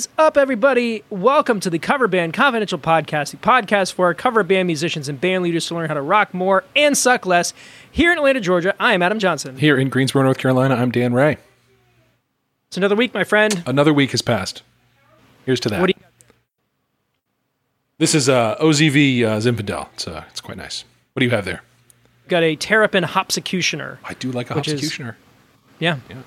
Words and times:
is 0.00 0.08
up, 0.16 0.38
everybody? 0.38 1.04
Welcome 1.10 1.60
to 1.60 1.68
the 1.68 1.78
Cover 1.78 2.08
Band 2.08 2.32
Confidential 2.32 2.78
Podcast, 2.78 3.32
the 3.32 3.36
podcast 3.36 3.92
for 3.92 4.14
cover 4.14 4.42
band 4.42 4.66
musicians 4.66 5.10
and 5.10 5.20
band 5.20 5.44
leaders 5.44 5.66
to 5.66 5.74
learn 5.74 5.88
how 5.88 5.94
to 5.94 6.00
rock 6.00 6.32
more 6.32 6.64
and 6.74 6.96
suck 6.96 7.26
less. 7.26 7.52
Here 7.90 8.10
in 8.10 8.16
Atlanta, 8.16 8.40
Georgia, 8.40 8.74
I 8.80 8.94
am 8.94 9.02
Adam 9.02 9.18
Johnson. 9.18 9.58
Here 9.58 9.76
in 9.76 9.90
Greensboro, 9.90 10.24
North 10.24 10.38
Carolina, 10.38 10.74
I'm 10.74 10.90
Dan 10.90 11.12
Ray. 11.12 11.36
It's 12.68 12.78
another 12.78 12.96
week, 12.96 13.12
my 13.12 13.24
friend. 13.24 13.62
Another 13.66 13.92
week 13.92 14.12
has 14.12 14.22
passed. 14.22 14.62
Here's 15.44 15.60
to 15.60 15.68
that. 15.68 15.80
What 15.82 15.88
do 15.88 15.92
you 15.94 16.06
this 17.98 18.14
is 18.14 18.30
uh, 18.30 18.56
OZV 18.56 19.22
uh, 19.24 19.36
Zinfandel. 19.40 19.88
It's, 19.92 20.08
uh, 20.08 20.24
it's 20.30 20.40
quite 20.40 20.56
nice. 20.56 20.86
What 21.12 21.20
do 21.20 21.26
you 21.26 21.30
have 21.32 21.44
there? 21.44 21.62
got? 22.28 22.42
A 22.42 22.56
Terrapin 22.56 23.04
Hopsecutioner. 23.04 23.98
I 24.02 24.14
do 24.14 24.32
like 24.32 24.48
a 24.48 24.54
Which 24.54 24.68
is- 24.68 24.98
Yeah. 24.98 25.98
Yeah. 26.08 26.22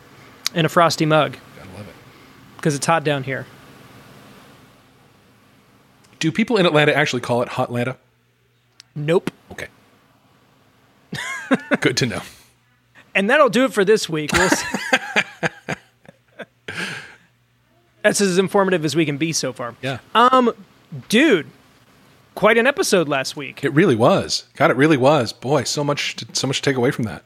And 0.54 0.68
a 0.68 0.70
frosty 0.70 1.08
mug 1.08 1.38
Gotta 1.58 1.70
love 1.76 1.88
it. 1.88 1.96
because 2.58 2.76
it's 2.76 2.86
hot 2.86 3.04
down 3.04 3.24
here. 3.24 3.48
Do 6.24 6.32
people 6.32 6.56
in 6.56 6.66
Atlanta 6.66 6.96
actually 6.96 7.20
call 7.20 7.42
it 7.42 7.50
Hot 7.50 7.68
Atlanta? 7.68 7.98
Nope. 8.96 9.30
Okay. 9.52 9.68
Good 11.82 11.98
to 11.98 12.06
know. 12.06 12.22
And 13.14 13.30
that'll 13.30 13.50
do 13.50 13.66
it 13.66 13.74
for 13.74 13.84
this 13.84 14.08
week. 14.08 14.32
We'll 14.32 14.48
That's 18.04 18.22
as 18.22 18.38
informative 18.38 18.86
as 18.86 18.96
we 18.96 19.06
can 19.06 19.18
be 19.18 19.34
so 19.34 19.52
far. 19.52 19.76
Yeah. 19.82 19.98
Um, 20.16 20.54
dude, 21.10 21.48
quite 22.36 22.58
an 22.58 22.68
episode 22.68 23.10
last 23.10 23.36
week. 23.36 23.62
it 23.62 23.74
really 23.74 23.98
was. 23.98 24.46
God, 24.56 24.72
it 24.72 24.78
really 24.78 24.96
was. 24.96 25.34
Boy, 25.34 25.66
so 25.66 25.84
much, 25.84 26.16
to, 26.16 26.26
so 26.32 26.48
much 26.48 26.62
to 26.62 26.64
take 26.70 26.78
away 26.78 26.92
from 26.92 27.04
that. 27.04 27.26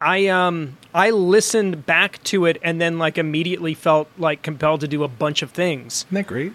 I 0.00 0.28
um 0.28 0.78
I 0.94 1.10
listened 1.10 1.84
back 1.84 2.22
to 2.24 2.44
it 2.44 2.58
and 2.62 2.80
then 2.80 3.00
like 3.00 3.18
immediately 3.18 3.74
felt 3.74 4.08
like 4.16 4.42
compelled 4.42 4.82
to 4.82 4.88
do 4.88 5.02
a 5.02 5.08
bunch 5.08 5.42
of 5.42 5.50
things. 5.50 6.04
Isn't 6.06 6.14
that 6.14 6.28
great? 6.28 6.52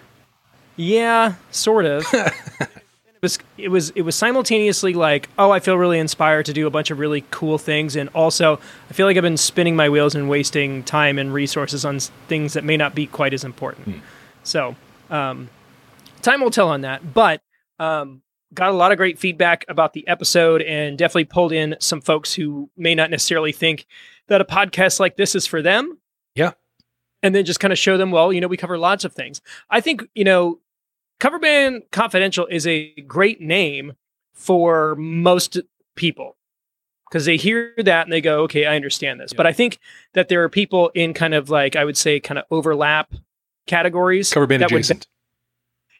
Yeah, 0.76 1.34
sort 1.50 1.84
of. 1.86 2.04
it 2.12 3.22
was 3.22 3.38
it 3.56 3.68
was 3.68 3.90
it 3.90 4.02
was 4.02 4.14
simultaneously 4.14 4.92
like, 4.94 5.28
oh, 5.38 5.50
I 5.50 5.60
feel 5.60 5.76
really 5.78 5.98
inspired 5.98 6.46
to 6.46 6.52
do 6.52 6.66
a 6.66 6.70
bunch 6.70 6.90
of 6.90 6.98
really 6.98 7.24
cool 7.30 7.58
things 7.58 7.96
and 7.96 8.08
also 8.14 8.60
I 8.90 8.92
feel 8.92 9.06
like 9.06 9.16
I've 9.16 9.22
been 9.22 9.36
spinning 9.38 9.74
my 9.76 9.88
wheels 9.88 10.14
and 10.14 10.28
wasting 10.28 10.82
time 10.84 11.18
and 11.18 11.32
resources 11.32 11.84
on 11.84 11.98
things 12.28 12.52
that 12.52 12.64
may 12.64 12.76
not 12.76 12.94
be 12.94 13.06
quite 13.06 13.32
as 13.34 13.42
important. 13.44 14.02
So, 14.42 14.76
um 15.10 15.48
time 16.22 16.40
will 16.40 16.50
tell 16.50 16.68
on 16.68 16.82
that, 16.82 17.14
but 17.14 17.40
um 17.78 18.22
got 18.54 18.68
a 18.70 18.72
lot 18.74 18.92
of 18.92 18.98
great 18.98 19.18
feedback 19.18 19.64
about 19.68 19.92
the 19.92 20.06
episode 20.06 20.62
and 20.62 20.96
definitely 20.96 21.24
pulled 21.24 21.52
in 21.52 21.76
some 21.80 22.00
folks 22.00 22.32
who 22.34 22.70
may 22.76 22.94
not 22.94 23.10
necessarily 23.10 23.52
think 23.52 23.86
that 24.28 24.40
a 24.40 24.44
podcast 24.44 25.00
like 25.00 25.16
this 25.16 25.34
is 25.34 25.46
for 25.46 25.62
them 25.62 25.98
Yeah. 26.34 26.52
and 27.22 27.34
then 27.34 27.44
just 27.44 27.60
kind 27.60 27.72
of 27.72 27.78
show 27.78 27.96
them, 27.96 28.10
well, 28.12 28.32
you 28.32 28.40
know, 28.40 28.46
we 28.48 28.56
cover 28.56 28.78
lots 28.78 29.04
of 29.04 29.12
things. 29.12 29.40
I 29.68 29.80
think, 29.80 30.04
you 30.14 30.24
know, 30.24 30.60
Cover 31.20 31.38
Band 31.38 31.82
Confidential 31.92 32.46
is 32.46 32.66
a 32.66 32.90
great 33.02 33.40
name 33.40 33.92
for 34.34 34.94
most 34.96 35.58
people 35.94 36.36
because 37.08 37.24
they 37.24 37.36
hear 37.36 37.72
that 37.78 38.04
and 38.06 38.12
they 38.12 38.20
go, 38.20 38.42
okay, 38.42 38.66
I 38.66 38.76
understand 38.76 39.20
this. 39.20 39.32
Yeah. 39.32 39.36
But 39.38 39.46
I 39.46 39.52
think 39.52 39.78
that 40.14 40.28
there 40.28 40.42
are 40.42 40.48
people 40.48 40.90
in 40.94 41.14
kind 41.14 41.34
of 41.34 41.48
like, 41.48 41.74
I 41.76 41.84
would 41.84 41.96
say, 41.96 42.20
kind 42.20 42.38
of 42.38 42.44
overlap 42.50 43.12
categories. 43.66 44.32
Cover 44.32 44.46
band 44.46 44.62
that 44.62 44.70
would- 44.70 44.78
adjacent. 44.78 45.06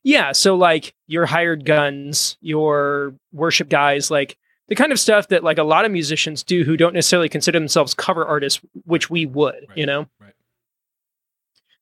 yeah. 0.03 0.33
So, 0.33 0.55
like, 0.57 0.95
your 1.07 1.27
hired 1.27 1.65
guns, 1.65 2.37
your 2.41 3.15
worship 3.33 3.69
guys, 3.69 4.11
like, 4.11 4.37
the 4.69 4.75
kind 4.75 4.91
of 4.91 4.99
stuff 4.99 5.29
that 5.29 5.45
like 5.45 5.59
a 5.59 5.63
lot 5.63 5.85
of 5.85 5.93
musicians 5.93 6.43
do 6.43 6.65
who 6.65 6.77
don't 6.77 6.93
necessarily 6.93 7.29
consider 7.29 7.57
themselves 7.61 7.95
cover 7.95 8.25
artists, 8.27 8.61
which 8.85 9.09
we 9.09 9.25
would, 9.25 9.65
Right, 9.69 9.79
you 9.79 9.87
know. 9.87 10.09
right. 10.21 10.33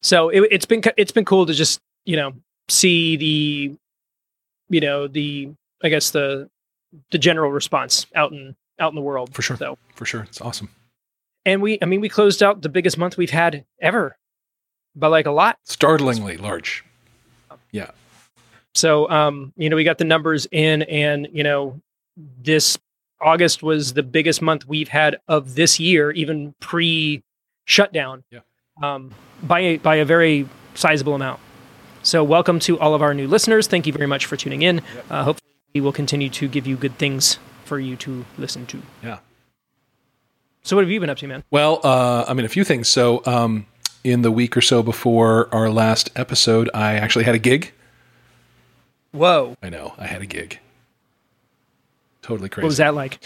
So 0.02 0.28
it, 0.28 0.46
it's 0.50 0.66
been 0.66 0.82
it's 0.98 1.10
been 1.12 1.24
cool 1.24 1.46
to 1.46 1.54
just 1.54 1.80
you 2.04 2.16
know 2.16 2.34
see 2.68 3.16
the 3.16 3.76
you 4.68 4.80
know 4.80 5.06
the 5.06 5.50
I 5.82 5.88
guess 5.88 6.10
the 6.10 6.48
the 7.10 7.18
general 7.18 7.50
response 7.50 8.06
out 8.14 8.32
in 8.32 8.56
out 8.78 8.90
in 8.90 8.94
the 8.94 9.00
world 9.02 9.34
For 9.34 9.42
sure. 9.42 9.56
So 9.56 9.78
For 9.94 10.04
sure. 10.06 10.22
It's 10.22 10.40
awesome. 10.40 10.68
and 11.44 11.60
we 11.62 11.78
I 11.82 11.84
mean 11.86 12.00
we 12.00 12.08
closed 12.08 12.42
out 12.42 12.62
the 12.62 12.68
biggest 12.68 12.96
month 12.98 13.16
we've 13.16 13.30
had 13.30 13.64
ever, 13.80 14.16
by 14.96 15.08
like 15.08 15.26
a 15.26 15.30
lot. 15.30 15.58
Startlingly 15.64 16.36
large. 16.36 16.84
Yeah. 17.70 17.90
So 18.74 19.08
um 19.10 19.52
you 19.56 19.68
know 19.70 19.76
we 19.76 19.84
got 19.84 19.98
the 19.98 20.04
numbers 20.04 20.46
in 20.50 20.82
and 20.82 21.28
you 21.32 21.42
know 21.42 21.80
this 22.16 22.78
August 23.20 23.62
was 23.62 23.94
the 23.94 24.02
biggest 24.02 24.42
month 24.42 24.66
we've 24.68 24.88
had 24.88 25.16
of 25.28 25.54
this 25.54 25.80
year, 25.80 26.10
even 26.12 26.54
pre 26.60 27.22
shutdown. 27.64 28.22
Yeah. 28.30 28.40
Um, 28.82 29.12
by 29.42 29.60
a, 29.60 29.76
by 29.78 29.96
a 29.96 30.04
very 30.04 30.48
sizable 30.74 31.14
amount. 31.14 31.40
So 32.04 32.22
welcome 32.22 32.58
to 32.60 32.78
all 32.78 32.94
of 32.94 33.00
our 33.00 33.14
new 33.14 33.26
listeners. 33.26 33.66
Thank 33.66 33.86
you 33.86 33.92
very 33.94 34.06
much 34.06 34.26
for 34.26 34.36
tuning 34.36 34.60
in. 34.60 34.82
Uh, 35.08 35.24
hopefully 35.24 35.50
we 35.74 35.80
will 35.80 35.90
continue 35.90 36.28
to 36.28 36.48
give 36.48 36.66
you 36.66 36.76
good 36.76 36.98
things 36.98 37.38
for 37.64 37.80
you 37.80 37.96
to 37.96 38.26
listen 38.36 38.66
to. 38.66 38.82
Yeah. 39.02 39.20
So 40.64 40.76
what 40.76 40.82
have 40.82 40.90
you 40.90 41.00
been 41.00 41.08
up 41.08 41.16
to, 41.18 41.26
man? 41.26 41.44
Well, 41.50 41.80
uh, 41.82 42.26
I 42.28 42.34
mean, 42.34 42.44
a 42.44 42.50
few 42.50 42.62
things. 42.62 42.88
So, 42.88 43.22
um, 43.24 43.66
in 44.04 44.20
the 44.20 44.30
week 44.30 44.54
or 44.54 44.60
so 44.60 44.82
before 44.82 45.48
our 45.50 45.70
last 45.70 46.10
episode, 46.14 46.68
I 46.74 46.96
actually 46.96 47.24
had 47.24 47.34
a 47.34 47.38
gig. 47.38 47.72
Whoa. 49.12 49.56
I 49.62 49.70
know, 49.70 49.94
I 49.96 50.06
had 50.06 50.20
a 50.20 50.26
gig. 50.26 50.58
Totally 52.20 52.50
crazy. 52.50 52.64
What 52.64 52.68
was 52.68 52.76
that 52.76 52.94
like? 52.94 53.18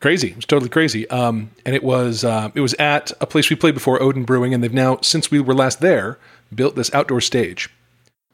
Crazy. 0.00 0.30
It 0.30 0.36
was 0.36 0.46
totally 0.46 0.70
crazy. 0.70 1.08
Um, 1.10 1.50
and 1.66 1.74
it 1.74 1.84
was 1.84 2.24
uh, 2.24 2.50
it 2.54 2.60
was 2.60 2.72
at 2.74 3.12
a 3.20 3.26
place 3.26 3.50
we 3.50 3.56
played 3.56 3.74
before, 3.74 3.98
Oden 3.98 4.24
Brewing, 4.24 4.54
and 4.54 4.64
they've 4.64 4.72
now, 4.72 4.98
since 5.02 5.30
we 5.30 5.38
were 5.38 5.54
last 5.54 5.80
there, 5.80 6.18
built 6.54 6.76
this 6.76 6.92
outdoor 6.94 7.20
stage. 7.20 7.68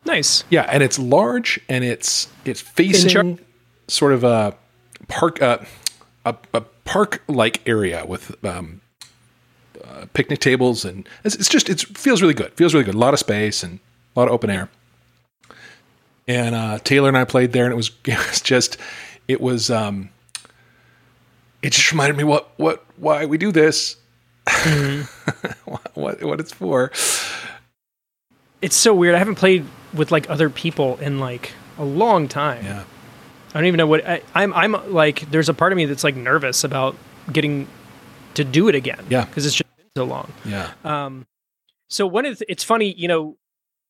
Nice. 0.08 0.42
Yeah, 0.48 0.62
and 0.62 0.82
it's 0.82 0.98
large 0.98 1.60
and 1.68 1.84
it's 1.84 2.28
it's 2.44 2.62
facing 2.62 3.38
sort 3.88 4.12
of 4.12 4.24
a 4.24 4.56
park 5.06 5.40
uh, 5.42 5.58
a, 6.24 6.34
a 6.54 6.62
park 6.62 7.22
like 7.28 7.66
area 7.68 8.06
with 8.06 8.42
um, 8.42 8.80
uh, 9.84 10.06
picnic 10.14 10.40
tables 10.40 10.84
and 10.84 11.06
it's, 11.24 11.34
it's 11.34 11.48
just 11.48 11.68
it 11.68 11.80
feels 11.80 12.22
really 12.22 12.34
good. 12.34 12.52
Feels 12.54 12.72
really 12.72 12.86
good. 12.86 12.94
A 12.94 12.98
lot 12.98 13.12
of 13.12 13.20
space 13.20 13.62
and 13.62 13.80
a 14.16 14.20
lot 14.20 14.28
of 14.28 14.34
open 14.34 14.48
air. 14.48 14.70
And 16.26 16.54
uh, 16.54 16.78
Taylor 16.78 17.08
and 17.08 17.16
I 17.16 17.24
played 17.24 17.52
there, 17.52 17.64
and 17.64 17.72
it 17.72 17.76
was 17.76 17.90
it 18.06 18.16
was 18.16 18.40
just 18.40 18.78
it 19.28 19.42
was 19.42 19.70
um, 19.70 20.08
it 21.62 21.72
just 21.72 21.92
reminded 21.92 22.16
me 22.16 22.24
what 22.24 22.50
what 22.56 22.82
why 22.96 23.26
we 23.26 23.36
do 23.36 23.52
this, 23.52 23.96
what, 25.66 25.90
what 25.94 26.22
what 26.22 26.40
it's 26.40 26.52
for. 26.52 26.90
It's 28.60 28.76
so 28.76 28.94
weird. 28.94 29.14
I 29.14 29.18
haven't 29.18 29.36
played 29.36 29.64
with 29.94 30.10
like 30.10 30.28
other 30.28 30.50
people 30.50 30.96
in 30.98 31.18
like 31.18 31.52
a 31.78 31.84
long 31.84 32.28
time. 32.28 32.64
Yeah. 32.64 32.84
I 33.50 33.52
don't 33.54 33.66
even 33.66 33.78
know 33.78 33.86
what 33.86 34.06
I, 34.06 34.22
I'm. 34.34 34.52
I'm 34.52 34.92
like, 34.92 35.30
there's 35.30 35.48
a 35.48 35.54
part 35.54 35.72
of 35.72 35.76
me 35.76 35.86
that's 35.86 36.04
like 36.04 36.16
nervous 36.16 36.64
about 36.64 36.96
getting 37.32 37.66
to 38.34 38.44
do 38.44 38.68
it 38.68 38.74
again. 38.74 39.04
Yeah. 39.08 39.24
because 39.24 39.46
it's 39.46 39.54
just 39.54 39.76
been 39.76 39.86
so 39.96 40.04
long. 40.04 40.32
Yeah. 40.44 40.72
Um, 40.84 41.26
so 41.88 42.06
one 42.06 42.26
of 42.26 42.38
the, 42.38 42.50
it's 42.50 42.62
funny, 42.62 42.92
you 42.92 43.08
know, 43.08 43.36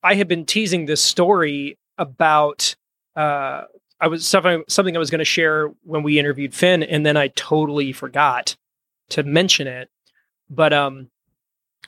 I 0.03 0.15
had 0.15 0.29
been 0.29 0.47
teasing 0.47 0.87
this 0.87 1.03
story 1.03 1.77
about 1.99 2.77
uh, 3.17 3.65
I 4.01 4.07
was 4.07 4.27
something 4.27 4.63
something 4.69 4.95
I 4.95 4.99
was 5.01 5.11
going 5.11 5.19
to 5.19 5.25
share 5.25 5.69
when 5.83 6.03
we 6.03 6.19
interviewed 6.19 6.55
Finn, 6.55 6.83
and 6.83 7.05
then 7.05 7.17
I 7.17 7.29
totally 7.29 7.93
forgot 7.93 8.57
to 9.11 9.23
mention 9.25 9.67
it. 9.67 9.91
But 10.49 10.73
um, 10.73 11.11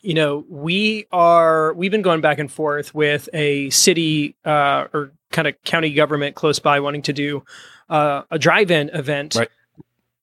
you 0.03 0.15
know, 0.15 0.45
we 0.49 1.07
are 1.13 1.73
we've 1.75 1.91
been 1.91 2.03
going 2.03 2.21
back 2.21 2.39
and 2.39 2.51
forth 2.51 2.95
with 2.95 3.29
a 3.33 3.71
city 3.71 4.37
uh, 4.45 4.87
or 4.93 5.13
kind 5.31 5.49
of 5.49 5.61
county 5.63 5.93
government 5.93 6.35
close 6.35 6.59
by 6.59 6.81
wanting 6.81 7.03
to 7.03 7.13
do 7.13 7.45
uh, 7.89 8.23
a 8.31 8.39
drive-in 8.39 8.91
event. 8.91 9.35
Right. 9.35 9.49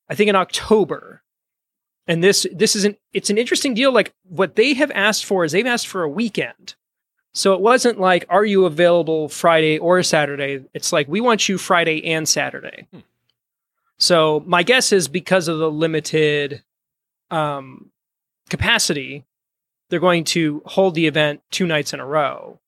I 0.10 0.16
think 0.16 0.30
in 0.30 0.36
October. 0.36 1.22
And 2.10 2.24
this 2.24 2.48
this 2.54 2.76
is 2.76 2.86
an 2.86 2.96
it's 3.12 3.30
an 3.30 3.38
interesting 3.38 3.74
deal. 3.74 3.92
Like 3.92 4.14
what 4.24 4.56
they 4.56 4.74
have 4.76 4.92
asked 4.92 5.26
for 5.26 5.44
is 5.44 5.52
they've 5.52 5.66
asked 5.66 5.88
for 5.88 6.04
a 6.04 6.10
weekend. 6.10 6.76
So 7.34 7.54
it 7.54 7.62
wasn't 7.62 8.00
like, 8.00 8.26
are 8.30 8.46
you 8.46 8.66
available 8.66 9.30
Friday 9.30 9.78
or 9.78 10.02
Saturday? 10.02 10.66
It's 10.74 10.92
like 10.92 11.08
we 11.08 11.22
want 11.22 11.48
you 11.48 11.58
Friday 11.60 12.04
and 12.06 12.28
Saturday. 12.28 12.88
Hmm. 12.92 13.00
So 14.00 14.42
my 14.48 14.64
guess 14.64 14.92
is 14.92 15.08
because 15.08 15.48
of 15.48 15.60
the 15.60 15.70
limited 15.70 16.64
um, 17.30 17.92
capacity, 18.50 19.26
they're 19.90 20.00
going 20.00 20.24
to 20.26 20.62
hold 20.66 20.96
the 20.96 21.08
event 21.08 21.42
two 21.52 21.66
nights 21.68 21.94
in 21.94 22.00
a 22.00 22.06
row. 22.06 22.60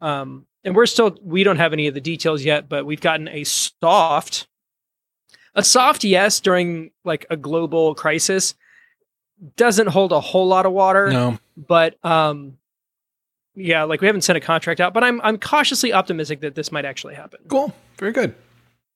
Um, 0.00 0.46
and 0.64 0.74
we're 0.74 0.86
still 0.86 1.16
we 1.22 1.44
don't 1.44 1.58
have 1.58 1.72
any 1.72 1.86
of 1.86 1.94
the 1.94 2.00
details 2.00 2.44
yet, 2.44 2.68
but 2.68 2.84
we've 2.86 3.00
gotten 3.00 3.28
a 3.28 3.44
soft, 3.44 4.46
a 5.54 5.62
soft 5.62 6.02
yes 6.04 6.40
during 6.40 6.90
like 7.04 7.24
a 7.30 7.36
global 7.36 7.94
crisis. 7.94 8.54
Doesn't 9.56 9.88
hold 9.88 10.12
a 10.12 10.20
whole 10.20 10.46
lot 10.46 10.64
of 10.66 10.72
water 10.72 11.10
No. 11.10 11.38
but 11.56 12.02
um 12.04 12.56
yeah 13.54 13.82
like 13.84 14.00
we 14.00 14.06
haven't 14.06 14.22
sent 14.22 14.36
a 14.38 14.40
contract 14.40 14.80
out 14.80 14.92
but 14.94 15.04
i'm 15.04 15.20
i'm 15.22 15.38
cautiously 15.38 15.92
optimistic 15.92 16.40
that 16.40 16.54
this 16.54 16.72
might 16.72 16.84
actually 16.86 17.14
happen 17.14 17.40
Cool. 17.48 17.74
Very 17.98 18.12
good. 18.12 18.34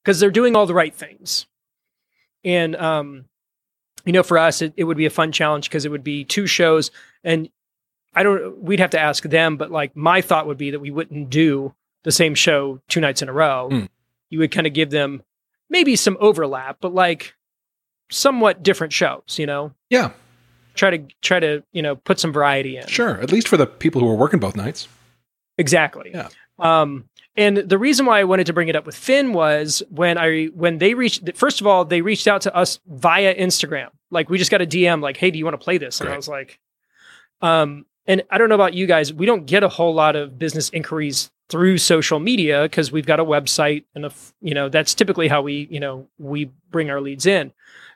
because 0.03 0.19
they're 0.19 0.31
doing 0.31 0.57
all 0.57 0.65
the 0.67 0.73
right 0.75 0.95
things 0.95 1.47
and 2.43 2.75
um 2.77 3.27
you 4.07 4.13
know 4.15 4.23
for 4.23 4.39
us 4.39 4.63
it, 4.63 4.73
it 4.79 4.85
would 4.85 4.97
be 4.97 5.05
a 5.07 5.11
fun 5.11 5.31
challenge 5.31 5.69
because 5.69 5.85
it 5.85 5.91
would 5.91 6.05
be 6.05 6.25
two 6.25 6.47
shows 6.47 6.91
and 7.23 7.51
I 8.15 8.23
don't. 8.23 8.59
We'd 8.63 8.81
have 8.81 8.91
to 8.91 8.99
ask 9.01 9.23
them, 9.25 9.57
but 9.57 9.71
like 9.71 9.97
my 9.97 10.21
thought 10.21 10.47
would 10.47 10.59
be 10.59 10.71
that 10.73 10.81
we 10.81 10.91
wouldn't 10.91 11.31
do 11.31 11.75
the 12.03 12.13
same 12.13 12.35
show 12.35 12.81
two 12.89 13.01
nights 13.01 13.23
in 13.23 13.29
a 13.29 13.33
row. 13.33 13.69
Mm. 13.71 13.89
You 14.31 14.39
would 14.41 14.51
kind 14.51 14.67
of 14.67 14.73
give 14.73 14.91
them 14.91 15.23
maybe 15.69 15.95
some 15.97 16.17
overlap, 16.21 16.79
but 16.81 16.93
like 16.95 17.35
somewhat 18.11 18.63
different 18.63 18.93
shows. 18.93 19.39
You 19.39 19.47
know, 19.47 19.73
Yeah, 19.91 20.11
try 20.75 20.97
to 20.97 21.15
try 21.23 21.41
to 21.41 21.63
you 21.73 21.83
know 21.83 21.97
put 21.97 22.19
some 22.19 22.33
variety 22.33 22.77
in. 22.77 22.87
sure. 22.89 23.21
At 23.21 23.31
least 23.33 23.49
for 23.49 23.57
the 23.57 23.67
people 23.67 24.01
who 24.01 24.09
are 24.09 24.17
working 24.17 24.41
both 24.41 24.57
nights. 24.57 24.89
Exactly. 25.59 26.11
Yeah. 26.13 26.29
Um, 26.59 27.05
and 27.37 27.57
the 27.59 27.79
reason 27.79 28.07
why 28.07 28.19
I 28.21 28.25
wanted 28.25 28.47
to 28.47 28.53
bring 28.53 28.69
it 28.69 28.77
up 28.77 28.87
with 28.87 28.97
Finn 28.97 29.33
was 29.33 29.83
when 29.89 30.19
I 30.19 30.47
when 30.47 30.79
they 30.79 30.95
reached 30.95 31.37
first 31.37 31.61
of 31.61 31.67
all 31.67 31.85
they 31.85 32.03
reached 32.03 32.27
out 32.27 32.41
to 32.43 32.55
us 32.57 32.81
via 32.89 33.35
Instagram. 33.35 33.89
Like 34.11 34.29
we 34.29 34.37
just 34.37 34.51
got 34.51 34.61
a 34.63 34.67
DM 34.67 35.01
like, 35.01 35.17
"Hey, 35.17 35.31
do 35.31 35.39
you 35.39 35.45
want 35.45 35.55
to 35.59 35.63
play 35.65 35.79
this?" 35.79 36.01
And 36.01 36.11
I 36.11 36.17
was 36.17 36.27
like, 36.29 36.59
um, 37.41 37.87
and 38.07 38.23
I 38.31 38.39
don't 38.39 38.49
know 38.49 38.55
about 38.55 38.75
you 38.75 38.87
guys, 38.87 39.13
we 39.13 39.27
don't 39.27 39.47
get 39.47 39.63
a 39.63 39.69
whole 39.69 39.95
lot 39.95 40.17
of 40.17 40.39
business 40.39 40.71
inquiries 40.71 41.31
through 41.49 41.79
social 41.79 42.21
media 42.21 42.63
because 42.63 42.93
we've 42.93 43.07
got 43.07 43.19
a 43.21 43.25
website 43.25 43.85
and 43.95 44.05
a 44.07 44.13
you 44.41 44.55
know 44.55 44.69
that's 44.69 44.95
typically 44.95 45.27
how 45.29 45.43
we 45.43 45.67
you 45.71 45.81
know 45.81 46.07
we 46.19 46.51
bring 46.71 46.91
our 46.91 47.01
leads 47.01 47.27
in. 47.27 47.53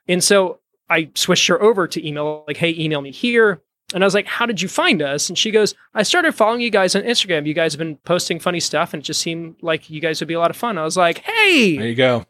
And 0.09 0.23
so 0.23 0.59
I 0.91 1.11
switched 1.15 1.47
her 1.49 1.61
over 1.63 1.87
to 1.89 2.07
email 2.07 2.45
like, 2.47 2.57
"Hey, 2.59 2.75
email 2.77 3.01
me 3.01 3.11
here." 3.11 3.61
And 3.93 4.03
I 4.03 4.07
was 4.07 4.15
like, 4.15 4.27
How 4.27 4.45
did 4.47 4.61
you 4.61 4.67
find 4.69 5.03
us? 5.03 5.29
And 5.29 5.39
she 5.39 5.51
goes, 5.53 5.75
I 5.95 6.03
started 6.03 6.33
following 6.33 6.61
you 6.63 6.71
guys 6.71 6.97
on 6.97 7.03
Instagram. 7.03 7.47
You 7.47 7.55
guys 7.55 7.75
have 7.75 7.79
been 7.79 7.97
posting 7.99 8.41
funny 8.41 8.59
stuff, 8.59 8.93
and 8.93 9.01
it 9.03 9.05
just 9.07 9.21
seemed 9.21 9.57
like 9.63 9.89
you 9.89 10.01
guys 10.01 10.21
would 10.21 10.27
be 10.27 10.35
a 10.35 10.39
lot 10.41 10.51
of 10.51 10.57
fun. 10.57 10.79
I 10.79 10.83
was 10.85 10.97
like, 10.97 11.19
hey. 11.19 11.77
There 11.77 11.87
you 11.89 11.95
go. 11.95 12.25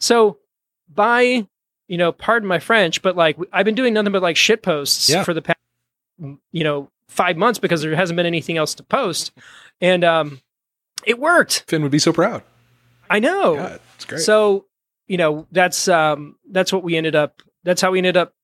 So, 0.00 0.38
by, 0.92 1.46
you 1.88 1.96
know, 1.98 2.12
pardon 2.12 2.48
my 2.48 2.58
French, 2.58 3.00
but 3.00 3.16
like, 3.16 3.38
I've 3.52 3.64
been 3.64 3.76
doing 3.76 3.94
nothing 3.94 4.12
but 4.12 4.22
like 4.22 4.36
shit 4.36 4.62
posts 4.62 5.08
Yeah. 5.08 5.22
for 5.24 5.32
the 5.34 5.40
past, 5.42 5.51
you 6.52 6.64
know, 6.64 6.90
five 7.08 7.36
months 7.36 7.58
because 7.58 7.82
there 7.82 7.94
hasn't 7.94 8.16
been 8.16 8.26
anything 8.26 8.56
else 8.56 8.74
to 8.74 8.82
post. 8.82 9.32
And 9.80 10.04
um, 10.04 10.40
it 11.06 11.18
worked. 11.18 11.64
Finn 11.68 11.82
would 11.82 11.92
be 11.92 11.98
so 11.98 12.12
proud. 12.12 12.42
I 13.10 13.18
know. 13.18 13.54
Yeah, 13.54 13.78
it's 13.96 14.04
great. 14.04 14.20
So, 14.20 14.66
you 15.06 15.16
know, 15.18 15.46
that's 15.52 15.88
um 15.88 16.36
that's 16.50 16.72
what 16.72 16.82
we 16.82 16.96
ended 16.96 17.14
up 17.14 17.42
that's 17.64 17.80
how 17.80 17.90
we 17.90 17.98
ended 17.98 18.16
up 18.16 18.34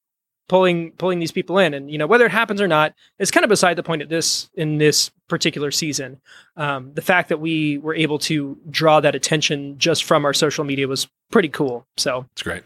pulling 0.48 0.92
pulling 0.92 1.18
these 1.18 1.32
people 1.32 1.58
in. 1.58 1.74
And, 1.74 1.90
you 1.90 1.98
know, 1.98 2.06
whether 2.06 2.26
it 2.26 2.32
happens 2.32 2.60
or 2.60 2.68
not, 2.68 2.94
it's 3.18 3.30
kind 3.30 3.44
of 3.44 3.48
beside 3.48 3.74
the 3.74 3.82
point 3.82 4.02
at 4.02 4.08
this 4.08 4.50
in 4.54 4.78
this 4.78 5.10
particular 5.28 5.70
season. 5.70 6.20
Um, 6.56 6.92
the 6.94 7.02
fact 7.02 7.28
that 7.28 7.40
we 7.40 7.78
were 7.78 7.94
able 7.94 8.18
to 8.20 8.58
draw 8.68 9.00
that 9.00 9.14
attention 9.14 9.78
just 9.78 10.04
from 10.04 10.24
our 10.24 10.34
social 10.34 10.64
media 10.64 10.88
was 10.88 11.08
pretty 11.30 11.48
cool. 11.48 11.86
So 11.96 12.26
it's 12.32 12.42
great. 12.42 12.62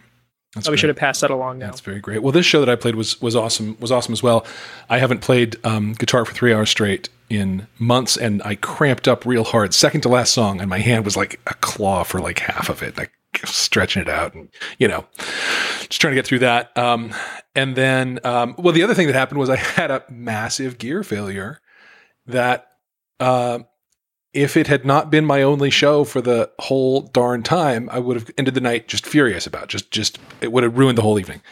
That's 0.54 0.68
we 0.68 0.72
great. 0.72 0.80
should 0.80 0.88
have 0.88 0.96
passed 0.96 1.22
that 1.22 1.30
along 1.30 1.58
now. 1.58 1.66
That's 1.66 1.80
very 1.80 2.00
great. 2.00 2.22
Well, 2.22 2.32
this 2.32 2.44
show 2.44 2.60
that 2.60 2.68
I 2.68 2.76
played 2.76 2.94
was 2.94 3.20
was 3.22 3.34
awesome. 3.34 3.76
Was 3.80 3.90
awesome 3.90 4.12
as 4.12 4.22
well. 4.22 4.44
I 4.90 4.98
haven't 4.98 5.20
played 5.20 5.56
um, 5.64 5.94
guitar 5.94 6.24
for 6.24 6.34
three 6.34 6.52
hours 6.52 6.68
straight 6.68 7.08
in 7.30 7.66
months, 7.78 8.18
and 8.18 8.42
I 8.44 8.56
cramped 8.56 9.08
up 9.08 9.24
real 9.24 9.44
hard. 9.44 9.72
Second 9.72 10.02
to 10.02 10.10
last 10.10 10.34
song, 10.34 10.60
and 10.60 10.68
my 10.68 10.78
hand 10.78 11.06
was 11.06 11.16
like 11.16 11.40
a 11.46 11.54
claw 11.54 12.04
for 12.04 12.20
like 12.20 12.40
half 12.40 12.68
of 12.68 12.82
it. 12.82 12.98
Like 12.98 13.12
stretching 13.44 14.02
it 14.02 14.10
out, 14.10 14.34
and 14.34 14.50
you 14.78 14.88
know, 14.88 15.06
just 15.88 16.00
trying 16.00 16.12
to 16.12 16.16
get 16.16 16.26
through 16.26 16.40
that. 16.40 16.76
Um, 16.76 17.14
and 17.54 17.74
then, 17.74 18.20
um, 18.24 18.54
well, 18.58 18.74
the 18.74 18.82
other 18.82 18.94
thing 18.94 19.06
that 19.06 19.14
happened 19.14 19.38
was 19.38 19.48
I 19.48 19.56
had 19.56 19.90
a 19.90 20.04
massive 20.10 20.76
gear 20.76 21.02
failure. 21.02 21.60
That 22.26 22.66
uh, 23.20 23.60
if 24.32 24.56
it 24.56 24.66
had 24.66 24.84
not 24.84 25.10
been 25.10 25.24
my 25.24 25.42
only 25.42 25.70
show 25.70 26.04
for 26.04 26.20
the 26.20 26.50
whole 26.58 27.02
darn 27.02 27.42
time, 27.42 27.88
I 27.90 27.98
would 27.98 28.16
have 28.16 28.30
ended 28.38 28.54
the 28.54 28.60
night 28.60 28.88
just 28.88 29.06
furious 29.06 29.46
about. 29.46 29.68
Just, 29.68 29.90
just 29.90 30.18
it 30.40 30.52
would 30.52 30.62
have 30.62 30.76
ruined 30.76 30.96
the 30.96 31.02
whole 31.02 31.18
evening. 31.18 31.42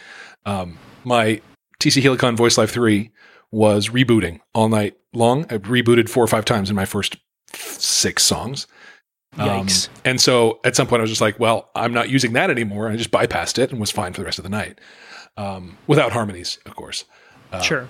Um, 0.46 0.78
my 1.04 1.42
TC 1.78 2.02
Helicon 2.02 2.36
Voice 2.36 2.56
Live 2.56 2.70
3 2.70 3.10
was 3.50 3.88
rebooting 3.88 4.40
all 4.54 4.68
night 4.68 4.96
long. 5.12 5.44
I 5.44 5.58
rebooted 5.58 6.08
four 6.08 6.24
or 6.24 6.28
five 6.28 6.44
times 6.44 6.70
in 6.70 6.76
my 6.76 6.84
first 6.86 7.16
six 7.52 8.22
songs. 8.22 8.66
Um, 9.38 9.66
Yikes. 9.66 9.88
and 10.04 10.20
so 10.20 10.58
at 10.64 10.74
some 10.74 10.86
point 10.86 11.00
I 11.00 11.02
was 11.02 11.10
just 11.10 11.20
like, 11.20 11.38
well, 11.38 11.70
I'm 11.74 11.92
not 11.92 12.08
using 12.08 12.32
that 12.32 12.50
anymore. 12.50 12.86
And 12.86 12.94
I 12.94 12.96
just 12.96 13.10
bypassed 13.10 13.58
it 13.58 13.70
and 13.70 13.80
was 13.80 13.90
fine 13.90 14.12
for 14.12 14.20
the 14.20 14.24
rest 14.24 14.38
of 14.38 14.42
the 14.42 14.48
night. 14.48 14.80
Um, 15.36 15.76
without 15.86 16.12
harmonies, 16.12 16.58
of 16.66 16.74
course. 16.76 17.04
sure. 17.62 17.88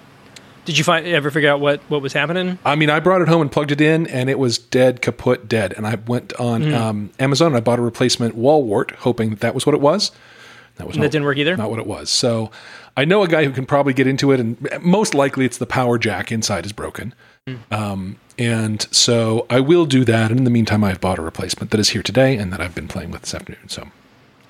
Did 0.65 0.77
you 0.79 0.85
find 0.85 1.07
ever 1.07 1.31
figure 1.31 1.51
out 1.51 1.61
what 1.61 1.81
what 1.89 2.03
was 2.03 2.13
happening? 2.13 2.59
I 2.65 2.75
mean, 2.77 2.91
I 2.91 3.01
brought 3.01 3.23
it 3.23 3.29
home 3.29 3.41
and 3.41 3.51
plugged 3.51 3.73
it 3.73 3.81
in, 3.81 4.07
and 4.09 4.29
it 4.31 4.39
was 4.39 4.59
dead, 4.59 5.01
kaput, 5.03 5.49
dead. 5.49 5.73
And 5.77 5.87
I 5.87 5.95
went 6.07 6.33
on 6.35 6.63
Hmm. 6.63 6.75
um, 6.75 7.11
Amazon 7.19 7.49
and 7.49 7.57
I 7.57 7.61
bought 7.61 7.79
a 7.79 7.83
replacement 7.83 8.35
wall 8.35 8.63
wart, 8.65 8.93
hoping 9.01 9.31
that 9.31 9.41
that 9.41 9.55
was 9.55 9.65
what 9.67 9.75
it 9.75 9.81
was. 9.81 10.11
That 10.77 10.87
was 10.87 10.97
That 10.97 11.03
not, 11.03 11.11
didn't 11.11 11.25
work 11.25 11.37
either. 11.39 11.57
not 11.57 11.71
what 11.71 11.79
it 11.79 11.87
was. 11.87 12.09
So 12.11 12.51
I 12.97 13.05
know 13.05 13.23
a 13.23 13.29
guy 13.29 13.45
who 13.45 13.51
can 13.51 13.67
probably 13.67 13.93
get 13.93 14.07
into 14.07 14.33
it, 14.33 14.41
and 14.41 14.57
most 14.83 15.15
likely 15.15 15.45
it's 15.45 15.59
the 15.59 15.67
power 15.67 15.99
jack 15.99 16.31
inside 16.33 16.65
is 16.67 16.73
broken. 16.73 17.15
Hmm. 17.47 17.55
Um, 17.71 18.17
and 18.39 18.87
so 18.91 19.47
I 19.51 19.61
will 19.61 19.85
do 19.87 20.05
that. 20.05 20.31
And 20.31 20.39
in 20.41 20.45
the 20.45 20.51
meantime, 20.51 20.83
I've 20.85 21.01
bought 21.01 21.19
a 21.19 21.23
replacement 21.23 21.71
that 21.73 21.81
is 21.81 21.91
here 21.91 22.03
today 22.03 22.37
and 22.37 22.53
that 22.53 22.61
I've 22.61 22.75
been 22.75 22.89
playing 22.89 23.11
with 23.11 23.23
this 23.23 23.35
afternoon. 23.35 23.69
So 23.69 23.89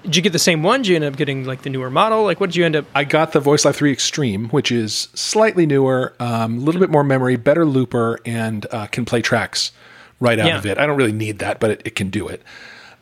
Did 0.02 0.17
you 0.17 0.23
get 0.23 0.32
the 0.32 0.38
same 0.38 0.62
one? 0.62 0.81
Did 0.82 0.88
you 0.88 0.97
end 0.97 1.05
up 1.05 1.17
getting 1.17 1.44
like 1.44 1.62
the 1.62 1.70
newer 1.70 1.91
model? 1.91 2.23
Like, 2.25 2.41
what 2.41 2.50
did 2.50 2.56
you 2.56 2.64
end 2.64 2.76
up? 2.76 2.87
I 2.94 3.05
got 3.05 3.32
the 3.32 3.41
Voice 3.41 3.64
Live 3.64 3.76
3 3.76 3.93
Extreme, 3.93 4.49
which 4.49 4.73
is 4.73 5.08
slightly 5.14 5.67
newer, 5.67 6.14
a 6.19 6.25
um, 6.25 6.64
little 6.64 6.81
bit 6.81 6.91
more 6.91 7.05
memory, 7.05 7.37
better 7.37 7.67
looper, 7.67 8.19
and 8.25 8.67
uh, 8.70 8.87
can 8.87 9.05
play 9.05 9.20
tracks 9.20 9.73
right 10.19 10.38
out 10.38 10.47
Yeah. 10.47 10.58
of 10.58 10.64
it. 10.67 10.79
I 10.79 10.87
don't 10.87 10.97
really 10.97 11.12
need 11.12 11.38
that, 11.41 11.61
but 11.61 11.70
it, 11.70 11.82
it 11.85 11.94
can 11.97 12.08
do 12.08 12.29
it. 12.29 12.43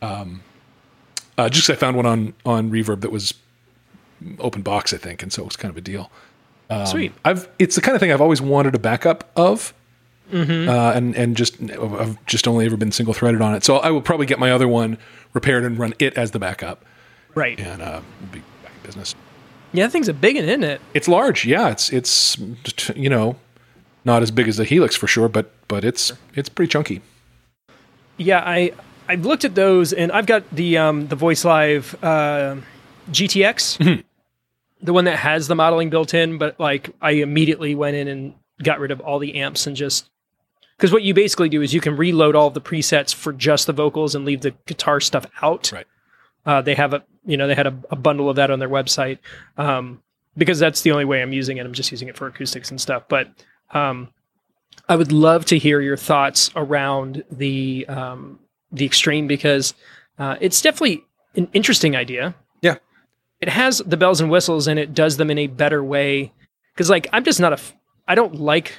Um, 0.01 0.41
uh, 1.37 1.47
just 1.49 1.69
I 1.69 1.75
found 1.75 1.95
one 1.95 2.05
on 2.05 2.33
on 2.45 2.69
Reverb 2.69 3.01
that 3.01 3.11
was 3.11 3.33
open 4.39 4.61
box, 4.61 4.93
I 4.93 4.97
think, 4.97 5.23
and 5.23 5.31
so 5.31 5.43
it 5.43 5.45
was 5.45 5.55
kind 5.55 5.69
of 5.71 5.77
a 5.77 5.81
deal. 5.81 6.11
Um, 6.69 6.85
Sweet. 6.85 7.13
I've 7.23 7.47
it's 7.57 7.75
the 7.75 7.81
kind 7.81 7.95
of 7.95 8.01
thing 8.01 8.11
I've 8.11 8.21
always 8.21 8.41
wanted 8.41 8.75
a 8.75 8.79
backup 8.79 9.31
of, 9.37 9.73
Mm-hmm. 10.31 10.69
uh, 10.69 10.91
and 10.91 11.15
and 11.15 11.35
just 11.35 11.59
I've 11.61 12.23
just 12.25 12.47
only 12.47 12.65
ever 12.65 12.77
been 12.77 12.91
single 12.91 13.13
threaded 13.13 13.41
on 13.41 13.55
it. 13.55 13.63
So 13.63 13.77
I 13.77 13.89
will 13.89 14.01
probably 14.01 14.25
get 14.25 14.37
my 14.39 14.51
other 14.51 14.67
one 14.67 14.97
repaired 15.33 15.63
and 15.63 15.77
run 15.77 15.93
it 15.99 16.15
as 16.17 16.31
the 16.31 16.39
backup, 16.39 16.85
Right. 17.35 17.59
and 17.59 17.81
uh, 17.81 18.01
be 18.31 18.39
back 18.63 18.71
in 18.75 18.81
business. 18.83 19.15
Yeah, 19.73 19.85
that 19.85 19.91
thing's 19.91 20.07
a 20.07 20.13
big 20.13 20.35
one, 20.35 20.45
isn't 20.45 20.63
it? 20.63 20.81
It's 20.93 21.07
large, 21.07 21.45
yeah. 21.45 21.69
It's 21.69 21.91
it's 21.91 22.37
you 22.95 23.09
know 23.09 23.37
not 24.05 24.21
as 24.21 24.31
big 24.31 24.47
as 24.47 24.57
the 24.57 24.65
Helix 24.65 24.95
for 24.95 25.07
sure, 25.07 25.29
but 25.29 25.51
but 25.67 25.83
it's 25.83 26.11
it's 26.35 26.49
pretty 26.49 26.69
chunky. 26.71 27.01
Yeah, 28.17 28.43
I 28.45 28.73
I've 29.07 29.25
looked 29.25 29.45
at 29.45 29.55
those, 29.55 29.93
and 29.93 30.11
I've 30.11 30.25
got 30.27 30.43
the 30.51 30.77
um 30.77 31.07
the 31.07 31.15
Voice 31.15 31.43
Live 31.45 31.95
uh, 32.03 32.57
GTX, 33.11 34.03
the 34.81 34.93
one 34.93 35.05
that 35.05 35.17
has 35.17 35.47
the 35.47 35.55
modeling 35.55 35.89
built 35.89 36.13
in. 36.13 36.37
But 36.37 36.59
like, 36.59 36.89
I 37.01 37.11
immediately 37.11 37.73
went 37.75 37.95
in 37.95 38.07
and 38.07 38.33
got 38.61 38.79
rid 38.79 38.91
of 38.91 38.99
all 39.01 39.19
the 39.19 39.35
amps 39.35 39.65
and 39.67 39.75
just 39.75 40.09
because 40.79 40.93
what 40.93 41.03
you 41.03 41.13
basically 41.13 41.49
do 41.49 41.61
is 41.61 41.73
you 41.73 41.81
can 41.81 41.97
reload 41.97 42.37
all 42.37 42.49
the 42.49 42.61
presets 42.61 43.13
for 43.13 43.33
just 43.33 43.67
the 43.67 43.73
vocals 43.73 44.15
and 44.15 44.23
leave 44.23 44.39
the 44.39 44.51
guitar 44.65 45.01
stuff 45.01 45.25
out. 45.41 45.73
Right. 45.73 45.85
Uh, 46.45 46.61
they 46.61 46.73
have 46.73 46.93
a 46.93 47.03
you 47.25 47.35
know 47.35 47.47
they 47.47 47.53
had 47.55 47.67
a, 47.67 47.77
a 47.91 47.97
bundle 47.97 48.29
of 48.29 48.37
that 48.37 48.49
on 48.49 48.59
their 48.59 48.69
website 48.69 49.19
um, 49.57 50.01
because 50.37 50.57
that's 50.57 50.81
the 50.81 50.91
only 50.91 51.03
way 51.03 51.21
I'm 51.21 51.33
using 51.33 51.57
it. 51.57 51.65
I'm 51.65 51.73
just 51.73 51.91
using 51.91 52.07
it 52.07 52.15
for 52.15 52.27
acoustics 52.27 52.71
and 52.71 52.79
stuff. 52.79 53.03
But 53.09 53.27
um, 53.71 54.07
I 54.87 54.95
would 54.95 55.11
love 55.11 55.43
to 55.45 55.57
hear 55.57 55.81
your 55.81 55.97
thoughts 55.97 56.49
around 56.55 57.25
the 57.29 57.85
um, 57.89 58.39
the 58.71 58.85
extreme 58.85 59.27
because 59.27 59.73
uh, 60.17 60.37
it's 60.39 60.61
definitely 60.61 61.03
an 61.35 61.49
interesting 61.51 61.95
idea. 61.95 62.35
Yeah. 62.61 62.75
it 63.41 63.49
has 63.49 63.79
the 63.79 63.97
bells 63.97 64.21
and 64.21 64.31
whistles 64.31 64.67
and 64.67 64.79
it 64.79 64.93
does 64.93 65.17
them 65.17 65.29
in 65.29 65.37
a 65.37 65.47
better 65.47 65.83
way. 65.83 66.31
Because 66.73 66.89
like 66.89 67.07
I'm 67.11 67.25
just 67.25 67.41
not 67.41 67.51
a 67.51 67.57
f- 67.57 67.75
I 68.07 68.15
don't 68.15 68.35
like 68.35 68.73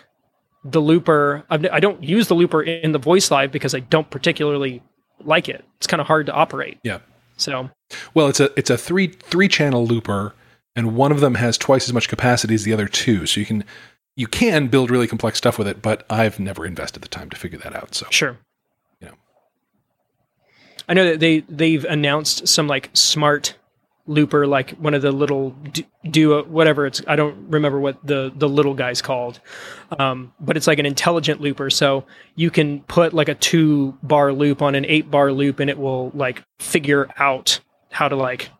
the 0.64 0.80
looper. 0.80 1.44
I've, 1.50 1.64
I 1.66 1.80
don't 1.80 2.02
use 2.02 2.28
the 2.28 2.34
looper 2.34 2.62
in 2.62 2.92
the 2.92 2.98
voice 2.98 3.30
live 3.30 3.52
because 3.52 3.74
I 3.74 3.80
don't 3.80 4.10
particularly 4.10 4.82
like 5.24 5.48
it. 5.48 5.64
It's 5.76 5.86
kind 5.86 6.00
of 6.00 6.06
hard 6.06 6.26
to 6.26 6.32
operate. 6.32 6.78
Yeah. 6.82 6.98
So 7.36 7.70
Well, 8.14 8.28
it's 8.28 8.40
a 8.40 8.50
it's 8.58 8.70
a 8.70 8.76
three 8.76 9.08
three 9.08 9.48
channel 9.48 9.86
looper, 9.86 10.34
and 10.76 10.94
one 10.94 11.12
of 11.12 11.20
them 11.20 11.36
has 11.36 11.56
twice 11.56 11.88
as 11.88 11.94
much 11.94 12.08
capacity 12.08 12.54
as 12.54 12.64
the 12.64 12.72
other 12.72 12.88
two. 12.88 13.26
So 13.26 13.40
you 13.40 13.46
can 13.46 13.64
you 14.16 14.26
can 14.26 14.68
build 14.68 14.90
really 14.90 15.06
complex 15.06 15.38
stuff 15.38 15.58
with 15.58 15.66
it, 15.66 15.80
but 15.80 16.04
I've 16.10 16.38
never 16.38 16.66
invested 16.66 17.02
the 17.02 17.08
time 17.08 17.30
to 17.30 17.36
figure 17.36 17.58
that 17.58 17.74
out. 17.74 17.94
So 17.94 18.06
Sure. 18.10 18.36
You 19.00 19.08
know. 19.08 19.14
I 20.88 20.94
know 20.94 21.04
that 21.06 21.20
they 21.20 21.40
they've 21.40 21.84
announced 21.84 22.46
some 22.46 22.66
like 22.66 22.90
smart 22.92 23.54
looper, 24.10 24.46
like 24.46 24.72
one 24.72 24.92
of 24.92 25.02
the 25.02 25.12
little 25.12 25.50
du- 25.72 25.86
duo, 26.10 26.44
whatever 26.44 26.86
it's. 26.86 27.00
I 27.06 27.16
don't 27.16 27.48
remember 27.48 27.80
what 27.80 28.04
the 28.04 28.32
the 28.34 28.48
little 28.48 28.74
guy's 28.74 29.00
called, 29.00 29.40
um, 29.98 30.32
but 30.40 30.56
it's 30.56 30.66
like 30.66 30.78
an 30.78 30.86
intelligent 30.86 31.40
looper. 31.40 31.70
So 31.70 32.04
you 32.34 32.50
can 32.50 32.80
put 32.82 33.14
like 33.14 33.28
a 33.28 33.34
two 33.34 33.96
bar 34.02 34.32
loop 34.32 34.60
on 34.60 34.74
an 34.74 34.84
eight 34.84 35.10
bar 35.10 35.32
loop, 35.32 35.60
and 35.60 35.70
it 35.70 35.78
will 35.78 36.10
like 36.10 36.42
figure 36.58 37.08
out 37.16 37.60
how 37.90 38.08
to 38.08 38.16
like 38.16 38.50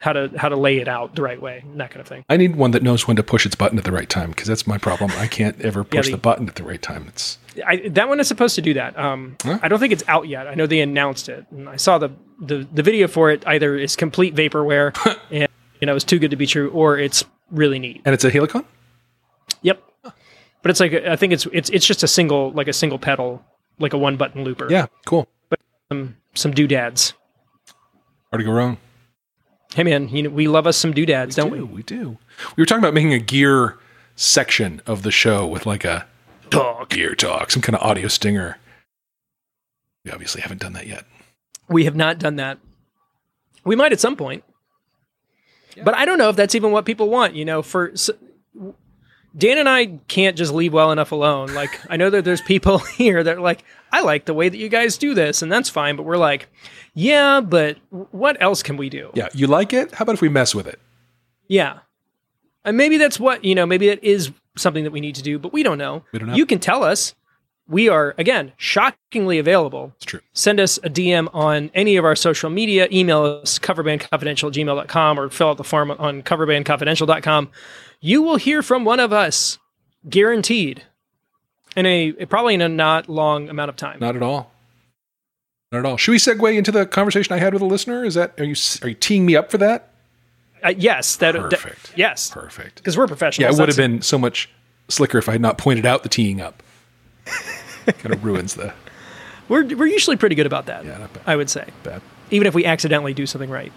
how 0.00 0.12
to 0.12 0.30
how 0.36 0.48
to 0.48 0.56
lay 0.56 0.78
it 0.78 0.88
out 0.88 1.14
the 1.16 1.22
right 1.22 1.40
way, 1.40 1.62
and 1.64 1.80
that 1.80 1.90
kind 1.90 2.00
of 2.00 2.06
thing. 2.06 2.24
I 2.28 2.36
need 2.36 2.56
one 2.56 2.70
that 2.72 2.82
knows 2.82 3.06
when 3.08 3.16
to 3.16 3.22
push 3.22 3.46
its 3.46 3.54
button 3.54 3.78
at 3.78 3.84
the 3.84 3.92
right 3.92 4.08
time 4.08 4.30
because 4.30 4.46
that's 4.48 4.66
my 4.66 4.78
problem. 4.78 5.10
I 5.16 5.26
can't 5.26 5.60
ever 5.62 5.84
push 5.84 6.06
the- 6.06 6.12
the 6.12 6.18
button 6.18 6.48
at 6.48 6.54
the 6.56 6.64
right 6.64 6.80
time. 6.82 7.06
It's 7.08 7.38
I, 7.66 7.88
that 7.88 8.08
one 8.08 8.20
is 8.20 8.28
supposed 8.28 8.54
to 8.56 8.62
do 8.62 8.74
that. 8.74 8.98
Um, 8.98 9.36
Huh? 9.42 9.58
I 9.62 9.68
don't 9.68 9.78
think 9.78 9.92
it's 9.94 10.04
out 10.08 10.28
yet. 10.28 10.46
I 10.46 10.54
know 10.54 10.66
they 10.66 10.80
announced 10.80 11.28
it, 11.30 11.46
and 11.50 11.68
I 11.68 11.76
saw 11.76 11.98
the 11.98 12.10
the, 12.40 12.66
the 12.72 12.82
video 12.82 13.08
for 13.08 13.30
it. 13.30 13.46
Either 13.46 13.76
is 13.76 13.96
complete 13.96 14.34
vaporware, 14.34 14.94
and 15.30 15.48
you 15.80 15.86
know 15.86 15.96
it's 15.96 16.04
too 16.04 16.18
good 16.18 16.30
to 16.32 16.36
be 16.36 16.46
true, 16.46 16.70
or 16.70 16.98
it's 16.98 17.24
really 17.50 17.78
neat. 17.78 18.02
and 18.04 18.12
it's 18.12 18.24
a 18.24 18.30
Helicon. 18.30 18.64
Yep. 19.62 19.82
But 20.62 20.70
it's 20.70 20.80
like 20.80 20.92
I 20.92 21.16
think 21.16 21.32
it's 21.32 21.46
it's 21.52 21.70
it's 21.70 21.86
just 21.86 22.02
a 22.02 22.08
single 22.08 22.50
like 22.52 22.68
a 22.68 22.72
single 22.74 22.98
pedal 22.98 23.42
like 23.78 23.92
a 23.94 23.98
one 23.98 24.16
button 24.16 24.44
looper. 24.44 24.66
Yeah, 24.70 24.86
cool. 25.06 25.26
But 25.48 25.60
Some 25.90 26.16
some 26.34 26.52
doodads. 26.52 27.14
Hard 28.30 28.40
to 28.40 28.44
go 28.44 28.52
wrong. 28.52 28.76
Hey 29.74 29.82
man, 29.82 30.08
you 30.08 30.22
know, 30.22 30.30
we 30.30 30.48
love 30.48 30.66
us 30.66 30.76
some 30.76 30.92
doodads, 30.92 31.36
don't 31.36 31.50
we? 31.50 31.58
do, 31.58 31.66
we 31.66 31.82
do. 31.82 32.18
We 32.56 32.62
were 32.62 32.66
talking 32.66 32.82
about 32.82 32.94
making 32.94 33.12
a 33.12 33.18
gear 33.18 33.78
section 34.14 34.80
of 34.86 35.02
the 35.02 35.10
show 35.10 35.46
with 35.46 35.66
like 35.66 35.84
a 35.84 36.06
Talk. 36.50 36.88
gear 36.90 37.14
talk, 37.14 37.50
some 37.50 37.60
kind 37.62 37.76
of 37.76 37.82
audio 37.82 38.08
stinger. 38.08 38.58
We 40.04 40.10
obviously 40.12 40.40
haven't 40.40 40.60
done 40.60 40.72
that 40.74 40.86
yet. 40.86 41.04
We 41.68 41.84
have 41.84 41.96
not 41.96 42.18
done 42.18 42.36
that. 42.36 42.58
We 43.64 43.74
might 43.76 43.92
at 43.92 44.00
some 44.00 44.16
point. 44.16 44.44
But 45.84 45.94
I 45.94 46.06
don't 46.06 46.16
know 46.16 46.30
if 46.30 46.36
that's 46.36 46.54
even 46.54 46.70
what 46.72 46.86
people 46.86 47.10
want, 47.10 47.34
you 47.34 47.44
know, 47.44 47.60
for 47.60 47.92
Dan 49.36 49.58
and 49.58 49.68
I 49.68 49.86
can't 50.08 50.36
just 50.36 50.52
leave 50.52 50.72
well 50.72 50.92
enough 50.92 51.12
alone. 51.12 51.52
Like 51.54 51.80
I 51.90 51.96
know 51.96 52.10
that 52.10 52.24
there's 52.24 52.40
people 52.40 52.78
here 52.96 53.22
that 53.22 53.36
are 53.36 53.40
like, 53.40 53.64
I 53.92 54.00
like 54.00 54.24
the 54.24 54.34
way 54.34 54.48
that 54.48 54.56
you 54.56 54.68
guys 54.68 54.96
do 54.98 55.14
this 55.14 55.42
and 55.42 55.50
that's 55.50 55.68
fine, 55.68 55.96
but 55.96 56.04
we're 56.04 56.16
like, 56.16 56.48
yeah, 56.94 57.40
but 57.40 57.76
what 57.90 58.40
else 58.40 58.62
can 58.62 58.76
we 58.76 58.88
do? 58.88 59.10
Yeah, 59.14 59.28
you 59.34 59.46
like 59.46 59.72
it? 59.72 59.94
How 59.94 60.04
about 60.04 60.14
if 60.14 60.22
we 60.22 60.28
mess 60.28 60.54
with 60.54 60.66
it? 60.66 60.80
Yeah. 61.48 61.80
And 62.64 62.76
maybe 62.76 62.96
that's 62.96 63.20
what, 63.20 63.44
you 63.44 63.54
know, 63.54 63.66
maybe 63.66 63.88
that 63.88 64.02
is 64.02 64.32
something 64.56 64.84
that 64.84 64.90
we 64.90 65.00
need 65.00 65.14
to 65.16 65.22
do, 65.22 65.38
but 65.38 65.52
we 65.52 65.62
don't 65.62 65.78
know. 65.78 66.04
We 66.12 66.18
don't 66.18 66.28
know. 66.28 66.34
You 66.34 66.46
can 66.46 66.58
tell 66.58 66.82
us. 66.82 67.14
We 67.68 67.88
are, 67.88 68.14
again, 68.16 68.52
shockingly 68.56 69.38
available. 69.38 69.92
It's 69.96 70.04
true. 70.04 70.20
Send 70.34 70.60
us 70.60 70.78
a 70.84 70.90
DM 70.90 71.28
on 71.34 71.70
any 71.74 71.96
of 71.96 72.04
our 72.04 72.14
social 72.14 72.48
media. 72.48 72.86
Email 72.92 73.24
us 73.42 73.58
coverbandconfidential 73.58 74.52
gmail.com 74.52 75.18
or 75.18 75.28
fill 75.30 75.48
out 75.50 75.56
the 75.56 75.64
form 75.64 75.90
on 75.90 76.22
coverbandconfidential.com. 76.22 77.50
You 78.00 78.22
will 78.22 78.36
hear 78.36 78.62
from 78.62 78.84
one 78.84 79.00
of 79.00 79.12
us, 79.12 79.58
guaranteed, 80.08 80.84
in 81.76 81.86
a 81.86 82.12
probably 82.26 82.54
in 82.54 82.60
a 82.62 82.68
not 82.68 83.08
long 83.08 83.48
amount 83.48 83.68
of 83.70 83.74
time. 83.76 83.98
Not 84.00 84.14
at 84.14 84.22
all. 84.22 84.52
Not 85.72 85.80
at 85.80 85.86
all. 85.86 85.96
Should 85.96 86.12
we 86.12 86.18
segue 86.18 86.56
into 86.56 86.70
the 86.70 86.86
conversation 86.86 87.32
I 87.32 87.38
had 87.38 87.52
with 87.52 87.62
a 87.62 87.66
listener? 87.66 88.04
Is 88.04 88.14
that 88.14 88.38
are 88.38 88.44
you 88.44 88.54
are 88.82 88.88
you 88.90 88.94
teeing 88.94 89.26
me 89.26 89.34
up 89.34 89.50
for 89.50 89.58
that? 89.58 89.90
Uh, 90.62 90.68
yes, 90.76 91.16
that, 91.16 91.32
that- 91.32 91.50
Perfect. 91.50 91.92
yes, 91.96 92.30
Perfect. 92.30 92.76
because 92.76 92.96
we're 92.96 93.04
Yeah, 93.04 93.08
professionals. 93.08 93.58
it 93.58 93.62
would 93.62 93.68
have 93.68 93.76
been 93.76 94.02
so 94.02 94.18
much 94.18 94.48
slicker 94.88 95.18
if 95.18 95.28
I 95.28 95.32
had 95.32 95.40
not 95.40 95.58
pointed 95.58 95.84
out 95.84 96.04
the 96.04 96.08
teeing 96.08 96.40
up. 96.40 96.62
Kind 97.92 98.14
of 98.14 98.24
ruins 98.24 98.54
the 98.54 98.72
We're 99.48 99.64
we're 99.76 99.86
usually 99.86 100.16
pretty 100.16 100.34
good 100.34 100.46
about 100.46 100.66
that. 100.66 100.84
Yeah, 100.84 100.98
not 100.98 101.12
bad. 101.12 101.22
I 101.26 101.36
would 101.36 101.48
say, 101.48 101.68
bad. 101.84 102.02
even 102.32 102.46
if 102.48 102.54
we 102.54 102.64
accidentally 102.64 103.14
do 103.14 103.26
something 103.26 103.48
right. 103.50 103.72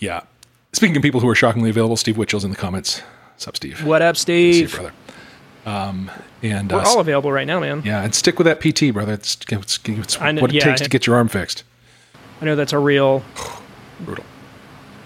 Yeah. 0.00 0.22
Speaking 0.72 0.96
of 0.96 1.02
people 1.02 1.20
who 1.20 1.28
are 1.28 1.34
shockingly 1.34 1.70
available, 1.70 1.96
Steve 1.96 2.16
Witchell's 2.16 2.44
in 2.44 2.50
the 2.50 2.56
comments. 2.56 3.00
What's 3.34 3.46
up, 3.48 3.56
Steve? 3.56 3.84
What 3.84 4.02
up, 4.02 4.16
See 4.16 4.48
you, 4.48 4.66
Steve? 4.68 4.72
brother. 4.74 4.92
Um, 5.66 6.10
and 6.42 6.70
We're 6.72 6.78
uh, 6.78 6.86
all 6.86 7.00
available 7.00 7.30
right 7.30 7.46
now, 7.46 7.60
man. 7.60 7.82
yeah, 7.84 8.02
and 8.02 8.14
stick 8.14 8.38
with 8.38 8.46
that 8.46 8.60
PT, 8.60 8.92
brother. 8.94 9.12
It's, 9.12 9.36
it's, 9.50 9.78
it's 9.84 10.20
know- 10.20 10.40
what 10.40 10.50
it 10.50 10.54
yeah, 10.56 10.64
takes 10.64 10.80
to 10.80 10.88
get 10.88 11.06
your 11.06 11.16
arm 11.16 11.28
fixed. 11.28 11.64
I 12.40 12.46
know 12.46 12.56
that's 12.56 12.72
a 12.72 12.78
real 12.78 13.22
Brutal. 14.00 14.24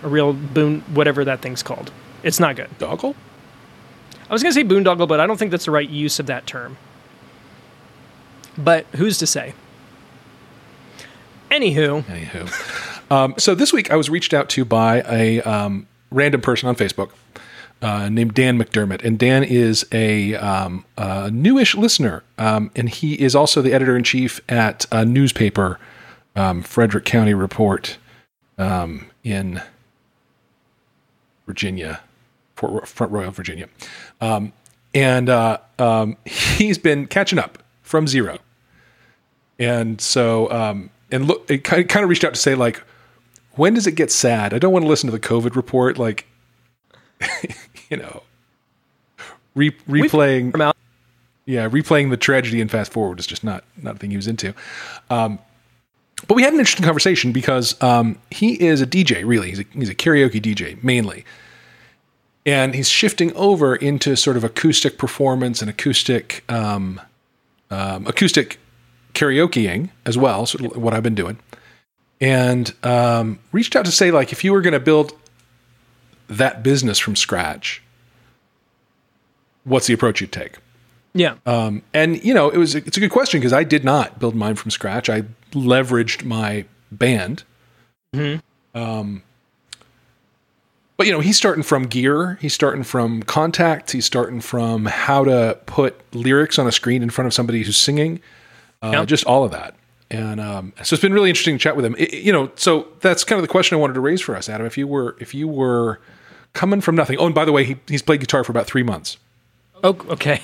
a 0.05 0.09
real 0.09 0.33
boon 0.33 0.81
whatever 0.93 1.25
that 1.25 1.41
thing's 1.43 1.63
called. 1.63 1.91
It's 2.23 2.39
not 2.39 2.55
good. 2.57 2.71
Doggle? 2.79 3.17
I 4.31 4.33
was 4.33 4.43
going 4.43 4.55
to 4.55 4.61
say 4.61 4.65
boondoggle, 4.65 5.09
but 5.09 5.19
I 5.21 5.27
don't 5.27 5.37
think 5.37 5.51
that's 5.51 5.65
the 5.65 5.71
right 5.73 5.89
use 5.89 6.19
of 6.21 6.27
that 6.27 6.47
term. 6.47 6.77
But 8.57 8.87
who's 8.97 9.19
to 9.19 9.27
say? 9.27 9.55
Anywho, 11.51 12.03
Anywho. 12.05 13.11
Um, 13.11 13.35
so 13.39 13.55
this 13.55 13.73
week 13.73 13.91
I 13.91 13.97
was 13.97 14.09
reached 14.11 14.35
out 14.35 14.49
to 14.51 14.65
by 14.65 15.03
a 15.09 15.41
um, 15.43 15.87
random 16.11 16.41
person 16.41 16.69
on 16.69 16.75
Facebook 16.75 17.11
uh, 17.83 18.09
named 18.09 18.35
Dan 18.35 18.59
McDermott. 18.59 19.05
And 19.05 19.19
Dan 19.19 19.45
is 19.45 19.87
a, 19.93 20.35
um, 20.37 20.85
a 20.97 21.31
newish 21.31 21.75
listener. 21.75 22.25
Um, 22.39 22.71
and 22.75 22.89
he 22.89 23.15
is 23.15 23.35
also 23.35 23.61
the 23.63 23.73
editor 23.73 23.97
in 23.97 24.05
chief 24.05 24.41
at 24.49 24.87
a 24.91 25.05
newspaper, 25.05 25.79
um, 26.35 26.63
Frederick 26.63 27.05
County 27.05 27.35
Report 27.35 27.99
um, 28.59 29.07
in 29.23 29.61
Virginia, 31.47 32.01
Front, 32.57 33.13
Royal, 33.13 33.31
Virginia. 33.31 33.69
And 34.21 35.29
uh, 35.29 35.59
he's 36.25 36.79
been 36.79 37.07
catching 37.07 37.39
up 37.39 37.64
from 37.85 38.09
zero. 38.09 38.39
And 39.59 40.01
so, 40.01 40.51
um, 40.51 40.91
and 41.13 41.27
look, 41.27 41.49
it 41.49 41.63
kind 41.63 41.89
of, 41.97 42.09
reached 42.09 42.25
out 42.25 42.35
to 42.35 42.41
say, 42.41 42.57
like, 42.57 42.83
when 43.53 43.75
does 43.75 43.87
it 43.87 43.93
get 43.93 44.11
sad? 44.11 44.53
I 44.53 44.59
don't 44.59 44.73
want 44.73 44.85
to 44.85 44.89
listen 44.89 45.09
to 45.09 45.17
the 45.17 45.21
COVID 45.21 45.55
report. 45.55 45.97
Like, 45.97 46.27
you 47.89 47.97
know, 47.97 48.23
re- 49.55 49.71
replaying, 49.89 50.73
yeah, 51.47 51.69
replaying 51.69 52.11
the 52.11 52.17
tragedy 52.17 52.61
and 52.61 52.69
fast 52.69 52.93
forward 52.93 53.21
is 53.21 53.29
just 53.29 53.45
not 53.45 53.63
not 53.81 53.97
a 53.97 53.99
thing 53.99 54.11
he 54.11 54.17
was 54.17 54.27
into. 54.27 54.55
Um, 55.09 55.39
but 56.27 56.35
we 56.35 56.43
had 56.43 56.53
an 56.53 56.59
interesting 56.59 56.85
conversation 56.85 57.33
because 57.33 57.81
um, 57.83 58.19
he 58.31 58.61
is 58.61 58.81
a 58.81 58.87
DJ. 58.87 59.25
Really, 59.25 59.51
he's 59.51 59.61
a, 59.61 59.65
he's 59.73 59.91
a 59.91 59.95
karaoke 59.95 60.41
DJ 60.41 60.83
mainly, 60.83 61.25
and 62.45 62.75
he's 62.75 62.89
shifting 62.89 63.33
over 63.35 63.77
into 63.77 64.17
sort 64.17 64.37
of 64.37 64.43
acoustic 64.43 64.99
performance 64.99 65.61
and 65.61 65.71
acoustic 65.71 66.51
um, 66.51 67.01
um, 67.75 68.07
acoustic 68.07 68.59
karaokeing 69.15 69.91
as 70.07 70.17
well. 70.17 70.47
Sort 70.47 70.65
of 70.65 70.83
what 70.83 70.95
I've 70.95 71.03
been 71.03 71.15
doing, 71.15 71.39
and 72.21 72.73
um, 72.83 73.39
reached 73.53 73.77
out 73.77 73.85
to 73.85 73.93
say 73.93 74.11
like 74.11 74.33
if 74.33 74.45
you 74.45 74.53
were 74.53 74.61
going 74.61 74.73
to 74.73 74.81
build 74.81 75.13
that 76.29 76.63
business 76.63 76.99
from 76.99 77.17
scratch, 77.17 77.83
what's 79.65 79.87
the 79.87 79.95
approach 79.95 80.21
you'd 80.21 80.33
take? 80.33 80.55
yeah, 81.17 81.37
Um, 81.47 81.83
and 81.93 82.23
you 82.25 82.35
know, 82.35 82.49
it 82.51 82.59
was 82.59 82.75
it's 82.75 82.97
a 82.97 83.01
good 83.01 83.11
question 83.11 83.41
because 83.41 83.53
I 83.53 83.63
did 83.65 83.85
not 83.85 84.19
build 84.19 84.35
mine 84.35 84.57
from 84.57 84.71
scratch. 84.71 85.09
I 85.09 85.23
leveraged 85.53 86.25
my 86.25 86.65
band. 86.91 87.45
Um, 88.75 89.23
but 90.97 91.07
you 91.07 91.13
know, 91.13 91.21
he's 91.21 91.37
starting 91.37 91.63
from 91.63 91.85
gear. 91.85 92.39
He's 92.41 92.55
starting 92.55 92.83
from 92.85 93.23
contacts. 93.23 93.93
He's 93.93 94.05
starting 94.05 94.41
from 94.41 94.87
how 94.87 95.25
to 95.25 95.59
put 95.67 96.01
lyrics 96.15 96.59
on 96.59 96.67
a 96.67 96.73
screen 96.73 97.03
in 97.03 97.11
front 97.11 97.27
of 97.27 97.35
somebody 97.35 97.63
who's 97.63 97.77
singing. 97.77 98.21
Uh, 98.83 98.91
Yeah. 98.93 99.05
Just 99.05 99.25
all 99.25 99.45
of 99.45 99.51
that. 99.53 99.75
And 100.11 100.41
um, 100.41 100.73
so 100.83 100.95
it's 100.95 101.01
been 101.03 101.15
really 101.15 101.31
interesting 101.31 101.57
to 101.57 101.63
chat 101.63 101.75
with 101.77 101.85
him. 101.85 101.97
It- 101.99 102.13
you 102.15 102.33
know, 102.33 102.51
so 102.57 102.89
that's 103.01 103.25
kind 103.25 103.39
of 103.39 103.43
the 103.43 103.49
question 103.51 103.77
I 103.77 103.81
wanted 103.81 103.95
to 103.95 104.01
raise 104.01 104.21
for 104.21 104.37
us, 104.37 104.49
Adam. 104.49 104.67
If 104.67 104.77
you 104.79 104.87
were 104.87 105.17
if 105.19 105.35
you 105.35 105.49
were 105.49 106.01
coming 106.53 106.81
from 106.81 106.95
nothing. 106.95 107.19
Oh, 107.19 107.27
and 107.27 107.35
by 107.35 107.45
the 107.45 107.51
way, 107.53 107.65
he, 107.65 107.77
he's 107.89 108.03
played 108.03 108.21
guitar 108.21 108.45
for 108.45 108.53
about 108.53 108.67
three 108.67 108.85
months 108.85 109.17
oh, 109.83 109.97
okay, 110.11 110.41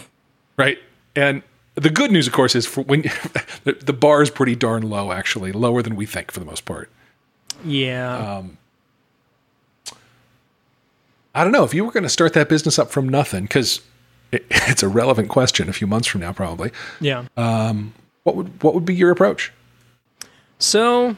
right? 0.57 0.77
And 1.15 1.43
the 1.77 1.89
good 1.91 2.11
news, 2.11 2.27
of 2.27 2.33
course, 2.33 2.55
is 2.57 2.67
for 2.67 2.83
when 2.83 3.03
the, 3.65 3.77
the 3.81 3.93
bar 3.93 4.21
is 4.23 4.29
pretty 4.31 4.57
darn 4.57 4.83
low, 4.91 5.13
actually, 5.13 5.53
lower 5.53 5.83
than 5.83 5.95
we 5.95 6.05
think 6.07 6.33
for 6.33 6.41
the 6.41 6.47
most 6.47 6.65
part. 6.65 6.91
yeah, 7.65 8.43
I 11.35 11.45
don't 11.45 11.53
know 11.53 11.65
if 11.65 11.75
you 11.75 11.85
were 11.85 11.93
going 11.93 12.03
to 12.03 12.09
start 12.09 12.33
that 12.35 12.49
business 12.49 12.79
up 12.79 12.91
from 12.91 13.09
nothing, 13.09 13.45
because 13.45 13.81
it, 14.33 14.47
it's 14.51 14.83
a 14.83 14.89
relevant 14.89 15.29
question 15.29 15.69
a 15.69 15.73
few 15.73 15.87
months 15.87 16.09
from 16.09 16.21
now, 16.21 16.33
probably. 16.33 16.73
yeah. 17.01 17.27
Um, 17.37 17.95
what 18.23 18.37
would 18.37 18.63
what 18.63 18.75
would 18.75 18.85
be 18.85 18.95
your 18.95 19.11
approach? 19.11 19.53
So 20.59 21.17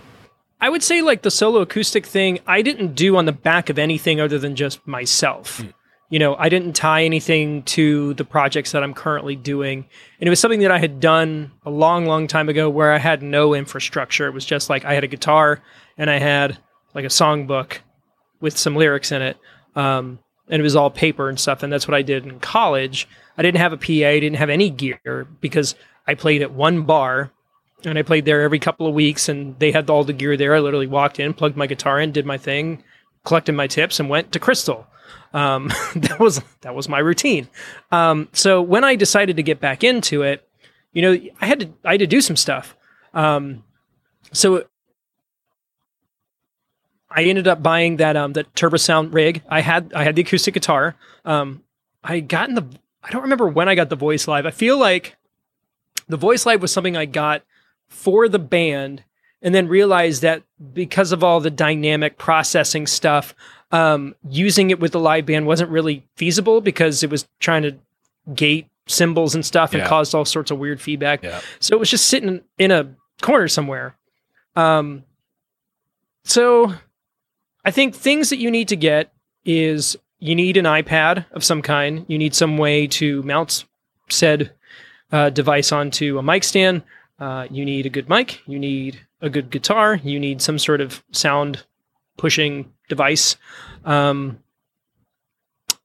I 0.61 0.69
would 0.69 0.83
say 0.83 1.03
like 1.03 1.23
the 1.23 1.31
solo 1.31 1.61
acoustic 1.61 2.07
thing, 2.07 2.39
I 2.47 2.63
didn't 2.63 2.95
do 2.95 3.17
on 3.17 3.25
the 3.25 3.33
back 3.33 3.69
of 3.69 3.79
anything 3.79 4.21
other 4.21 4.39
than 4.39 4.55
just 4.55 4.87
myself. 4.87 5.59
Hmm. 5.59 5.69
You 6.11 6.19
know, 6.19 6.37
I 6.37 6.49
didn't 6.51 6.75
tie 6.75 7.05
anything 7.05 7.63
to 7.65 8.15
the 8.15 8.25
projects 8.25 8.73
that 8.73 8.83
I'm 8.85 8.93
currently 8.93 9.35
doing. 9.35 9.87
And 10.21 10.29
it 10.29 10.31
was 10.31 10.39
something 10.39 10.61
that 10.61 10.71
I 10.71 10.79
had 10.79 11.01
done 11.01 11.51
a 11.65 11.71
long, 11.71 12.05
long 12.05 12.27
time 12.27 12.51
ago 12.51 12.69
where 12.69 12.93
I 12.93 12.99
had 12.99 13.23
no 13.23 13.55
infrastructure. 13.55 14.27
It 14.27 14.33
was 14.33 14.45
just 14.45 14.69
like 14.69 14.85
I 14.85 14.93
had 14.95 15.05
a 15.05 15.09
guitar 15.09 15.63
and 15.97 16.11
I 16.11 16.19
had 16.19 16.59
like 16.95 17.07
a 17.07 17.09
songbook 17.09 17.79
with 18.41 18.59
some 18.59 18.77
lyrics 18.77 19.11
in 19.11 19.23
it. 19.23 19.39
Um, 19.75 20.19
and 20.49 20.61
it 20.61 20.63
was 20.63 20.77
all 20.77 20.91
paper 20.91 21.29
and 21.29 21.39
stuff. 21.39 21.63
And 21.63 21.73
that's 21.73 21.89
what 21.89 21.95
I 21.95 22.03
did 22.03 22.25
in 22.25 22.41
college. 22.41 23.09
I 23.39 23.43
didn't 23.43 23.59
have 23.59 23.73
a 23.73 23.77
PA, 23.77 24.09
I 24.09 24.21
didn't 24.21 24.37
have 24.37 24.51
any 24.51 24.71
gear 24.71 25.27
because 25.41 25.75
I 26.07 26.15
played 26.15 26.43
at 26.43 26.53
one 26.53 26.83
bar 26.83 27.31
and 27.85 27.99
I 27.99 28.03
played 28.03 28.25
there 28.25 28.43
every 28.43 28.59
couple 28.59 28.87
of 28.87 28.95
weeks, 28.95 29.29
and 29.29 29.59
they 29.59 29.73
had 29.73 29.91
all 29.91 30.05
the 30.05 30.13
gear 30.13 30.37
there. 30.37 30.55
I 30.55 30.61
literally 30.61 30.87
walked 30.87 31.19
in, 31.19 31.35
plugged 31.35 31.57
my 31.57 31.67
guitar 31.67 32.01
in, 32.01 32.13
did 32.13 32.27
my 32.27 32.39
thing, 32.39 32.83
collected 33.25 33.53
my 33.53 33.67
tips, 33.67 33.99
and 33.99 34.09
went 34.09 34.33
to 34.33 34.41
Krystal. 34.41 34.87
Um, 35.33 35.69
that 35.97 36.19
was 36.21 36.43
that 36.61 36.75
was 36.75 36.89
my 36.89 36.99
routine. 36.99 37.49
Um, 37.91 38.29
so 38.33 38.63
when 38.63 38.85
I 38.85 38.97
decided 38.97 39.37
to 39.37 39.43
get 39.43 39.61
back 39.61 39.83
into 39.83 40.23
it, 40.23 40.47
you 40.93 41.03
know, 41.03 41.19
I 41.41 41.47
had 41.47 41.61
to 41.61 41.73
I 41.85 41.93
had 41.93 42.01
to 42.01 42.07
do 42.07 42.21
some 42.21 42.37
stuff. 42.37 42.77
Um, 43.15 43.65
so 44.33 44.65
I 47.15 47.25
ended 47.25 47.47
up 47.49 47.63
buying 47.63 47.97
that 47.99 48.17
um 48.17 48.33
that 48.35 48.53
Turbosound 48.55 49.13
rig. 49.13 49.43
I 49.49 49.61
had 49.61 49.93
I 49.95 50.05
had 50.05 50.17
the 50.17 50.23
acoustic 50.23 50.55
guitar. 50.55 50.97
Um, 51.25 51.63
I 52.03 52.21
got 52.21 52.49
in 52.49 52.55
the 52.55 52.67
I 53.03 53.11
don't 53.11 53.23
remember 53.23 53.47
when 53.49 53.69
I 53.69 53.75
got 53.75 53.89
the 53.91 53.97
voice 53.97 54.27
live. 54.29 54.47
I 54.47 54.51
feel 54.51 54.79
like 54.79 55.17
the 56.09 56.17
voice 56.17 56.47
live 56.47 56.63
was 56.63 56.73
something 56.73 56.97
I 56.97 57.05
got 57.07 57.43
for 57.89 58.29
the 58.29 58.39
band 58.39 59.03
and 59.43 59.55
then 59.55 59.69
realized 59.69 60.23
that 60.23 60.43
because 60.73 61.13
of 61.13 61.23
all 61.25 61.41
the 61.41 61.51
dynamic 61.51 62.17
processing 62.19 62.87
stuff 62.87 63.35
um, 63.73 64.15
using 64.29 64.71
it 64.71 64.79
with 64.81 64.93
the 64.93 65.01
live 65.01 65.27
band 65.27 65.47
wasn't 65.47 65.71
really 65.71 66.07
feasible 66.17 66.61
because 66.61 67.03
it 67.03 67.11
was 67.11 67.27
trying 67.41 67.63
to 67.63 67.77
gate 68.35 68.67
cymbals 68.87 69.35
and 69.35 69.45
stuff 69.45 69.73
and 69.73 69.81
Yeah. 69.83 69.89
caused 69.89 70.15
all 70.15 70.25
sorts 70.25 70.51
of 70.51 70.59
weird 70.59 70.81
feedback. 70.81 71.23
Yeah. 71.23 71.41
So 71.61 71.75
it 71.75 71.79
was 71.79 71.91
just 71.91 72.07
sitting 72.07 72.43
in 72.59 72.71
a 72.71 72.95
corner 73.21 73.49
somewhere. 73.49 73.97
Um, 74.55 75.05
so 76.25 76.75
I 77.65 77.71
think 77.71 77.95
things 77.95 78.31
that 78.31 78.39
you 78.39 78.51
need 78.51 78.69
to 78.69 78.77
get 78.77 79.13
is 79.45 79.97
you 80.19 80.35
need 80.35 80.57
an 80.57 80.65
iPad 80.65 81.27
of 81.33 81.45
some 81.45 81.63
kind. 81.63 82.05
You 82.09 82.19
need 82.19 82.35
some 82.35 82.59
way 82.59 82.87
to 82.89 83.23
mount 83.23 83.65
said 84.09 84.53
uh, 85.11 85.31
device 85.31 85.73
onto 85.73 86.19
a 86.19 86.23
mic 86.23 86.45
stand. 86.45 86.83
Uh, 87.19 87.47
you 87.51 87.65
need 87.65 87.87
a 87.87 87.91
good 87.91 88.09
mic. 88.09 88.41
You 88.47 88.59
need 88.59 89.01
a 89.21 89.31
good 89.31 89.51
guitar. 89.51 89.95
You 89.97 90.19
need 90.19 90.43
some 90.43 90.59
sort 90.59 90.81
of 90.81 91.03
sound 91.13 91.65
pushing 92.17 92.73
device. 92.89 93.37
Um, 93.85 94.39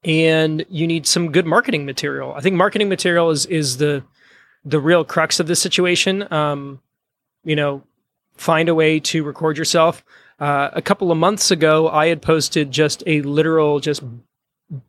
and 0.04 0.64
you 0.68 0.86
need 0.86 1.06
some 1.06 1.32
good 1.32 1.46
marketing 1.46 1.84
material. 1.84 2.32
I 2.34 2.40
think 2.40 2.56
marketing 2.56 2.88
material 2.88 3.30
is 3.30 3.46
is 3.46 3.76
the 3.78 4.02
the 4.64 4.80
real 4.80 5.04
crux 5.04 5.40
of 5.40 5.46
this 5.46 5.60
situation. 5.60 6.30
Um, 6.32 6.80
you 7.44 7.56
know, 7.56 7.82
find 8.36 8.68
a 8.68 8.74
way 8.74 9.00
to 9.00 9.24
record 9.24 9.58
yourself. 9.58 10.04
Uh, 10.38 10.70
a 10.72 10.82
couple 10.82 11.10
of 11.10 11.18
months 11.18 11.50
ago, 11.50 11.88
I 11.88 12.06
had 12.08 12.22
posted 12.22 12.70
just 12.70 13.02
a 13.06 13.22
literal, 13.22 13.80
just 13.80 14.02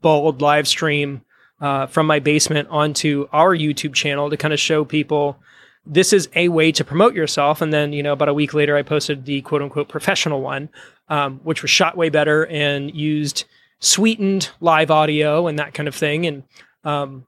bald 0.02 0.42
live 0.42 0.68
stream 0.68 1.22
uh, 1.60 1.88
from 1.88 2.06
my 2.06 2.20
basement 2.20 2.68
onto 2.70 3.28
our 3.34 3.56
YouTube 3.56 3.94
channel 3.94 4.30
to 4.30 4.38
kind 4.38 4.54
of 4.54 4.60
show 4.60 4.86
people 4.86 5.38
this 5.86 6.14
is 6.14 6.30
a 6.36 6.50
way 6.50 6.72
to 6.74 6.84
promote 6.84 7.16
yourself. 7.16 7.62
And 7.62 7.74
then, 7.74 7.94
you 7.94 8.04
know, 8.04 8.14
about 8.14 8.30
a 8.30 8.34
week 8.34 8.54
later, 8.54 8.76
I 8.78 8.84
posted 8.84 9.26
the 9.26 9.42
quote 9.42 9.62
unquote 9.62 9.88
professional 9.90 10.42
one, 10.42 10.70
um, 11.08 11.40
which 11.44 11.62
was 11.64 11.72
shot 11.72 11.98
way 11.98 12.10
better 12.10 12.46
and 12.46 12.94
used 12.96 13.46
sweetened 13.80 14.52
live 14.62 14.92
audio 14.92 15.48
and 15.48 15.58
that 15.58 15.74
kind 15.74 15.88
of 15.88 15.96
thing. 15.96 16.28
And, 16.28 16.44
um, 16.84 17.26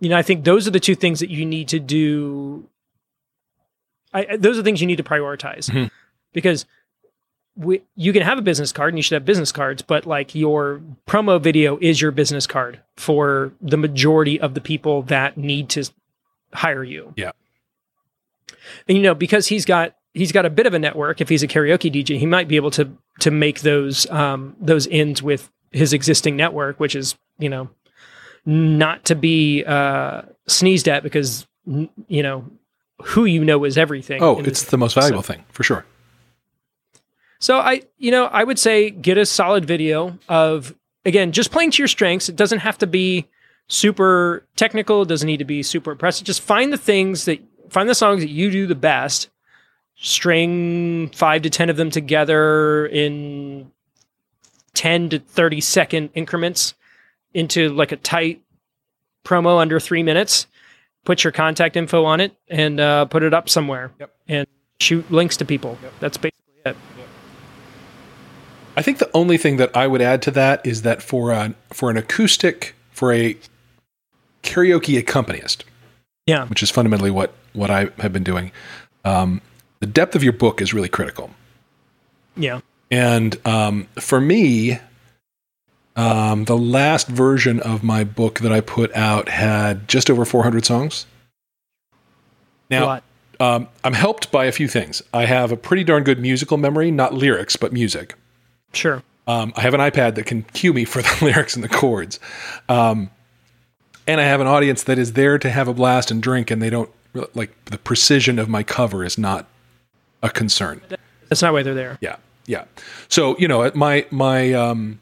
you 0.00 0.08
know, 0.08 0.16
I 0.16 0.22
think 0.22 0.44
those 0.44 0.66
are 0.66 0.70
the 0.72 0.80
two 0.80 0.94
things 0.96 1.20
that 1.20 1.30
you 1.30 1.44
need 1.44 1.68
to 1.68 1.78
do. 1.78 2.68
I, 4.12 4.36
those 4.36 4.58
are 4.58 4.62
things 4.62 4.80
you 4.80 4.86
need 4.86 4.96
to 4.96 5.02
prioritize 5.04 5.70
Mhm. 5.70 5.90
because 6.32 6.64
we, 7.58 7.82
you 7.96 8.12
can 8.12 8.22
have 8.22 8.38
a 8.38 8.42
business 8.42 8.70
card 8.70 8.90
and 8.90 8.98
you 8.98 9.02
should 9.02 9.16
have 9.16 9.24
business 9.24 9.50
cards, 9.50 9.82
but 9.82 10.06
like 10.06 10.34
your 10.34 10.80
promo 11.08 11.40
video 11.40 11.76
is 11.80 12.00
your 12.00 12.12
business 12.12 12.46
card 12.46 12.80
for 12.96 13.52
the 13.60 13.76
majority 13.76 14.40
of 14.40 14.54
the 14.54 14.60
people 14.60 15.02
that 15.02 15.36
need 15.36 15.68
to 15.70 15.90
hire 16.54 16.84
you. 16.84 17.12
Yeah. 17.16 17.32
And 18.86 18.96
you 18.96 19.02
know, 19.02 19.14
because 19.14 19.48
he's 19.48 19.64
got 19.64 19.96
he's 20.14 20.30
got 20.30 20.46
a 20.46 20.50
bit 20.50 20.66
of 20.66 20.74
a 20.74 20.78
network, 20.78 21.20
if 21.20 21.28
he's 21.28 21.42
a 21.42 21.48
karaoke 21.48 21.92
DJ, 21.92 22.18
he 22.18 22.26
might 22.26 22.46
be 22.46 22.56
able 22.56 22.70
to 22.72 22.96
to 23.20 23.30
make 23.30 23.60
those 23.60 24.08
um 24.10 24.54
those 24.60 24.86
ends 24.88 25.20
with 25.20 25.50
his 25.72 25.92
existing 25.92 26.36
network, 26.36 26.78
which 26.78 26.94
is, 26.94 27.16
you 27.38 27.48
know, 27.48 27.68
not 28.46 29.04
to 29.06 29.16
be 29.16 29.64
uh 29.64 30.22
sneezed 30.46 30.88
at 30.88 31.02
because 31.02 31.46
you 31.66 32.22
know 32.22 32.44
who 33.02 33.24
you 33.24 33.44
know 33.44 33.64
is 33.64 33.76
everything. 33.76 34.22
Oh, 34.22 34.38
it's 34.40 34.64
the 34.64 34.78
most 34.78 34.94
valuable 34.94 35.22
thing 35.22 35.44
for 35.50 35.64
sure. 35.64 35.84
So 37.38 37.58
I, 37.58 37.82
you 37.98 38.10
know, 38.10 38.26
I 38.26 38.44
would 38.44 38.58
say 38.58 38.90
get 38.90 39.18
a 39.18 39.26
solid 39.26 39.64
video 39.64 40.18
of 40.28 40.74
again 41.04 41.32
just 41.32 41.50
playing 41.50 41.70
to 41.72 41.82
your 41.82 41.88
strengths. 41.88 42.28
It 42.28 42.36
doesn't 42.36 42.60
have 42.60 42.78
to 42.78 42.86
be 42.86 43.26
super 43.68 44.44
technical. 44.56 45.02
It 45.02 45.08
doesn't 45.08 45.26
need 45.26 45.38
to 45.38 45.44
be 45.44 45.62
super 45.62 45.92
impressive. 45.92 46.26
Just 46.26 46.40
find 46.40 46.72
the 46.72 46.78
things 46.78 47.24
that 47.26 47.40
find 47.70 47.88
the 47.88 47.94
songs 47.94 48.22
that 48.22 48.30
you 48.30 48.50
do 48.50 48.66
the 48.66 48.74
best. 48.74 49.28
String 50.00 51.10
five 51.10 51.42
to 51.42 51.50
ten 51.50 51.70
of 51.70 51.76
them 51.76 51.90
together 51.90 52.86
in 52.86 53.70
ten 54.74 55.08
to 55.08 55.18
thirty 55.18 55.60
second 55.60 56.10
increments 56.14 56.74
into 57.34 57.70
like 57.70 57.90
a 57.90 57.96
tight 57.96 58.40
promo 59.24 59.58
under 59.58 59.80
three 59.80 60.04
minutes. 60.04 60.46
Put 61.04 61.24
your 61.24 61.32
contact 61.32 61.76
info 61.76 62.04
on 62.04 62.20
it 62.20 62.36
and 62.48 62.78
uh, 62.78 63.06
put 63.06 63.22
it 63.22 63.34
up 63.34 63.48
somewhere. 63.48 63.90
Yep. 63.98 64.14
And 64.28 64.46
shoot 64.78 65.10
links 65.10 65.36
to 65.38 65.44
people. 65.44 65.76
That's 66.00 66.16
basically 66.16 66.54
it. 66.64 66.76
I 68.78 68.82
think 68.82 68.98
the 68.98 69.10
only 69.12 69.38
thing 69.38 69.56
that 69.56 69.76
I 69.76 69.88
would 69.88 70.00
add 70.00 70.22
to 70.22 70.30
that 70.30 70.64
is 70.64 70.82
that 70.82 71.02
for 71.02 71.32
an 71.32 71.56
for 71.70 71.90
an 71.90 71.96
acoustic 71.96 72.76
for 72.92 73.12
a 73.12 73.36
karaoke 74.44 74.96
accompanist, 74.96 75.64
Yeah. 76.26 76.46
which 76.46 76.62
is 76.62 76.70
fundamentally 76.70 77.10
what 77.10 77.32
what 77.54 77.72
I 77.72 77.88
have 77.98 78.12
been 78.12 78.22
doing, 78.22 78.52
um, 79.04 79.40
the 79.80 79.86
depth 79.86 80.14
of 80.14 80.22
your 80.22 80.32
book 80.32 80.62
is 80.62 80.72
really 80.72 80.88
critical. 80.88 81.30
Yeah. 82.36 82.60
And 82.88 83.36
um, 83.44 83.88
for 83.98 84.20
me, 84.20 84.78
um, 85.96 86.44
the 86.44 86.56
last 86.56 87.08
version 87.08 87.58
of 87.58 87.82
my 87.82 88.04
book 88.04 88.38
that 88.38 88.52
I 88.52 88.60
put 88.60 88.94
out 88.94 89.28
had 89.28 89.88
just 89.88 90.08
over 90.08 90.24
400 90.24 90.64
songs. 90.64 91.04
Now, 92.70 93.00
um, 93.40 93.66
I'm 93.82 93.94
helped 93.94 94.30
by 94.30 94.44
a 94.44 94.52
few 94.52 94.68
things. 94.68 95.02
I 95.12 95.24
have 95.24 95.50
a 95.50 95.56
pretty 95.56 95.82
darn 95.82 96.04
good 96.04 96.20
musical 96.20 96.58
memory, 96.58 96.92
not 96.92 97.12
lyrics, 97.12 97.56
but 97.56 97.72
music. 97.72 98.14
Sure. 98.72 99.02
Um, 99.26 99.52
I 99.56 99.60
have 99.60 99.74
an 99.74 99.80
iPad 99.80 100.14
that 100.14 100.26
can 100.26 100.42
cue 100.42 100.72
me 100.72 100.84
for 100.84 101.02
the 101.02 101.18
lyrics 101.22 101.54
and 101.54 101.62
the 101.62 101.68
chords. 101.68 102.18
Um, 102.68 103.10
and 104.06 104.20
I 104.20 104.24
have 104.24 104.40
an 104.40 104.46
audience 104.46 104.84
that 104.84 104.98
is 104.98 105.12
there 105.12 105.38
to 105.38 105.50
have 105.50 105.68
a 105.68 105.74
blast 105.74 106.10
and 106.10 106.22
drink, 106.22 106.50
and 106.50 106.62
they 106.62 106.70
don't 106.70 106.90
like 107.34 107.52
the 107.66 107.78
precision 107.78 108.38
of 108.38 108.48
my 108.48 108.62
cover 108.62 109.04
is 109.04 109.18
not 109.18 109.46
a 110.22 110.30
concern. 110.30 110.80
That's 111.28 111.42
not 111.42 111.52
why 111.52 111.62
they're 111.62 111.74
there. 111.74 111.98
Yeah, 112.00 112.16
yeah. 112.46 112.64
So 113.08 113.36
you 113.38 113.46
know, 113.46 113.70
my 113.74 114.06
my 114.10 114.54
um, 114.54 115.00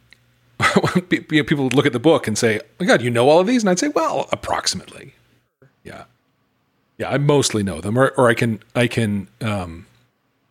pe- 0.59 1.21
pe- 1.21 1.43
people 1.43 1.65
would 1.65 1.75
look 1.75 1.87
at 1.87 1.93
the 1.93 2.01
book 2.01 2.27
and 2.27 2.37
say, 2.37 2.59
"Oh 2.59 2.65
my 2.81 2.87
God, 2.87 3.01
you 3.01 3.11
know 3.11 3.29
all 3.29 3.39
of 3.39 3.47
these?" 3.47 3.63
And 3.63 3.71
I'd 3.71 3.79
say, 3.79 3.89
"Well, 3.89 4.29
approximately." 4.33 5.15
Yeah, 5.85 6.05
yeah. 6.99 7.11
I 7.11 7.19
mostly 7.19 7.63
know 7.63 7.81
them, 7.81 7.97
or 7.97 8.11
or 8.17 8.29
I 8.29 8.35
can 8.35 8.61
I 8.75 8.89
can 8.89 9.29
um, 9.41 9.87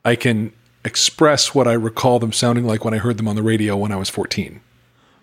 I 0.05 0.15
can 0.15 0.53
express 0.85 1.53
what 1.53 1.67
I 1.67 1.73
recall 1.73 2.19
them 2.19 2.31
sounding 2.31 2.65
like 2.65 2.85
when 2.85 2.93
I 2.93 2.97
heard 2.97 3.17
them 3.17 3.27
on 3.27 3.35
the 3.35 3.43
radio 3.43 3.75
when 3.75 3.91
I 3.91 3.95
was 3.97 4.09
fourteen. 4.09 4.61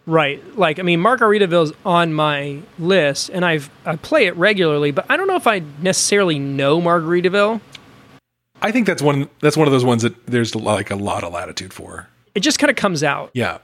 Right. 0.05 0.43
Like, 0.59 0.81
I 0.81 0.83
mean, 0.83 0.99
Margaritaville's 0.99 1.73
on 1.87 2.13
my 2.13 2.59
list, 2.79 3.31
and 3.31 3.45
I've 3.45 3.71
I 3.87 3.95
play 3.97 4.27
it 4.27 4.35
regularly, 4.37 4.91
but 4.91 5.07
I 5.09 5.17
don't 5.17 5.29
know 5.29 5.37
if 5.37 5.47
I 5.47 5.63
necessarily 5.81 6.39
know 6.41 6.81
Margaritaville. 6.81 7.61
I 8.61 8.73
think 8.73 8.87
that's 8.87 9.01
one 9.03 9.29
that's 9.41 9.57
one 9.57 9.69
of 9.69 9.73
those 9.73 9.85
ones 9.85 10.03
that 10.03 10.27
there's 10.27 10.55
like 10.57 10.91
a 10.91 10.97
lot 10.97 11.23
of 11.25 11.33
latitude 11.33 11.73
for. 11.73 12.09
It 12.35 12.41
just 12.41 12.59
kind 12.59 12.71
of 12.71 12.77
comes 12.77 13.03
out, 13.05 13.31
Yeah, 13.35 13.59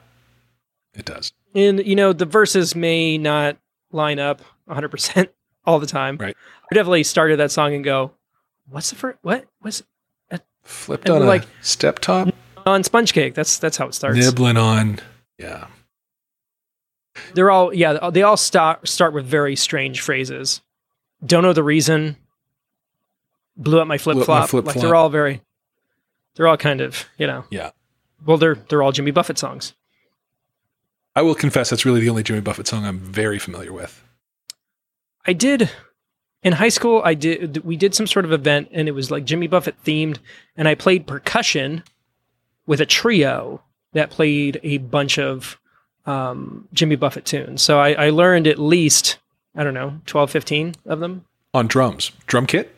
it 0.95 1.05
does. 1.07 1.33
and 1.55 1.85
you 1.85 1.97
know, 1.97 2.13
the 2.13 2.27
verses 2.27 2.75
may 2.77 3.17
not 3.19 3.57
line 3.91 4.19
up 4.19 4.41
100 4.67 4.89
percent 4.91 5.31
all 5.65 5.79
the 5.81 5.87
time. 5.87 6.19
Right. 6.19 6.37
I 6.71 6.75
definitely 6.75 7.03
started 7.05 7.39
that 7.39 7.51
song 7.51 7.75
and 7.75 7.83
go, 7.83 8.13
"What's 8.69 8.91
the 8.91 8.97
first? 8.97 9.19
What 9.23 9.47
was 9.63 9.83
Flipped 10.69 11.09
And 11.09 11.17
on 11.17 11.23
a 11.23 11.27
like- 11.27 11.47
step 11.63 11.99
top, 11.99 12.29
on 12.67 12.85
Sponge 12.85 13.13
Cake?" 13.15 13.35
That's 13.35 13.59
that's 13.59 13.77
how 13.79 13.87
it 13.87 13.95
starts. 13.95 14.19
nibbling 14.19 14.57
on. 14.59 15.01
Yeah. 15.39 15.67
They're 17.35 17.51
all 17.51 17.73
yeah. 17.73 18.11
They 18.11 18.23
all 18.23 18.37
start 18.37 18.87
start 18.87 19.13
with 19.15 19.25
very 19.27 19.57
strange 19.57 20.01
phrases. 20.03 20.61
Don't 21.25 21.43
know 21.43 21.53
the 21.53 21.65
reason. 21.65 22.17
Blew 23.57 23.81
up 23.81 23.89
my 23.89 23.99
flip 23.99 24.15
Blew 24.15 24.23
up 24.23 24.29
my 24.29 24.47
flop. 24.47 24.67
Like 24.67 24.77
they're 24.77 24.95
all 24.95 25.09
very. 25.09 25.41
They're 26.37 26.47
all 26.47 26.57
kind 26.57 26.81
of 26.81 27.07
you 27.17 27.27
know. 27.27 27.45
Yeah. 27.51 27.71
Well, 28.25 28.37
they're 28.37 28.55
they're 28.55 28.83
all 28.83 28.93
Jimmy 28.93 29.11
Buffett 29.11 29.39
songs. 29.39 29.75
I 31.17 31.23
will 31.23 31.35
confess 31.35 31.71
that's 31.71 31.85
really 31.85 32.01
the 32.01 32.09
only 32.11 32.23
Jimmy 32.23 32.41
Buffett 32.41 32.69
song 32.69 32.85
I'm 32.85 32.99
very 33.01 33.39
familiar 33.41 33.73
with. 33.73 34.05
I 35.27 35.33
did 35.33 35.71
in 36.43 36.53
high 36.55 36.69
school. 36.69 37.03
I 37.05 37.15
did 37.15 37.65
we 37.65 37.77
did 37.77 37.95
some 37.95 38.07
sort 38.07 38.25
of 38.25 38.33
event 38.33 38.69
and 38.73 38.89
it 38.89 38.93
was 38.93 39.11
like 39.11 39.25
Jimmy 39.25 39.47
Buffett 39.47 39.83
themed, 39.85 40.19
and 40.57 40.69
I 40.69 40.75
played 40.75 41.07
percussion 41.07 41.83
with 42.67 42.81
a 42.81 42.87
trio 42.87 43.63
that 43.93 44.11
played 44.11 44.61
a 44.63 44.79
bunch 44.79 45.19
of 45.19 45.59
um, 46.07 46.69
Jimmy 46.73 46.97
Buffett 46.97 47.25
tunes. 47.25 47.63
So 47.63 47.79
I, 47.81 47.93
I 47.93 48.11
learned 48.11 48.47
at 48.47 48.59
least 48.59 49.19
I 49.57 49.65
don't 49.65 49.75
know 49.75 50.01
12, 50.07 50.31
15 50.31 50.75
of 50.87 51.01
them. 51.01 51.25
On 51.55 51.67
drums. 51.67 52.13
Drum 52.27 52.47
kit? 52.47 52.75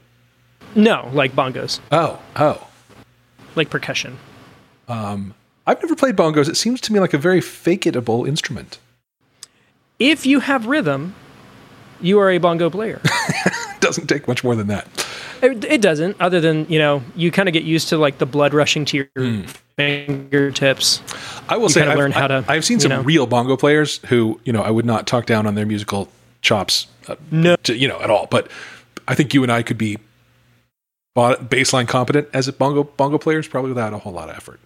No, 0.75 1.11
like 1.12 1.33
bongos, 1.33 1.81
Oh, 1.90 2.20
oh. 2.37 2.68
like 3.57 3.70
percussion. 3.70 4.16
Um, 4.88 5.35
I've 5.66 5.83
never 5.83 5.96
played 5.96 6.16
bongos. 6.16 6.49
It 6.49 6.57
seems 6.57 6.81
to 6.83 6.92
me 6.92 7.01
like 7.01 7.12
a 7.12 7.18
very 7.18 7.40
fake-itable 7.40 8.27
instrument. 8.27 8.79
If 9.99 10.25
you 10.27 10.40
have 10.40 10.66
rhythm, 10.66 11.14
you 12.00 12.18
are 12.20 12.30
a 12.30 12.38
bongo 12.38 12.70
player. 12.70 13.00
It 13.04 13.52
doesn't 13.80 14.06
take 14.06 14.26
much 14.28 14.42
more 14.44 14.54
than 14.54 14.66
that. 14.68 14.86
it, 15.42 15.64
it 15.64 15.80
doesn't, 15.82 16.20
other 16.20 16.40
than 16.40 16.66
you 16.68 16.78
know, 16.78 17.02
you 17.16 17.30
kind 17.30 17.48
of 17.48 17.52
get 17.52 17.64
used 17.64 17.88
to 17.90 17.98
like 17.98 18.18
the 18.18 18.26
blood 18.26 18.54
rushing 18.54 18.84
to 18.86 18.96
your 18.96 19.44
fingertips. 19.76 21.02
I 21.48 21.56
will 21.56 21.64
You 21.64 21.68
say 21.70 21.86
I've, 21.86 21.98
learn 21.98 22.12
how 22.12 22.26
to, 22.28 22.44
I, 22.48 22.54
have 22.54 22.64
seen 22.64 22.80
some 22.80 22.90
know. 22.90 23.02
real 23.02 23.26
bongo 23.26 23.56
players 23.56 23.98
who, 24.06 24.40
you 24.44 24.52
know, 24.52 24.62
I 24.62 24.70
would 24.70 24.84
not 24.84 25.06
talk 25.06 25.26
down 25.26 25.46
on 25.46 25.54
their 25.54 25.66
musical 25.66 26.08
chops, 26.42 26.86
uh, 27.08 27.16
No, 27.30 27.56
to, 27.64 27.76
you 27.76 27.88
know, 27.88 28.00
at 28.00 28.10
all. 28.10 28.26
But 28.30 28.50
I 29.08 29.14
think 29.14 29.34
you 29.34 29.42
and 29.42 29.50
I 29.50 29.62
could 29.62 29.78
be 29.78 29.98
baseline 31.16 31.88
competent 31.88 32.28
as 32.32 32.48
a 32.48 32.52
bongo 32.52 32.84
bongo 32.84 33.18
players, 33.18 33.48
probably 33.48 33.70
without 33.70 33.92
a 33.92 33.98
whole 33.98 34.12
lot 34.12 34.28
of 34.30 34.36
effort. 34.36 34.60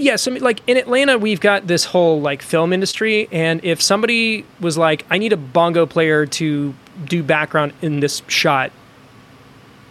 Yes, 0.00 0.26
I 0.26 0.30
mean, 0.30 0.42
like 0.42 0.60
in 0.66 0.76
Atlanta, 0.76 1.18
we've 1.18 1.40
got 1.40 1.66
this 1.66 1.84
whole 1.84 2.20
like 2.20 2.40
film 2.42 2.72
industry, 2.72 3.28
and 3.30 3.62
if 3.64 3.82
somebody 3.82 4.44
was 4.58 4.78
like, 4.78 5.04
"I 5.10 5.18
need 5.18 5.32
a 5.32 5.36
bongo 5.36 5.84
player 5.86 6.24
to 6.26 6.74
do 7.04 7.22
background 7.22 7.74
in 7.82 8.00
this 8.00 8.22
shot," 8.26 8.72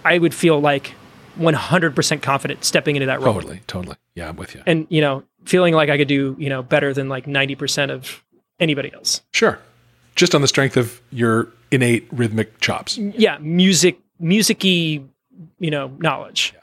I 0.04 0.18
would 0.18 0.34
feel 0.34 0.60
like 0.60 0.94
100% 1.38 2.22
confident 2.24 2.66
stepping 2.66 2.96
into 2.96 3.06
that 3.06 3.22
role, 3.22 3.36
Totally, 3.36 3.62
totally. 3.68 3.96
Yeah, 4.16 4.30
I'm 4.30 4.36
with 4.36 4.56
you. 4.56 4.64
and 4.66 4.88
you 4.90 5.00
know, 5.02 5.24
feeling 5.46 5.74
like 5.74 5.90
I 5.90 5.98
could 5.98 6.08
do 6.08 6.36
you 6.40 6.50
know 6.50 6.64
better 6.64 6.94
than 6.94 7.08
like 7.08 7.26
90% 7.26 7.92
of 7.92 8.24
anybody 8.60 8.92
else. 8.94 9.22
Sure. 9.32 9.60
Just 10.16 10.34
on 10.36 10.42
the 10.42 10.48
strength 10.48 10.76
of 10.76 11.00
your 11.12 11.48
innate 11.72 12.08
rhythmic 12.12 12.60
chops. 12.60 12.98
Yeah, 12.98 13.38
music, 13.40 14.00
musicy, 14.20 15.06
you 15.60 15.72
know, 15.72 15.92
knowledge. 16.00 16.54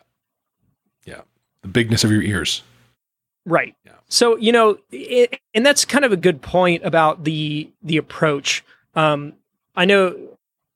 Yeah. 1.05 1.21
The 1.63 1.69
bigness 1.69 2.05
of 2.05 2.11
your 2.11 2.23
ears. 2.23 2.63
Right. 3.47 3.75
Yeah. 3.87 3.93
So 4.09 4.37
you 4.37 4.53
know, 4.53 4.79
it, 4.91 5.41
and 5.55 5.65
that's 5.65 5.85
kind 5.85 6.05
of 6.05 6.13
a 6.13 6.17
good 6.17 6.43
point 6.43 6.85
about 6.85 7.25
the 7.25 7.71
the 7.83 7.97
approach. 7.97 8.65
Um, 8.95 9.35
I 9.77 9.85
know 9.85 10.17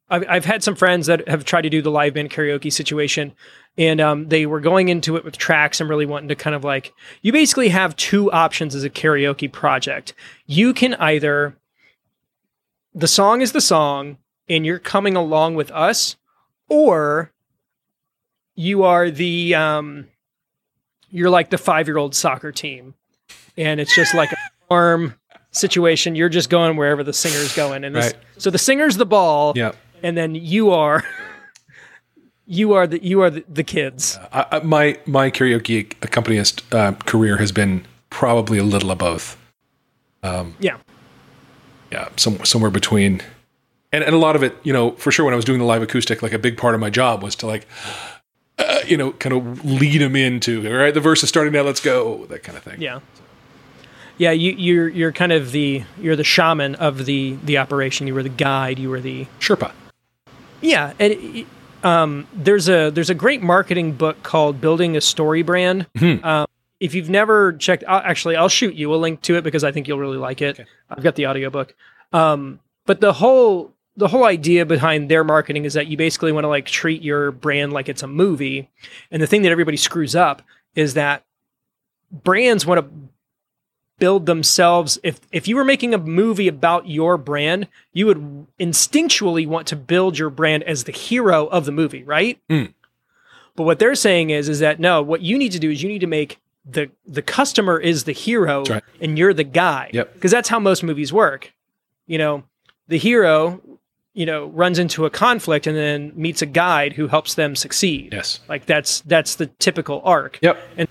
I've, 0.08 0.24
I've 0.28 0.44
had 0.44 0.62
some 0.62 0.76
friends 0.76 1.06
that 1.06 1.28
have 1.28 1.44
tried 1.44 1.62
to 1.62 1.70
do 1.70 1.82
the 1.82 1.90
live 1.90 2.14
band 2.14 2.30
karaoke 2.30 2.72
situation, 2.72 3.32
and 3.76 4.00
um, 4.00 4.28
they 4.28 4.46
were 4.46 4.60
going 4.60 4.88
into 4.88 5.16
it 5.16 5.24
with 5.24 5.36
tracks 5.36 5.80
and 5.80 5.90
really 5.90 6.06
wanting 6.06 6.28
to 6.28 6.36
kind 6.36 6.54
of 6.54 6.64
like 6.64 6.92
you 7.22 7.32
basically 7.32 7.70
have 7.70 7.96
two 7.96 8.30
options 8.30 8.74
as 8.74 8.84
a 8.84 8.90
karaoke 8.90 9.50
project. 9.50 10.14
You 10.46 10.72
can 10.72 10.94
either 10.94 11.56
the 12.94 13.08
song 13.08 13.40
is 13.40 13.52
the 13.52 13.60
song 13.60 14.18
and 14.48 14.64
you're 14.64 14.78
coming 14.78 15.16
along 15.16 15.56
with 15.56 15.70
us, 15.72 16.16
or 16.68 17.32
you 18.54 18.84
are 18.84 19.10
the 19.10 19.54
um, 19.54 20.08
you're 21.10 21.30
like 21.30 21.50
the 21.50 21.58
five 21.58 21.86
year 21.88 21.98
old 21.98 22.14
soccer 22.14 22.52
team, 22.52 22.94
and 23.56 23.80
it's 23.80 23.94
just 23.94 24.14
like 24.14 24.32
a 24.32 24.36
farm 24.68 25.14
situation. 25.50 26.14
You're 26.14 26.28
just 26.28 26.50
going 26.50 26.76
wherever 26.76 27.02
the 27.02 27.12
singer's 27.12 27.54
going, 27.54 27.84
and 27.84 27.94
this, 27.96 28.06
Right. 28.14 28.16
so 28.38 28.50
the 28.50 28.58
singer's 28.58 28.96
the 28.96 29.06
ball, 29.06 29.52
Yeah. 29.56 29.72
and 30.02 30.16
then 30.16 30.34
you 30.34 30.70
are 30.70 31.04
you 32.46 32.72
are 32.72 32.86
the 32.86 33.02
you 33.04 33.20
are 33.22 33.30
the, 33.30 33.44
the 33.48 33.64
kids. 33.64 34.18
I, 34.32 34.60
my 34.64 34.98
my 35.06 35.30
karaoke 35.30 35.92
accompanist 36.02 36.62
uh, 36.74 36.92
career 36.92 37.36
has 37.38 37.52
been 37.52 37.84
probably 38.10 38.58
a 38.58 38.64
little 38.64 38.90
of 38.90 38.98
both. 38.98 39.36
Yeah, 40.22 40.76
Yeah, 41.92 42.08
some, 42.16 42.44
somewhere 42.44 42.70
between. 42.70 43.22
And, 43.92 44.04
and 44.04 44.14
a 44.14 44.18
lot 44.18 44.36
of 44.36 44.42
it, 44.44 44.54
you 44.62 44.72
know, 44.72 44.92
for 44.92 45.10
sure, 45.10 45.24
when 45.24 45.32
I 45.32 45.36
was 45.36 45.44
doing 45.44 45.58
the 45.58 45.64
live 45.64 45.82
acoustic, 45.82 46.22
like 46.22 46.32
a 46.32 46.38
big 46.38 46.56
part 46.56 46.74
of 46.74 46.80
my 46.80 46.90
job 46.90 47.22
was 47.22 47.34
to 47.36 47.46
like, 47.46 47.66
uh, 48.60 48.80
you 48.86 48.96
know, 48.96 49.12
kind 49.12 49.34
of 49.34 49.64
lead 49.64 50.00
them 50.00 50.16
into, 50.16 50.66
all 50.66 50.76
right, 50.76 50.94
the 50.94 51.00
verse 51.00 51.22
is 51.22 51.28
starting 51.28 51.52
now, 51.52 51.62
let's 51.62 51.80
go, 51.80 52.26
that 52.26 52.42
kind 52.42 52.56
of 52.56 52.64
thing. 52.64 52.80
yeah, 52.80 53.00
yeah. 54.18 54.30
You 54.30 54.52
you're 54.52 54.88
you're 54.88 55.12
kind 55.12 55.32
of 55.32 55.52
the 55.52 55.84
you're 55.98 56.16
the 56.16 56.24
shaman 56.24 56.74
of 56.76 57.06
the 57.06 57.36
the 57.44 57.58
operation. 57.58 58.06
You 58.06 58.14
were 58.14 58.22
the 58.22 58.28
guide. 58.28 58.78
You 58.78 58.90
were 58.90 59.00
the 59.00 59.26
Sherpa. 59.38 59.72
Yeah, 60.60 60.92
and 60.98 61.46
um, 61.82 62.26
there's 62.34 62.68
a 62.68 62.90
there's 62.90 63.10
a 63.10 63.14
great 63.14 63.42
marketing 63.42 63.92
book 63.92 64.22
called 64.22 64.60
Building 64.60 64.96
a 64.96 65.00
StoryBrand. 65.00 65.86
Um, 66.24 66.46
if 66.80 66.94
you've 66.94 67.10
never 67.10 67.52
checked, 67.52 67.84
i 67.86 67.98
actually, 67.98 68.36
I'll 68.36 68.48
shoot 68.48 68.74
you 68.74 68.94
a 68.94 68.96
link 68.96 69.20
to 69.22 69.36
it 69.36 69.44
because 69.44 69.64
I 69.64 69.70
think 69.70 69.86
you'll 69.86 69.98
really 69.98 70.16
like 70.16 70.40
it. 70.40 70.60
I've 70.88 71.02
got 71.02 71.14
the 71.14 71.26
audiobook. 71.26 71.74
Um, 72.12 72.58
but 72.86 73.00
the 73.00 73.12
whole 73.12 73.72
the 73.96 74.08
whole 74.08 74.24
idea 74.24 74.64
behind 74.64 75.10
their 75.10 75.24
marketing 75.24 75.64
is 75.64 75.74
that 75.74 75.88
you 75.88 75.96
basically 75.96 76.32
want 76.32 76.44
to 76.44 76.48
like 76.48 76.66
treat 76.66 77.02
your 77.02 77.30
brand 77.32 77.72
like 77.72 77.88
it's 77.88 78.02
a 78.02 78.06
movie, 78.06 78.70
and 79.10 79.20
the 79.22 79.26
thing 79.26 79.42
that 79.42 79.52
everybody 79.52 79.76
screws 79.76 80.14
up 80.16 80.42
is 80.74 80.94
that 80.94 81.24
brands 82.10 82.64
want 82.66 82.80
to 82.80 82.90
build 83.98 84.24
themselves 84.24 84.98
if 85.02 85.20
if 85.30 85.46
you 85.46 85.54
were 85.56 85.64
making 85.64 85.92
a 85.92 85.98
movie 85.98 86.48
about 86.48 86.88
your 86.88 87.18
brand 87.18 87.68
you 87.92 88.06
would 88.06 88.46
instinctually 88.58 89.46
want 89.46 89.66
to 89.66 89.76
build 89.76 90.16
your 90.18 90.30
brand 90.30 90.62
as 90.62 90.84
the 90.84 90.92
hero 90.92 91.46
of 91.48 91.66
the 91.66 91.72
movie 91.72 92.02
right 92.02 92.40
Mm. 92.48 92.72
but 93.56 93.64
what 93.64 93.78
they're 93.78 93.94
saying 93.94 94.30
is 94.30 94.48
is 94.48 94.60
that 94.60 94.80
no 94.80 95.02
what 95.02 95.20
you 95.20 95.36
need 95.36 95.52
to 95.52 95.58
do 95.58 95.70
is 95.70 95.82
you 95.82 95.88
need 95.90 95.98
to 96.00 96.06
make 96.06 96.38
the 96.64 96.90
the 97.06 97.20
customer 97.20 97.78
is 97.78 98.04
the 98.04 98.12
hero 98.12 98.64
right. 98.64 98.82
and 99.02 99.18
you're 99.18 99.34
the 99.34 99.44
guy 99.44 99.90
Yep. 99.92 100.14
because 100.14 100.30
that's 100.30 100.48
how 100.48 100.58
most 100.58 100.82
movies 100.82 101.12
work 101.12 101.52
you 102.06 102.16
know 102.16 102.42
the 102.88 102.96
hero 102.98 103.60
you 104.20 104.26
know 104.30 104.46
runs 104.62 104.78
into 104.78 105.06
a 105.06 105.10
conflict 105.10 105.66
and 105.68 105.76
then 105.76 106.12
meets 106.14 106.40
a 106.42 106.46
guide 106.62 106.92
who 106.98 107.06
helps 107.08 107.34
them 107.40 107.50
succeed 107.56 108.08
Yes. 108.12 108.28
like 108.52 108.62
that's 108.72 109.00
that's 109.12 109.32
the 109.40 109.46
typical 109.66 109.96
arc 110.04 110.38
Yep. 110.42 110.56
And 110.78 110.88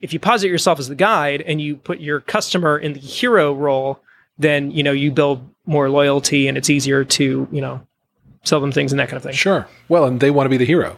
if 0.00 0.12
you 0.12 0.18
posit 0.20 0.48
yourself 0.54 0.78
as 0.78 0.88
the 0.88 0.94
guide 1.10 1.40
and 1.48 1.60
you 1.60 1.76
put 1.76 1.98
your 2.00 2.20
customer 2.20 2.74
in 2.78 2.92
the 2.92 3.00
hero 3.00 3.46
role, 3.66 3.90
then 4.38 4.70
you 4.76 4.82
know 4.86 4.92
you 4.92 5.10
build 5.10 5.38
more 5.66 5.88
loyalty 5.98 6.46
and 6.48 6.58
it's 6.58 6.68
easier 6.76 7.02
to 7.18 7.24
you 7.50 7.60
know 7.64 7.76
sell 8.44 8.60
them 8.60 8.70
things 8.72 8.92
and 8.92 8.98
that 9.00 9.08
kind 9.08 9.16
of 9.16 9.22
thing. 9.22 9.32
Sure. 9.32 9.66
Well, 9.88 10.04
and 10.04 10.20
they 10.20 10.30
want 10.30 10.44
to 10.46 10.50
be 10.50 10.58
the 10.58 10.66
hero. 10.74 10.90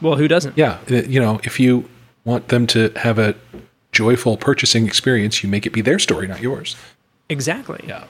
Well, 0.00 0.16
who 0.16 0.28
doesn't? 0.28 0.56
Yeah. 0.56 0.78
uh, 0.90 1.02
You 1.14 1.18
know, 1.20 1.40
if 1.42 1.58
you 1.58 1.88
want 2.24 2.48
them 2.48 2.66
to 2.68 2.92
have 2.96 3.18
a 3.18 3.34
joyful 3.92 4.36
purchasing 4.36 4.86
experience, 4.86 5.42
you 5.42 5.48
make 5.50 5.66
it 5.66 5.72
be 5.72 5.82
their 5.82 5.98
story, 5.98 6.28
not 6.28 6.40
yours. 6.40 6.76
Exactly. 7.28 7.80
Yeah. 7.88 8.04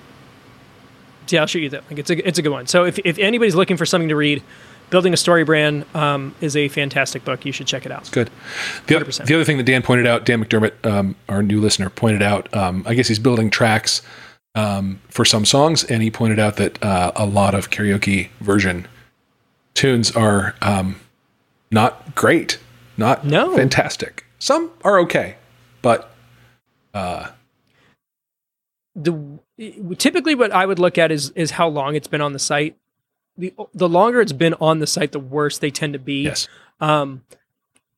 Yeah, 1.32 1.40
I'll 1.40 1.46
show 1.46 1.58
you 1.58 1.68
that. 1.70 1.84
Like 1.90 1.98
it's 1.98 2.10
a 2.10 2.26
it's 2.28 2.38
a 2.38 2.42
good 2.42 2.50
one. 2.52 2.66
So 2.66 2.84
if 2.84 2.98
if 3.04 3.18
anybody's 3.18 3.54
looking 3.54 3.76
for 3.76 3.86
something 3.86 4.08
to 4.08 4.16
read, 4.16 4.42
building 4.90 5.12
a 5.12 5.16
story 5.16 5.44
brand 5.44 5.84
um, 5.94 6.34
is 6.40 6.56
a 6.56 6.68
fantastic 6.68 7.24
book. 7.24 7.44
You 7.44 7.52
should 7.52 7.66
check 7.66 7.86
it 7.86 7.92
out. 7.92 8.10
Good. 8.12 8.30
The, 8.86 8.96
oth- 8.96 9.06
100%. 9.06 9.26
the 9.26 9.34
other 9.34 9.44
thing 9.44 9.56
that 9.58 9.64
Dan 9.64 9.82
pointed 9.82 10.06
out, 10.06 10.24
Dan 10.26 10.44
McDermott, 10.44 10.84
um, 10.84 11.14
our 11.28 11.42
new 11.42 11.60
listener, 11.60 11.90
pointed 11.90 12.22
out, 12.22 12.52
um, 12.56 12.82
I 12.86 12.94
guess 12.94 13.06
he's 13.08 13.18
building 13.20 13.50
tracks 13.50 14.02
um, 14.56 15.00
for 15.08 15.24
some 15.24 15.44
songs, 15.44 15.84
and 15.84 16.02
he 16.02 16.10
pointed 16.10 16.38
out 16.40 16.56
that 16.56 16.82
uh, 16.82 17.12
a 17.14 17.24
lot 17.24 17.54
of 17.54 17.70
karaoke 17.70 18.30
version 18.40 18.88
tunes 19.74 20.10
are 20.16 20.56
um, 20.60 20.96
not 21.70 22.16
great, 22.16 22.58
not 22.96 23.24
No. 23.24 23.54
fantastic. 23.54 24.24
Some 24.40 24.72
are 24.82 24.98
okay, 25.00 25.36
but 25.82 26.12
the 28.96 29.12
typically 29.98 30.34
what 30.34 30.50
I 30.52 30.64
would 30.66 30.78
look 30.78 30.98
at 30.98 31.10
is 31.12 31.30
is 31.30 31.52
how 31.52 31.68
long 31.68 31.94
it's 31.94 32.08
been 32.08 32.20
on 32.20 32.32
the 32.32 32.38
site. 32.38 32.76
The 33.38 33.52
the 33.74 33.88
longer 33.88 34.20
it's 34.20 34.32
been 34.32 34.54
on 34.54 34.78
the 34.80 34.86
site, 34.86 35.12
the 35.12 35.20
worse 35.20 35.58
they 35.58 35.70
tend 35.70 35.92
to 35.94 35.98
be. 35.98 36.22
yes, 36.24 36.48
Um, 36.80 37.22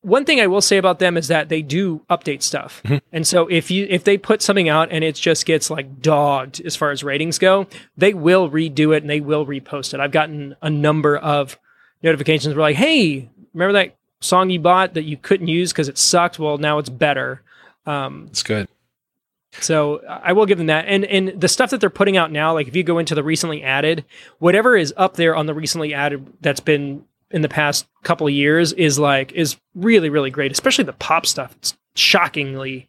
one 0.03 0.25
thing 0.25 0.41
I 0.41 0.49
will 0.49 0.61
say 0.61 0.79
about 0.79 0.99
them 0.99 1.17
is 1.17 1.29
that 1.29 1.49
they 1.49 1.63
do 1.63 2.01
update 2.11 2.43
stuff, 2.43 2.81
Mm-hmm. 2.85 2.97
and 3.13 3.27
so 3.27 3.47
if 3.47 3.71
you 3.71 3.87
if 3.89 4.03
they 4.05 4.19
put 4.19 4.43
something 4.43 4.69
out 4.69 4.89
and 4.91 5.05
it 5.05 5.15
just 5.15 5.47
gets 5.47 5.71
like 5.71 6.01
dogged 6.03 6.61
as 6.65 6.75
far 6.75 6.91
as 6.91 7.05
ratings 7.05 7.39
go, 7.39 7.67
they 7.97 8.13
will 8.13 8.51
redo 8.51 8.95
it 8.97 9.03
and 9.05 9.11
they 9.11 9.21
will 9.21 9.47
repost 9.47 9.95
it. 9.95 10.01
I've 10.01 10.11
gotten 10.11 10.57
a 10.61 10.69
number 10.71 11.17
of 11.17 11.57
notifications 12.03 12.55
where 12.55 12.63
like, 12.63 12.77
hey, 12.77 13.29
remember 13.55 13.73
that 13.75 13.95
song 14.21 14.51
you 14.51 14.59
bought 14.59 14.95
that 14.95 15.05
you 15.05 15.17
couldn't 15.17 15.49
use 15.49 15.73
because 15.73 15.89
it 15.89 15.99
sucked? 15.99 16.39
Well, 16.39 16.59
now 16.59 16.79
it's 16.79 16.89
better. 16.91 17.43
Um, 17.87 18.27
it's 18.31 18.43
good. 18.43 18.67
So 19.61 20.01
I 20.09 20.33
will 20.33 20.47
give 20.47 20.59
them 20.59 20.69
that. 20.69 20.87
And 20.87 21.05
and 21.05 21.41
the 21.41 21.49
stuff 21.49 21.71
that 21.71 21.81
they're 21.81 21.91
putting 21.91 22.17
out 22.17 22.31
now, 22.33 22.53
like 22.55 22.69
if 22.69 22.75
you 22.77 22.83
go 22.83 22.99
into 22.99 23.15
the 23.15 23.23
recently 23.23 23.63
added, 23.63 24.05
whatever 24.39 24.77
is 24.77 24.93
up 24.97 25.15
there 25.17 25.35
on 25.37 25.47
the 25.47 25.55
recently 25.55 25.93
added 25.95 26.27
that's 26.41 26.61
been 26.61 27.05
in 27.31 27.43
the 27.43 27.49
past 27.49 27.87
couple 28.03 28.27
of 28.27 28.33
years 28.33 28.73
is 28.75 28.99
like 28.99 29.33
is 29.33 29.57
really 29.75 30.09
really 30.11 30.31
great, 30.31 30.53
especially 30.53 30.85
the 30.85 30.93
pop 30.95 31.27
stuff. 31.27 31.55
It's 31.57 31.77
shockingly 31.95 32.89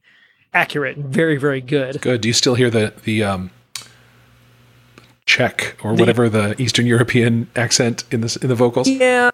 accurate 0.53 0.97
and 0.97 1.05
very 1.05 1.37
very 1.37 1.61
good. 1.61 1.99
Good. 2.01 2.21
Do 2.21 2.29
you 2.29 2.33
still 2.33 2.55
hear 2.55 2.69
the 2.69 2.93
the 3.03 3.23
um, 3.23 3.51
Czech 5.25 5.77
or 5.83 5.93
whatever 5.93 6.27
the 6.29 6.59
Eastern 6.61 6.85
European 6.85 7.49
accent 7.55 8.03
in 8.11 8.21
this 8.21 8.35
in 8.35 8.49
the 8.49 8.55
vocals? 8.55 8.87
Yeah. 8.89 9.29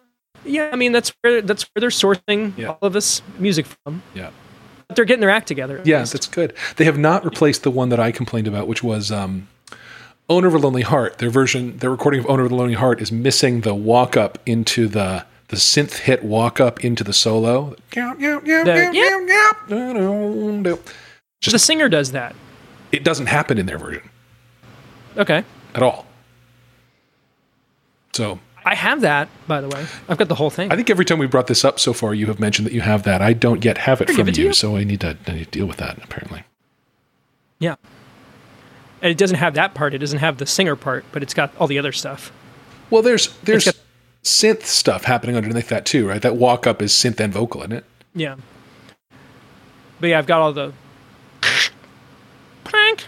Yeah, 0.46 0.70
I 0.72 0.76
mean 0.76 0.92
that's 0.94 1.12
where 1.22 1.42
that's 1.42 1.64
where 1.74 1.82
they're 1.82 1.90
sourcing 1.90 2.58
Yeah. 2.58 2.70
all 2.70 2.78
of 2.82 2.94
this 2.94 3.22
music 3.38 3.66
from. 3.66 4.02
Yeah. 4.14 4.30
But 4.90 4.96
they're 4.96 5.06
getting 5.06 5.22
their 5.22 5.30
act 5.30 5.48
together. 5.48 5.82
Yes, 5.86 6.12
that's 6.12 6.28
good. 6.28 6.54
They 6.78 6.86
have 6.86 6.98
not 6.98 7.24
replaced 7.24 7.62
the 7.64 7.70
one 7.72 7.90
that 7.90 8.00
I 8.00 8.12
complained 8.12 8.48
about, 8.48 8.68
which 8.68 8.84
was 8.84 9.12
um, 9.12 9.48
"Owner 10.28 10.48
of 10.48 10.56
a 10.56 10.58
Lonely 10.58 10.82
Heart." 10.82 11.20
Their 11.20 11.30
version, 11.30 11.78
their 11.78 11.92
recording 11.92 12.22
of 12.22 12.30
"Owner 12.30 12.44
of 12.46 12.52
a 12.52 12.56
Lonely 12.56 12.74
Heart" 12.74 13.00
is 13.00 13.12
missing 13.12 13.62
the 13.62 13.76
walk 13.76 14.18
up 14.18 14.40
into 14.48 14.88
the 14.88 15.26
the 15.50 15.58
synth 15.58 16.00
hit 16.00 16.24
walk 16.24 16.60
up 16.60 16.84
into 16.84 17.04
the 17.04 17.14
solo. 17.14 17.76
The- 17.92 18.16
the 21.52 21.60
singer 21.60 21.90
does 21.90 22.12
that. 22.12 22.36
It 22.92 23.04
doesn't 23.04 23.28
happen 23.28 23.58
in 23.60 23.68
their 23.68 23.78
version 23.78 24.10
Okay. 25.18 25.44
at 25.76 25.84
all. 25.84 26.08
So 28.14 28.40
I 28.66 28.76
have 28.76 29.02
that, 29.02 29.30
by 29.48 29.62
the 29.62 29.68
way. 29.70 29.86
I've 30.08 30.18
got 30.18 30.28
the 30.28 30.36
whole 30.36 30.50
thing. 30.50 30.72
I 30.72 30.76
think 30.76 30.90
every 30.90 31.06
time 31.06 31.18
we 31.20 31.28
brought 31.28 31.48
this 31.48 31.64
up 31.66 31.80
so 31.80 31.94
far, 31.94 32.14
you 32.14 32.28
have 32.28 32.40
mentioned 32.40 32.66
that 32.68 32.74
you 32.74 32.82
have 32.82 33.04
that. 33.04 33.22
I 33.22 33.34
don't 33.34 33.64
yet 33.64 33.78
have 33.80 34.02
it 34.02 34.10
from 34.10 34.28
it 34.28 34.38
you, 34.38 34.48
you. 34.48 34.54
so 34.54 34.76
I 34.76 34.84
need 34.84 35.02
to 35.02 35.18
I 35.28 35.32
need 35.34 35.46
to 35.46 35.52
deal 35.52 35.66
with 35.66 35.78
that. 35.78 35.98
Apparently, 36.04 36.44
Yeah. 37.60 37.76
And 39.02 39.12
it 39.12 39.18
doesn't 39.18 39.38
have 39.38 39.54
that 39.54 39.74
part. 39.76 39.94
It 39.94 40.00
doesn't 40.00 40.20
have 40.20 40.38
the 40.40 40.46
singer 40.46 40.76
part, 40.76 41.06
but 41.14 41.24
it's 41.24 41.34
got 41.34 41.56
all 41.58 41.68
the 41.68 41.80
other 41.80 41.92
stuff. 41.94 42.32
well, 42.90 43.02
there's 43.02 43.30
there's 43.44 43.66
got- 43.66 43.76
synth 44.24 44.64
stuff 44.64 45.06
happening 45.06 45.36
underneath 45.38 45.70
that 45.70 45.86
too, 45.86 46.08
right? 46.08 46.22
That 46.22 46.36
walk 46.36 46.68
up 46.68 46.82
is 46.82 46.92
synth 46.92 47.20
and 47.22 47.32
vocal, 47.34 47.62
isn't 47.62 47.72
it? 47.72 47.86
Yeah. 48.14 48.36
But 50.02 50.08
yeah, 50.08 50.20
I've 50.20 50.28
got 50.28 50.42
all 50.42 50.52
the 50.54 50.74
Plank. 52.66 53.08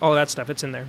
All 0.00 0.14
that 0.14 0.30
stuff. 0.30 0.48
It's 0.50 0.62
in 0.62 0.72
there. 0.72 0.86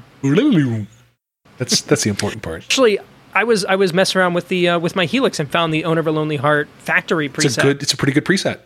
That's 1.58 1.82
that's 1.82 2.04
the 2.04 2.10
important 2.10 2.44
part. 2.44 2.64
Actually, 2.64 3.00
I 3.34 3.44
was 3.44 3.66
I 3.66 3.76
was 3.76 3.94
messing 3.94 4.20
around 4.20 4.34
with 4.34 4.48
the 4.48 4.70
uh, 4.70 4.80
with 4.80 4.96
my 4.96 5.06
Helix 5.06 5.40
and 5.40 5.50
found 5.52 5.74
the 5.74 5.86
Owner 5.86 6.00
of 6.00 6.08
a 6.08 6.12
Lonely 6.12 6.38
Heart 6.38 6.68
factory 6.80 7.30
preset. 7.30 7.46
It's 7.46 7.58
a 7.58 7.62
good. 7.62 7.82
It's 7.82 7.94
a 7.94 7.98
pretty 7.98 8.14
good 8.14 8.26
preset. 8.26 8.60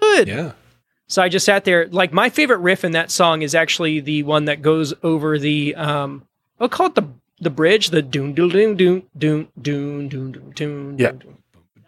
Good. 0.00 0.28
Yeah. 0.28 0.52
So 1.08 1.22
I 1.22 1.28
just 1.28 1.44
sat 1.44 1.64
there. 1.64 1.88
Like 1.88 2.12
my 2.12 2.30
favorite 2.30 2.58
riff 2.58 2.84
in 2.84 2.92
that 2.92 3.10
song 3.10 3.42
is 3.42 3.54
actually 3.54 4.00
the 4.00 4.22
one 4.22 4.46
that 4.46 4.62
goes 4.62 4.94
over 5.02 5.38
the 5.38 5.74
um 5.74 6.26
I'll 6.58 6.68
call 6.68 6.86
it 6.86 6.94
the 6.94 7.08
the 7.40 7.50
bridge, 7.50 7.90
the 7.90 8.02
doon 8.02 8.34
doon 8.34 8.50
doon 8.50 8.76
doon 8.76 9.02
doon 9.18 9.48
doon 9.60 10.08
doon 10.08 10.52
doon. 10.54 10.98
Yeah. 10.98 11.12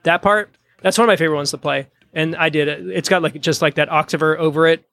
That 0.03 0.21
part. 0.23 0.51
That's 0.83 0.99
one 0.99 1.09
of 1.09 1.13
my 1.13 1.17
favorite 1.17 1.37
ones 1.37 1.51
to 1.53 1.59
play. 1.59 1.89
And 2.13 2.37
I 2.37 2.49
did 2.49 2.69
it. 2.69 2.87
It's 2.89 3.09
got 3.09 3.23
like 3.23 3.41
just 3.41 3.63
like 3.63 3.75
that 3.75 3.89
octaver 3.89 4.39
over 4.39 4.67
it. 4.67 4.85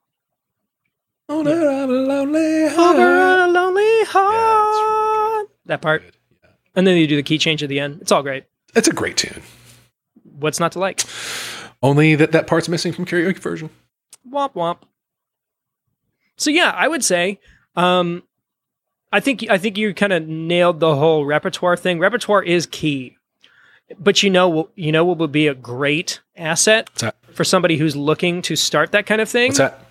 Oh, 1.29 1.43
no, 1.43 1.51
I'm 1.51 1.89
a 1.89 1.93
lonely 1.93 2.67
heart. 2.67 2.95
Over 2.95 3.17
a 3.17 3.47
lonely 3.47 4.03
heart. 4.05 4.33
Yeah, 4.33 5.35
heart. 5.37 5.49
that 5.65 5.81
part. 5.81 6.01
Good. 6.03 6.17
And 6.75 6.87
then 6.87 6.97
you 6.97 7.07
do 7.07 7.15
the 7.15 7.23
key 7.23 7.37
change 7.37 7.61
at 7.63 7.69
the 7.69 7.79
end. 7.79 7.99
It's 8.01 8.11
all 8.11 8.23
great. 8.23 8.45
It's 8.75 8.87
a 8.87 8.93
great 8.93 9.17
tune. 9.17 9.41
What's 10.23 10.59
not 10.59 10.71
to 10.73 10.79
like? 10.79 11.03
Only 11.83 12.15
that 12.15 12.31
that 12.31 12.47
part's 12.47 12.69
missing 12.69 12.93
from 12.93 13.05
karaoke 13.05 13.39
version. 13.39 13.69
Womp 14.29 14.53
womp. 14.53 14.77
So 16.37 16.49
yeah, 16.49 16.73
I 16.75 16.87
would 16.87 17.03
say, 17.03 17.39
um, 17.75 18.23
I 19.11 19.19
think 19.19 19.49
I 19.49 19.57
think 19.57 19.77
you 19.77 19.93
kind 19.93 20.13
of 20.13 20.27
nailed 20.27 20.79
the 20.79 20.95
whole 20.95 21.25
repertoire 21.25 21.75
thing. 21.75 21.99
Repertoire 21.99 22.43
is 22.43 22.65
key, 22.65 23.17
but 23.99 24.23
you 24.23 24.29
know 24.29 24.69
you 24.75 24.91
know 24.91 25.03
what 25.03 25.17
would 25.17 25.31
be 25.31 25.47
a 25.47 25.55
great 25.55 26.21
asset 26.35 26.89
for 27.33 27.43
somebody 27.43 27.77
who's 27.77 27.95
looking 27.95 28.41
to 28.43 28.55
start 28.55 28.91
that 28.93 29.05
kind 29.05 29.21
of 29.21 29.29
thing. 29.29 29.49
What's 29.49 29.59
that? 29.59 29.85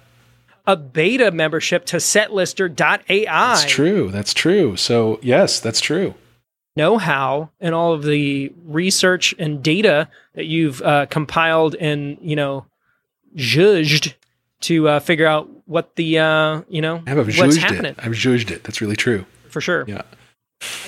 A 0.67 0.77
beta 0.77 1.31
membership 1.31 1.85
to 1.87 1.97
Setlister.ai. 1.97 3.25
That's 3.25 3.65
true. 3.65 4.11
That's 4.11 4.33
true. 4.33 4.77
So 4.77 5.19
yes, 5.23 5.61
that's 5.61 5.81
true. 5.81 6.15
Know-how 6.77 7.51
and 7.61 7.75
all 7.75 7.93
of 7.93 8.03
the 8.05 8.53
research 8.65 9.35
and 9.39 9.63
data 9.63 10.09
that 10.35 10.47
you've 10.47 10.81
uh, 10.83 11.07
compiled 11.07 11.75
and 11.77 12.19
you 12.21 12.37
know 12.37 12.65
judged 13.35 14.15
to 14.61 14.89
uh, 14.89 15.01
figure 15.01 15.27
out 15.27 15.49
what 15.67 15.97
the 15.97 16.19
uh, 16.19 16.63
you 16.69 16.81
know 16.81 17.03
I've 17.07 17.17
what's 17.17 17.37
judged 17.37 17.59
happening 17.59 17.93
it. 17.93 17.97
I've 17.99 18.13
judged 18.15 18.51
it. 18.51 18.65
That's 18.65 18.81
really 18.81 18.97
true. 18.97 19.25
for 19.49 19.61
sure. 19.61 19.85
Yeah. 19.87 20.03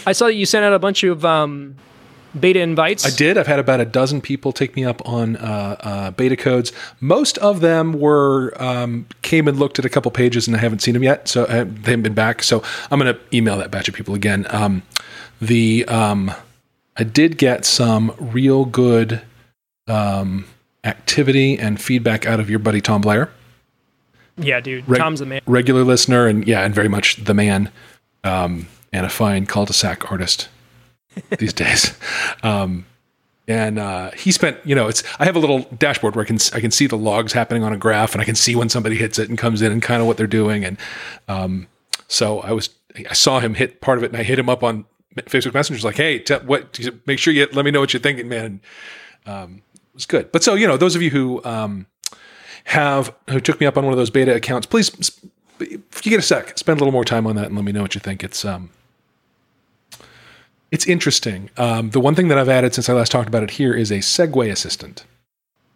I 0.07 0.13
saw 0.13 0.27
that 0.27 0.35
you 0.35 0.47
sent 0.47 0.65
out 0.65 0.75
a 0.75 0.79
bunch 0.79 1.03
of 1.03 1.25
um, 1.25 1.77
beta 2.39 2.61
invites. 2.61 3.07
I 3.07 3.11
did. 3.11 3.39
I've 3.39 3.47
had 3.47 3.59
about 3.59 3.81
a 3.81 3.85
dozen 3.85 4.21
people 4.21 4.53
take 4.53 4.77
me 4.77 4.85
up 4.85 5.07
on 5.09 5.37
uh, 5.37 5.77
uh, 5.81 6.11
beta 6.11 6.37
codes. 6.37 6.73
Most 7.01 7.39
of 7.39 7.61
them 7.61 7.95
were 7.95 8.53
um, 8.63 9.07
came 9.23 9.49
and 9.49 9.59
looked 9.59 9.79
at 9.79 9.85
a 9.85 9.89
couple 9.89 10.11
pages, 10.11 10.47
and 10.47 10.57
I 10.57 10.61
haven't 10.61 10.81
seen 10.81 10.95
them 10.95 11.03
yet, 11.03 11.29
so 11.29 11.45
uh, 11.45 11.65
they 11.65 11.93
haven't 11.93 12.03
been 12.03 12.15
back. 12.15 12.43
So 12.43 12.63
I'm 12.91 12.99
going 12.99 13.15
to 13.15 13.21
email 13.35 13.57
that 13.59 13.71
batch 13.71 13.89
of 13.89 13.95
people 13.95 14.15
again. 14.15 14.47
Um, 14.51 14.83
the 15.43 15.85
um, 15.87 16.31
I 16.97 17.05
did 17.05 17.37
get 17.37 17.65
some 17.65 18.15
real 18.19 18.65
good 18.65 19.21
um, 19.89 20.47
activity 20.85 21.59
and 21.59 21.81
feedback 21.81 22.27
out 22.27 22.41
of 22.41 22.49
your 22.49 22.61
buddy 22.61 22.81
Tom 22.81 23.01
Blair. 23.01 23.31
Yeah, 24.39 24.61
dude. 24.61 24.89
Reg- 24.89 25.01
Tom's 25.01 25.21
the 25.21 25.27
man. 25.27 25.43
regular 25.47 25.85
listener 25.85 26.27
and 26.27 26.47
yeah, 26.47 26.63
and 26.65 26.75
very 26.75 26.89
much 26.89 27.17
the 27.17 27.35
man, 27.35 27.71
um, 28.25 28.69
and 28.93 29.05
a 29.05 29.11
fine 29.11 29.45
cul-de-sac 29.45 30.11
artist 30.11 30.49
these 31.39 31.53
days. 31.65 31.95
Um, 32.43 32.87
and 33.49 33.79
uh, 33.79 34.13
he 34.13 34.31
spent, 34.31 34.59
you 34.65 34.75
know, 34.75 34.87
it's 34.87 35.03
I 35.19 35.25
have 35.25 35.35
a 35.37 35.41
little 35.41 35.61
dashboard 35.77 36.15
where 36.15 36.25
I 36.25 36.27
can 36.27 36.39
I 36.55 36.61
can 36.61 36.71
see 36.71 36.87
the 36.87 36.97
logs 36.97 37.33
happening 37.33 37.65
on 37.65 37.73
a 37.73 37.77
graph, 37.77 38.13
and 38.13 38.23
I 38.23 38.25
can 38.25 38.37
see 38.37 38.55
when 38.55 38.69
somebody 38.69 38.97
hits 38.97 39.19
it 39.19 39.29
and 39.29 39.37
comes 39.37 39.61
in 39.61 39.73
and 39.73 39.83
kind 39.83 40.01
of 40.01 40.07
what 40.07 40.17
they're 40.17 40.27
doing. 40.29 40.65
And 40.65 40.79
um, 41.29 41.67
so 42.07 42.41
I 42.41 42.53
was 42.53 42.71
I 43.11 43.15
saw 43.15 43.41
him 43.41 43.55
hit 43.55 43.81
part 43.81 43.99
of 43.99 44.05
it, 44.05 44.13
and 44.13 44.17
I 44.17 44.23
hit 44.23 44.39
him 44.39 44.49
up 44.49 44.63
on 44.63 44.85
Facebook 45.17 45.55
Messenger, 45.55 45.87
like, 45.87 45.97
hey, 45.97 46.19
te- 46.19 46.35
what? 46.37 46.79
Make 47.07 47.19
sure 47.19 47.33
you 47.33 47.47
let 47.53 47.65
me 47.65 47.71
know 47.71 47.81
what 47.81 47.93
you're 47.93 48.01
thinking, 48.01 48.29
man. 48.29 48.45
And, 48.45 48.61
um, 49.27 49.63
it 49.75 49.95
was 49.95 50.07
good. 50.07 50.33
But 50.33 50.43
so 50.43 50.55
you 50.55 50.67
know, 50.67 50.77
those 50.77 50.97
of 50.97 51.03
you 51.03 51.11
who 51.11 51.45
um, 51.45 51.87
have 52.65 53.15
who 53.29 53.41
took 53.41 53.61
me 53.61 53.67
up 53.67 53.77
on 53.77 53.85
one 53.85 53.93
of 53.93 53.99
those 53.99 54.11
beta 54.11 54.35
accounts, 54.35 54.67
please, 54.67 55.21
if 55.61 56.07
you 56.07 56.11
get 56.11 56.19
a 56.19 56.23
sec, 56.23 56.57
spend 56.59 56.79
a 56.79 56.81
little 56.81 56.93
more 56.93 57.05
time 57.05 57.27
on 57.27 57.37
that 57.37 57.47
and 57.47 57.57
let 57.57 57.65
me 57.65 57.73
know 57.73 57.83
what 57.83 57.95
you 57.95 58.01
think. 58.01 58.25
It's 58.25 58.45
um, 58.45 58.71
it's 60.71 60.87
interesting. 60.87 61.51
Um, 61.59 61.91
the 61.91 62.01
one 62.01 62.15
thing 62.15 62.29
that 62.29 62.39
I've 62.39 62.49
added 62.49 62.75
since 62.75 62.89
I 62.89 62.95
last 62.95 63.13
talked 63.13 63.29
about 63.29 63.43
it 63.43 63.51
here 63.51 63.75
is 63.75 63.91
a 63.91 63.99
segue 63.99 64.51
assistant. 64.51 65.05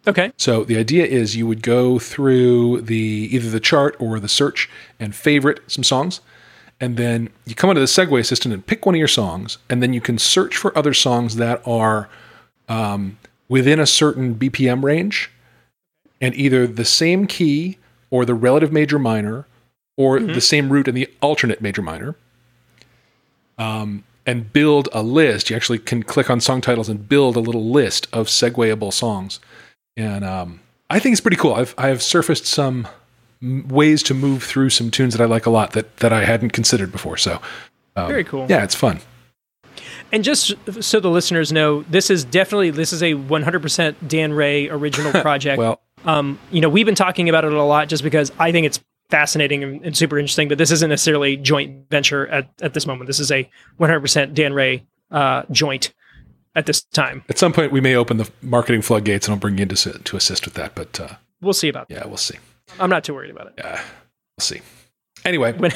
Okay. 0.09 0.33
So 0.37 0.64
the 0.64 0.79
idea 0.79 1.05
is 1.05 1.37
you 1.37 1.46
would 1.46 1.62
go 1.62 1.99
through 1.99 2.83
the 2.83 3.29
either 3.33 3.51
the 3.51 3.61
chart 3.61 3.96
or 3.99 4.18
the 4.20 4.29
search 4.29 4.70
and 4.99 5.14
favorite 5.14 5.61
some 5.66 5.85
songs, 5.85 6.20
and 6.80 6.96
then 6.96 7.30
you 7.44 7.54
come 7.54 7.70
into 7.70 7.80
the 7.80 7.86
segue 7.86 8.18
assistant 8.18 8.52
and 8.52 8.66
pick 8.66 8.86
one 8.86 8.94
of 8.94 8.98
your 8.98 9.08
songs, 9.08 9.58
and 9.68 9.82
then 9.82 9.92
you 9.92 10.00
can 10.00 10.18
search 10.18 10.56
for 10.56 10.76
other 10.76 10.94
songs 10.94 11.36
that 11.36 11.66
are 11.66 12.08
um, 12.68 13.18
within 13.48 13.80
a 13.80 13.86
certain 13.86 14.34
BPM 14.34 14.82
range, 14.82 15.30
and 16.20 16.34
either 16.34 16.66
the 16.66 16.84
same 16.84 17.26
key 17.26 17.78
or 18.10 18.24
the 18.24 18.34
relative 18.34 18.72
major 18.72 18.98
minor, 18.98 19.46
or 19.96 20.20
the 20.20 20.40
same 20.40 20.70
root 20.70 20.86
in 20.88 20.94
the 20.94 21.08
alternate 21.20 21.60
major 21.60 21.82
minor. 21.82 22.14
Um, 23.58 24.04
and 24.26 24.52
build 24.52 24.88
a 24.92 25.02
list. 25.02 25.50
You 25.50 25.56
actually 25.56 25.78
can 25.78 26.02
click 26.02 26.28
on 26.28 26.40
song 26.40 26.60
titles 26.60 26.88
and 26.88 27.08
build 27.08 27.36
a 27.36 27.40
little 27.40 27.70
list 27.70 28.08
of 28.12 28.26
segueable 28.26 28.92
songs 28.92 29.38
and 29.96 30.24
um, 30.24 30.60
I 30.90 30.98
think 30.98 31.12
it's 31.12 31.20
pretty 31.20 31.36
cool. 31.36 31.54
I've 31.54 31.74
I've 31.78 32.02
surfaced 32.02 32.46
some 32.46 32.86
ways 33.42 34.03
to 34.05 34.14
move 34.14 34.42
through 34.42 34.70
some 34.70 34.90
tunes 34.90 35.14
that 35.16 35.22
I 35.22 35.27
like 35.27 35.46
a 35.46 35.51
lot 35.51 35.72
that 35.72 35.96
that 35.99 36.12
I 36.12 36.25
hadn't 36.25 36.51
considered 36.51 36.90
before. 36.92 37.16
So 37.16 37.40
um, 37.96 38.09
Very 38.09 38.25
cool. 38.25 38.46
Yeah, 38.49 38.62
it's 38.64 38.75
fun. 38.75 39.01
And 40.12 40.22
just 40.22 40.55
so 40.81 41.01
the 41.01 41.11
listeners 41.11 41.53
know, 41.53 41.83
this 41.83 42.11
is 42.11 42.25
definitely 42.25 42.70
this 42.70 42.92
is 42.92 43.03
a 43.03 43.14
100% 43.14 43.96
Dan 44.07 44.33
Ray 44.33 44.68
original 44.68 45.12
project. 45.22 45.59
Well, 45.59 45.81
um, 46.05 46.38
you 46.53 46.61
know, 46.61 46.68
we've 46.68 46.87
been 46.87 46.94
talking 46.94 47.29
about 47.29 47.44
it 47.44 47.53
a 47.53 47.62
lot 47.62 47.88
just 47.88 48.03
because 48.05 48.31
I 48.38 48.53
think 48.53 48.66
it's 48.66 48.81
fascinating 49.11 49.62
and, 49.64 49.85
and 49.85 49.96
super 49.96 50.18
interesting, 50.18 50.49
but 50.49 50.59
this 50.59 50.70
isn't 50.70 50.88
necessarily 50.90 51.35
a 51.35 51.37
joint 51.37 51.90
venture 51.90 52.27
at, 52.29 52.49
at 52.62 52.75
this 52.75 52.87
moment. 52.87 53.07
This 53.09 53.18
is 53.20 53.31
a 53.33 53.49
100% 53.81 54.35
Dan 54.35 54.53
Ray 54.53 54.87
uh, 55.11 55.42
joint 55.51 55.92
at 56.55 56.66
this 56.66 56.83
time. 56.83 57.22
at 57.29 57.37
some 57.38 57.53
point 57.53 57.70
we 57.72 57.81
may 57.81 57.94
open 57.94 58.16
the 58.16 58.31
marketing 58.42 58.83
floodgates, 58.83 59.27
and 59.27 59.35
I'll 59.35 59.40
bring 59.40 59.59
you 59.59 59.62
in 59.62 59.68
to, 59.68 59.99
to 59.99 60.16
assist 60.16 60.44
with 60.44 60.55
that. 60.55 60.75
But 60.75 61.01
uh, 61.01 61.14
We'll 61.40 61.53
see 61.53 61.68
about 61.68 61.88
that. 61.88 61.94
yeah, 61.94 62.07
we'll 62.07 62.16
see. 62.16 62.37
I'm 62.81 62.90
not 62.90 63.05
too 63.05 63.14
worried 63.14 63.31
about 63.31 63.48
it. 63.48 63.55
Yeah, 63.59 63.74
we'll 63.74 64.40
see. 64.40 64.61
Anyway, 65.24 65.52
When, 65.55 65.72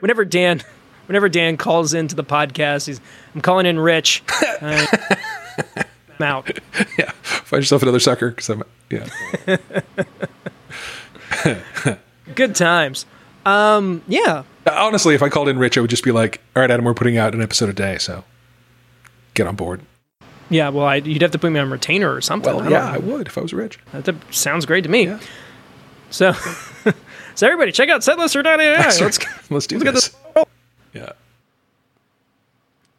whenever 0.00 0.24
Dan, 0.24 0.62
whenever 1.06 1.28
Dan 1.28 1.56
calls 1.56 1.94
into 1.94 2.14
the 2.14 2.24
podcast, 2.24 2.86
he's, 2.86 3.00
I'm 3.34 3.40
calling 3.40 3.66
in 3.66 3.78
Rich. 3.78 4.22
Uh, 4.60 4.86
I'm 6.20 6.22
out. 6.22 6.50
yeah, 6.98 7.10
find 7.22 7.62
yourself 7.62 7.82
another 7.82 8.00
sucker 8.00 8.30
because 8.30 8.48
I'm 8.50 8.62
yeah. 8.90 9.08
Good 12.34 12.54
times. 12.54 13.06
Um, 13.44 14.02
yeah. 14.08 14.44
Honestly, 14.70 15.14
if 15.14 15.22
I 15.22 15.28
called 15.28 15.48
in 15.48 15.58
Rich, 15.58 15.76
I 15.76 15.80
would 15.82 15.90
just 15.90 16.04
be 16.04 16.12
like, 16.12 16.40
"All 16.56 16.62
right, 16.62 16.70
Adam, 16.70 16.84
we're 16.84 16.94
putting 16.94 17.16
out 17.18 17.34
an 17.34 17.42
episode 17.42 17.68
a 17.68 17.72
day, 17.74 17.98
so 17.98 18.24
get 19.34 19.46
on 19.46 19.56
board." 19.56 19.80
Yeah, 20.50 20.68
well, 20.70 20.86
I, 20.86 20.96
you'd 20.96 21.22
have 21.22 21.30
to 21.32 21.38
put 21.38 21.50
me 21.52 21.58
on 21.60 21.70
retainer 21.70 22.12
or 22.14 22.20
something. 22.20 22.54
Well, 22.54 22.62
don't 22.62 22.72
yeah, 22.72 22.90
I 22.92 22.98
would 22.98 23.26
if 23.26 23.36
I 23.36 23.40
was 23.42 23.52
Rich. 23.52 23.78
That 23.92 24.04
that 24.06 24.14
sounds 24.34 24.64
great 24.66 24.84
to 24.84 24.90
me. 24.90 25.04
Yeah. 25.06 25.18
So, 26.14 26.32
so 27.34 27.46
everybody, 27.46 27.72
check 27.72 27.88
out 27.88 28.02
setlister.ai. 28.02 28.76
Let's. 29.00 29.00
Let's 29.50 29.66
do 29.66 29.78
let's 29.78 30.08
this. 30.08 30.16
this. 30.34 30.44
Yeah. 30.92 31.12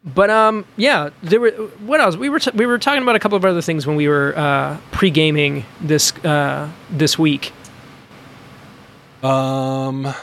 But 0.04 0.30
um, 0.30 0.65
yeah, 0.75 1.12
there 1.23 1.39
were 1.39 1.51
what 1.51 2.01
else? 2.01 2.17
We 2.17 2.30
were 2.30 2.39
t- 2.39 2.51
we 2.54 2.65
were 2.65 2.78
talking 2.78 3.01
about 3.01 3.15
a 3.15 3.19
couple 3.19 3.38
of 3.38 3.45
other 3.45 3.62
things 3.62 3.88
when 3.88 3.95
we 3.95 4.08
were 4.08 4.38
uh, 4.38 4.78
pre-gaming 4.91 5.65
this 5.82 6.13
uh, 6.25 6.69
this 6.91 7.17
week. 7.17 7.54
Um, 9.23 10.13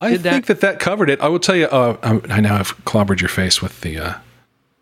I 0.00 0.10
Did 0.10 0.22
think 0.22 0.46
that 0.46 0.60
that 0.60 0.80
covered 0.80 1.08
it. 1.08 1.20
I 1.20 1.28
will 1.28 1.38
tell 1.38 1.56
you. 1.56 1.66
Uh, 1.66 2.20
I 2.28 2.40
now 2.40 2.56
have 2.56 2.76
clobbered 2.84 3.20
your 3.20 3.30
face 3.30 3.62
with 3.62 3.80
the. 3.82 4.16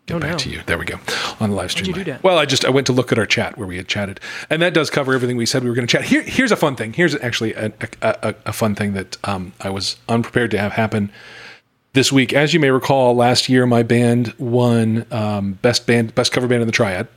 Get 0.07 0.17
Oh, 0.17 0.19
back 0.19 0.31
no. 0.31 0.37
to 0.37 0.49
you. 0.49 0.61
There 0.67 0.77
we 0.77 0.85
go 0.85 0.99
on 1.39 1.49
the 1.49 1.55
live 1.55 1.71
stream. 1.71 1.85
Did 1.85 1.97
you 1.97 2.03
do 2.03 2.11
that? 2.11 2.23
Well, 2.23 2.37
I 2.37 2.45
just 2.45 2.63
I 2.63 2.69
went 2.69 2.85
to 2.87 2.93
look 2.93 3.11
at 3.11 3.17
our 3.17 3.25
chat 3.25 3.57
where 3.57 3.67
we 3.67 3.77
had 3.77 3.87
chatted, 3.87 4.19
and 4.49 4.61
that 4.61 4.73
does 4.73 4.89
cover 4.91 5.13
everything 5.13 5.35
we 5.37 5.45
said 5.47 5.63
we 5.63 5.69
were 5.69 5.75
going 5.75 5.87
to 5.87 5.91
chat. 5.91 6.05
Here, 6.05 6.21
here's 6.21 6.51
a 6.51 6.55
fun 6.55 6.75
thing. 6.75 6.93
Here's 6.93 7.15
actually 7.15 7.53
a, 7.55 7.73
a, 8.01 8.15
a, 8.21 8.35
a 8.47 8.53
fun 8.53 8.75
thing 8.75 8.93
that 8.93 9.17
um, 9.23 9.53
I 9.61 9.69
was 9.71 9.97
unprepared 10.07 10.51
to 10.51 10.59
have 10.59 10.73
happen 10.73 11.11
this 11.93 12.11
week. 12.11 12.33
As 12.33 12.53
you 12.53 12.59
may 12.59 12.69
recall, 12.69 13.15
last 13.15 13.49
year 13.49 13.65
my 13.65 13.81
band 13.81 14.33
won 14.37 15.05
um, 15.11 15.53
best 15.63 15.87
band, 15.87 16.13
best 16.13 16.31
cover 16.31 16.47
band 16.47 16.61
in 16.61 16.67
the 16.67 16.71
Triad. 16.73 17.07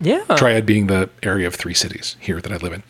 Yeah, 0.00 0.24
Triad 0.36 0.64
being 0.66 0.86
the 0.86 1.10
area 1.22 1.46
of 1.46 1.54
three 1.54 1.74
cities 1.74 2.16
here 2.20 2.40
that 2.40 2.50
I 2.50 2.56
live 2.56 2.72
in. 2.72 2.82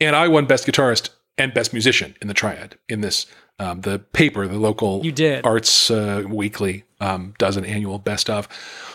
And 0.00 0.16
I 0.16 0.28
won 0.28 0.46
best 0.46 0.66
guitarist 0.66 1.10
and 1.40 1.54
best 1.54 1.72
musician 1.72 2.14
in 2.20 2.28
the 2.28 2.34
Triad 2.34 2.76
in 2.88 3.00
this 3.00 3.26
um, 3.58 3.82
the 3.82 3.98
paper, 3.98 4.46
the 4.48 4.58
local 4.58 5.04
You 5.04 5.12
did. 5.12 5.44
Arts 5.46 5.90
uh, 5.90 6.22
Weekly 6.26 6.84
um, 7.00 7.34
does 7.38 7.56
an 7.58 7.64
annual 7.66 7.98
best 7.98 8.30
of. 8.30 8.48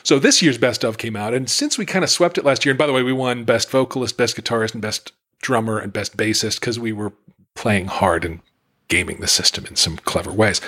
So 0.03 0.17
this 0.17 0.41
year's 0.41 0.57
best 0.57 0.83
of 0.83 0.97
came 0.97 1.15
out, 1.15 1.33
and 1.33 1.49
since 1.49 1.77
we 1.77 1.85
kind 1.85 2.03
of 2.03 2.09
swept 2.09 2.37
it 2.37 2.45
last 2.45 2.65
year, 2.65 2.71
and 2.71 2.77
by 2.77 2.87
the 2.87 2.93
way, 2.93 3.03
we 3.03 3.13
won 3.13 3.43
best 3.43 3.69
vocalist, 3.69 4.17
best 4.17 4.35
guitarist, 4.35 4.73
and 4.73 4.81
best 4.81 5.11
drummer 5.41 5.77
and 5.77 5.93
best 5.93 6.17
bassist 6.17 6.59
because 6.59 6.79
we 6.79 6.91
were 6.91 7.13
playing 7.55 7.85
hard 7.87 8.25
and 8.25 8.41
gaming 8.87 9.19
the 9.19 9.27
system 9.27 9.65
in 9.65 9.75
some 9.75 9.97
clever 9.97 10.31
ways. 10.31 10.61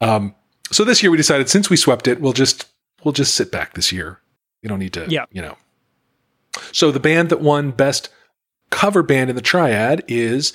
Um, 0.00 0.34
so 0.72 0.82
this 0.84 1.02
year 1.02 1.10
we 1.10 1.16
decided 1.16 1.48
since 1.48 1.70
we 1.70 1.76
swept 1.76 2.08
it, 2.08 2.20
we'll 2.20 2.32
just 2.32 2.66
we'll 3.04 3.12
just 3.12 3.34
sit 3.34 3.52
back 3.52 3.74
this 3.74 3.92
year. 3.92 4.18
We 4.62 4.68
don't 4.68 4.78
need 4.80 4.94
to, 4.94 5.06
Yeah. 5.08 5.26
you 5.30 5.42
know. 5.42 5.56
So 6.72 6.90
the 6.90 7.00
band 7.00 7.28
that 7.28 7.40
won 7.40 7.70
best 7.70 8.08
cover 8.70 9.02
band 9.02 9.30
in 9.30 9.36
the 9.36 9.42
triad 9.42 10.02
is 10.08 10.52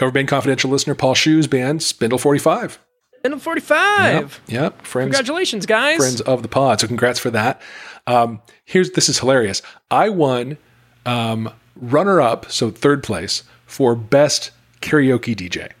cover 0.00 0.10
band 0.10 0.28
confidential 0.28 0.70
listener 0.70 0.94
Paul 0.94 1.14
Shoe's 1.14 1.46
band 1.46 1.82
Spindle 1.82 2.18
Forty 2.18 2.40
Five. 2.40 2.78
Spindle 3.18 3.38
45. 3.40 4.40
Yep, 4.48 4.62
yep. 4.62 4.82
Friends 4.82 5.08
Congratulations, 5.14 5.66
guys. 5.66 5.98
friends 5.98 6.22
of 6.22 6.40
the 6.40 6.48
pod. 6.48 6.80
So 6.80 6.86
congrats 6.86 7.18
for 7.18 7.28
that. 7.32 7.60
Um, 8.06 8.40
here's 8.64 8.92
this 8.92 9.10
is 9.10 9.18
hilarious. 9.18 9.60
I 9.90 10.08
won 10.08 10.56
um, 11.04 11.52
runner 11.76 12.22
up, 12.22 12.50
so 12.50 12.70
third 12.70 13.02
place 13.02 13.42
for 13.66 13.94
best 13.94 14.52
karaoke 14.80 15.36
DJ, 15.36 15.72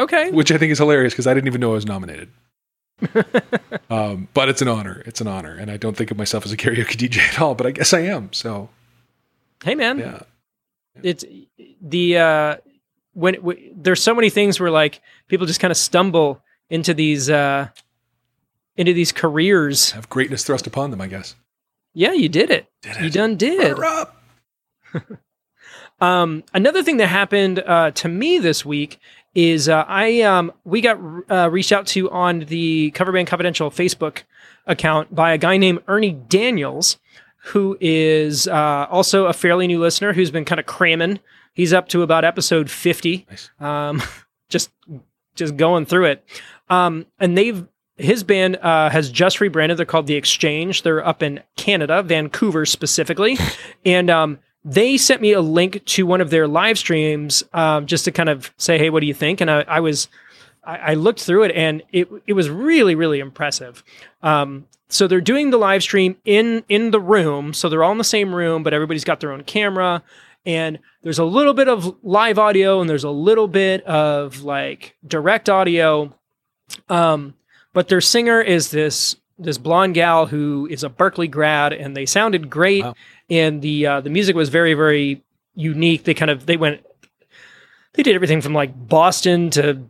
Okay. 0.00 0.32
which 0.32 0.50
I 0.50 0.58
think 0.58 0.72
is 0.72 0.78
hilarious 0.78 1.12
because 1.12 1.28
I 1.28 1.34
didn't 1.34 1.46
even 1.46 1.60
know 1.60 1.70
I 1.70 1.74
was 1.74 1.86
nominated. 1.86 2.28
um, 3.88 4.26
but 4.34 4.48
it's 4.48 4.62
an 4.62 4.68
honor. 4.68 5.00
It's 5.06 5.20
an 5.20 5.28
honor, 5.28 5.54
and 5.54 5.70
I 5.70 5.76
don't 5.76 5.96
think 5.96 6.10
of 6.10 6.16
myself 6.16 6.44
as 6.44 6.50
a 6.52 6.56
karaoke 6.56 6.96
DJ 7.08 7.18
at 7.18 7.40
all, 7.40 7.54
but 7.54 7.68
I 7.68 7.70
guess 7.70 7.92
I 7.92 8.00
am. 8.00 8.32
So 8.32 8.68
Hey, 9.62 9.76
man. 9.76 9.98
yeah, 10.00 10.20
It's 11.02 11.24
the, 11.80 12.18
uh, 12.18 12.56
when, 13.12 13.34
w 13.34 13.72
there's 13.74 14.02
so 14.02 14.14
many 14.14 14.30
things 14.30 14.60
where 14.60 14.70
like 14.70 15.00
people 15.28 15.46
just 15.46 15.60
kind 15.60 15.70
of 15.70 15.76
stumble 15.76 16.42
into 16.68 16.94
these, 16.94 17.30
uh, 17.30 17.68
into 18.76 18.92
these 18.92 19.12
careers. 19.12 19.92
have 19.92 20.08
greatness 20.08 20.44
thrust 20.44 20.66
upon 20.66 20.90
them. 20.90 21.00
I 21.00 21.06
guess. 21.06 21.34
Yeah, 21.94 22.12
you 22.12 22.28
did 22.28 22.50
it. 22.50 22.66
Did 22.82 22.96
You 23.00 23.10
done 23.10 23.36
did. 23.36 23.76
Um, 26.00 26.44
another 26.52 26.82
thing 26.82 26.98
that 26.98 27.06
happened 27.06 27.60
uh, 27.60 27.90
to 27.92 28.08
me 28.08 28.38
this 28.38 28.64
week 28.64 28.98
is 29.34 29.68
uh, 29.68 29.84
I 29.88 30.22
um, 30.22 30.52
we 30.64 30.80
got 30.80 30.98
uh, 31.30 31.48
reached 31.50 31.72
out 31.72 31.86
to 31.88 32.10
on 32.10 32.40
the 32.40 32.90
Cover 32.90 33.12
Band 33.12 33.28
Confidential 33.28 33.70
Facebook 33.70 34.22
account 34.66 35.14
by 35.14 35.32
a 35.32 35.38
guy 35.38 35.56
named 35.56 35.80
Ernie 35.88 36.12
Daniels, 36.12 36.98
who 37.46 37.76
is 37.80 38.48
uh, 38.48 38.86
also 38.90 39.26
a 39.26 39.32
fairly 39.32 39.66
new 39.66 39.78
listener 39.80 40.12
who's 40.12 40.30
been 40.30 40.44
kind 40.44 40.58
of 40.60 40.66
cramming. 40.66 41.20
He's 41.54 41.72
up 41.72 41.88
to 41.90 42.02
about 42.02 42.24
episode 42.24 42.70
fifty, 42.70 43.26
Nice. 43.30 43.50
um, 43.60 44.02
just 44.48 44.70
just 45.34 45.56
going 45.56 45.86
through 45.86 46.06
it. 46.06 46.24
Um, 46.68 47.06
and 47.18 47.36
they've 47.36 47.66
his 47.96 48.24
band 48.24 48.56
uh, 48.56 48.90
has 48.90 49.10
just 49.10 49.40
rebranded. 49.40 49.78
They're 49.78 49.86
called 49.86 50.06
The 50.06 50.16
Exchange. 50.16 50.82
They're 50.82 51.06
up 51.06 51.22
in 51.22 51.40
Canada, 51.56 52.02
Vancouver 52.02 52.66
specifically, 52.66 53.38
and 53.86 54.10
um, 54.10 54.38
they 54.64 54.96
sent 54.98 55.22
me 55.22 55.32
a 55.32 55.40
link 55.40 55.84
to 55.84 56.04
one 56.04 56.20
of 56.20 56.28
their 56.30 56.46
live 56.48 56.76
streams 56.78 57.42
um, 57.54 57.86
just 57.86 58.04
to 58.04 58.12
kind 58.12 58.28
of 58.28 58.52
say, 58.58 58.76
"Hey, 58.78 58.90
what 58.90 59.00
do 59.00 59.06
you 59.06 59.14
think?" 59.14 59.40
And 59.40 59.50
I, 59.50 59.60
I 59.62 59.80
was, 59.80 60.08
I, 60.64 60.76
I 60.76 60.94
looked 60.94 61.22
through 61.22 61.44
it, 61.44 61.52
and 61.52 61.82
it 61.92 62.08
it 62.26 62.32
was 62.34 62.50
really 62.50 62.94
really 62.96 63.20
impressive. 63.20 63.82
Um, 64.22 64.66
so 64.88 65.06
they're 65.06 65.20
doing 65.20 65.50
the 65.50 65.56
live 65.58 65.82
stream 65.82 66.16
in 66.24 66.64
in 66.68 66.90
the 66.90 67.00
room, 67.00 67.52
so 67.52 67.68
they're 67.68 67.82
all 67.84 67.92
in 67.92 67.98
the 67.98 68.04
same 68.04 68.34
room, 68.34 68.62
but 68.62 68.72
everybody's 68.74 69.04
got 69.04 69.20
their 69.20 69.32
own 69.32 69.42
camera, 69.44 70.02
and 70.44 70.78
there's 71.02 71.18
a 71.18 71.24
little 71.24 71.54
bit 71.54 71.68
of 71.68 71.96
live 72.02 72.38
audio, 72.38 72.80
and 72.80 72.88
there's 72.88 73.04
a 73.04 73.10
little 73.10 73.48
bit 73.48 73.82
of 73.84 74.42
like 74.42 74.96
direct 75.06 75.48
audio. 75.48 76.14
Um, 76.88 77.34
but 77.72 77.88
their 77.88 78.00
singer 78.00 78.40
is 78.40 78.70
this 78.70 79.16
this 79.38 79.58
blonde 79.58 79.94
gal 79.94 80.26
who 80.26 80.66
is 80.70 80.82
a 80.82 80.88
Berkeley 80.88 81.28
grad, 81.28 81.72
and 81.72 81.96
they 81.96 82.06
sounded 82.06 82.48
great, 82.48 82.84
Wow. 82.84 82.94
and 83.28 83.60
the 83.62 83.86
uh, 83.86 84.00
the 84.00 84.10
music 84.10 84.34
was 84.36 84.48
very 84.48 84.74
very 84.74 85.22
unique. 85.54 86.04
They 86.04 86.14
kind 86.14 86.30
of 86.30 86.46
they 86.46 86.56
went 86.56 86.84
they 87.94 88.02
did 88.02 88.14
everything 88.14 88.40
from 88.40 88.52
like 88.54 88.72
Boston 88.88 89.50
to 89.50 89.82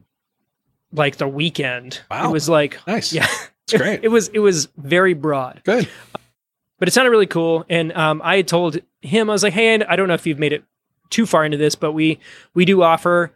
like 0.92 1.16
the 1.16 1.28
Weeknd. 1.28 2.00
Wow. 2.10 2.28
It 2.28 2.32
was 2.32 2.48
like 2.48 2.78
Nice. 2.86 3.12
yeah, 3.12 3.26
It's 3.68 3.82
great. 3.82 4.04
it 4.04 4.08
was 4.08 4.28
it 4.28 4.38
was 4.38 4.68
very 4.76 5.14
broad, 5.14 5.60
Good. 5.64 5.88
but 6.78 6.88
it 6.88 6.92
sounded 6.92 7.10
really 7.10 7.26
cool. 7.26 7.64
And 7.68 7.92
um, 7.92 8.20
I 8.24 8.36
had 8.36 8.48
told 8.48 8.78
him 9.02 9.28
I 9.28 9.32
was 9.32 9.42
like, 9.42 9.52
hey, 9.52 9.82
I 9.84 9.96
don't 9.96 10.08
know 10.08 10.14
if 10.14 10.26
you've 10.26 10.38
made 10.38 10.52
it 10.52 10.64
too 11.10 11.26
far 11.26 11.44
into 11.44 11.56
this, 11.56 11.74
but 11.74 11.92
we 11.92 12.18
we 12.54 12.64
do 12.64 12.82
offer 12.82 13.32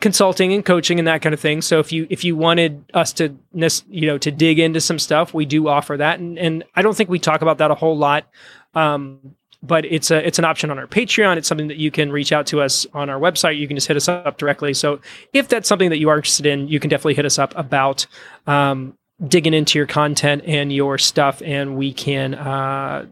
consulting 0.00 0.52
and 0.52 0.64
coaching 0.64 0.98
and 0.98 1.08
that 1.08 1.22
kind 1.22 1.34
of 1.34 1.40
thing. 1.40 1.60
So 1.60 1.80
if 1.80 1.92
you 1.92 2.06
if 2.08 2.24
you 2.24 2.36
wanted 2.36 2.84
us 2.94 3.12
to 3.14 3.36
you 3.52 4.06
know 4.06 4.18
to 4.18 4.30
dig 4.30 4.58
into 4.58 4.80
some 4.80 4.98
stuff, 4.98 5.34
we 5.34 5.44
do 5.44 5.68
offer 5.68 5.96
that. 5.96 6.18
And 6.18 6.38
and 6.38 6.64
I 6.74 6.82
don't 6.82 6.96
think 6.96 7.10
we 7.10 7.18
talk 7.18 7.42
about 7.42 7.58
that 7.58 7.70
a 7.70 7.74
whole 7.74 7.96
lot. 7.96 8.26
Um, 8.74 9.34
but 9.62 9.84
it's 9.84 10.10
a 10.10 10.24
it's 10.24 10.38
an 10.38 10.44
option 10.44 10.70
on 10.70 10.78
our 10.78 10.86
Patreon. 10.86 11.36
It's 11.36 11.48
something 11.48 11.68
that 11.68 11.78
you 11.78 11.90
can 11.90 12.12
reach 12.12 12.32
out 12.32 12.46
to 12.48 12.60
us 12.60 12.86
on 12.94 13.10
our 13.10 13.18
website. 13.18 13.58
You 13.58 13.66
can 13.66 13.76
just 13.76 13.88
hit 13.88 13.96
us 13.96 14.08
up 14.08 14.38
directly. 14.38 14.72
So 14.72 15.00
if 15.32 15.48
that's 15.48 15.68
something 15.68 15.90
that 15.90 15.98
you 15.98 16.08
are 16.10 16.16
interested 16.16 16.46
in, 16.46 16.68
you 16.68 16.78
can 16.78 16.90
definitely 16.90 17.14
hit 17.14 17.24
us 17.24 17.38
up 17.38 17.52
about 17.56 18.06
um, 18.46 18.96
digging 19.26 19.54
into 19.54 19.78
your 19.78 19.86
content 19.86 20.42
and 20.46 20.72
your 20.72 20.98
stuff, 20.98 21.42
and 21.44 21.76
we 21.76 21.92
can 21.92 22.34
uh, 22.34 23.06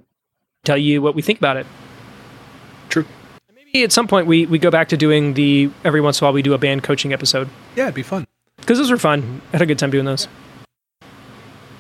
tell 0.65 0.77
you 0.77 1.03
what 1.03 1.15
we 1.15 1.23
think 1.23 1.39
about 1.39 1.57
it. 1.57 1.67
True. 2.89 3.05
Maybe 3.55 3.83
at 3.85 3.93
some 3.93 4.07
point 4.07 4.27
we 4.27 4.47
we 4.47 4.59
go 4.59 4.71
back 4.71 4.89
to 4.91 4.97
doing 4.97 5.35
the 5.35 5.71
every 5.85 6.01
once 6.01 6.21
in 6.21 6.25
a 6.25 6.27
while 6.27 6.33
we 6.33 6.43
do 6.43 6.55
a 6.55 6.59
band 6.59 6.83
coaching 6.85 7.13
episode 7.13 7.49
Yeah, 7.75 7.85
it'd 7.85 7.95
be 7.95 8.03
fun. 8.03 8.27
because 8.59 8.79
those 8.79 8.91
were 8.91 8.97
fun. 8.99 9.41
I 9.49 9.57
had 9.57 9.63
a 9.63 9.67
good 9.67 9.79
time 9.79 9.91
doing 9.91 10.05
those. 10.05 10.29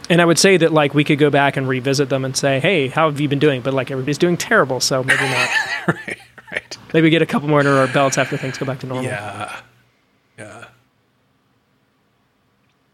And 0.08 0.20
I 0.22 0.24
would 0.24 0.38
say 0.38 0.56
that 0.56 0.72
like 0.72 0.94
we 0.94 1.02
could 1.02 1.18
go 1.18 1.30
back 1.30 1.56
and 1.56 1.66
revisit 1.68 2.08
them 2.08 2.24
and 2.24 2.36
say, 2.36 2.60
"Hey, 2.60 2.88
how 2.88 3.10
have 3.10 3.18
you 3.20 3.28
been 3.28 3.38
doing?" 3.40 3.60
But 3.60 3.74
like 3.74 3.90
everybody's 3.90 4.18
doing 4.18 4.36
terrible, 4.36 4.78
so 4.80 5.02
maybe 5.02 5.22
not. 5.22 5.48
right. 5.88 6.18
Right. 6.52 6.78
maybe 6.94 7.10
get 7.10 7.22
a 7.22 7.26
couple 7.26 7.48
more 7.48 7.58
under 7.58 7.72
our 7.76 7.88
belts 7.88 8.16
after 8.18 8.36
things 8.36 8.56
go 8.56 8.64
back 8.66 8.78
to 8.80 8.86
normal. 8.86 9.04
Yeah. 9.04 9.60
Yeah. 10.38 10.64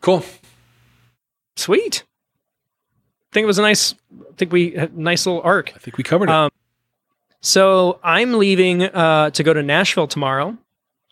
Cool. 0.01 0.25
Sweet. 1.62 2.03
I 3.31 3.33
think 3.33 3.44
it 3.44 3.46
was 3.46 3.59
a 3.59 3.62
nice. 3.62 3.94
I 4.20 4.35
think 4.37 4.53
we 4.53 4.72
had 4.72 4.92
a 4.92 5.01
nice 5.01 5.27
little 5.27 5.42
arc. 5.42 5.72
I 5.75 5.79
think 5.79 5.96
we 5.96 6.03
covered 6.03 6.29
it. 6.29 6.35
Um, 6.35 6.51
So 7.40 8.01
I'm 8.03 8.35
leaving 8.35 8.83
uh, 8.83 9.31
to 9.31 9.42
go 9.42 9.53
to 9.55 9.62
Nashville 9.62 10.09
tomorrow. 10.09 10.59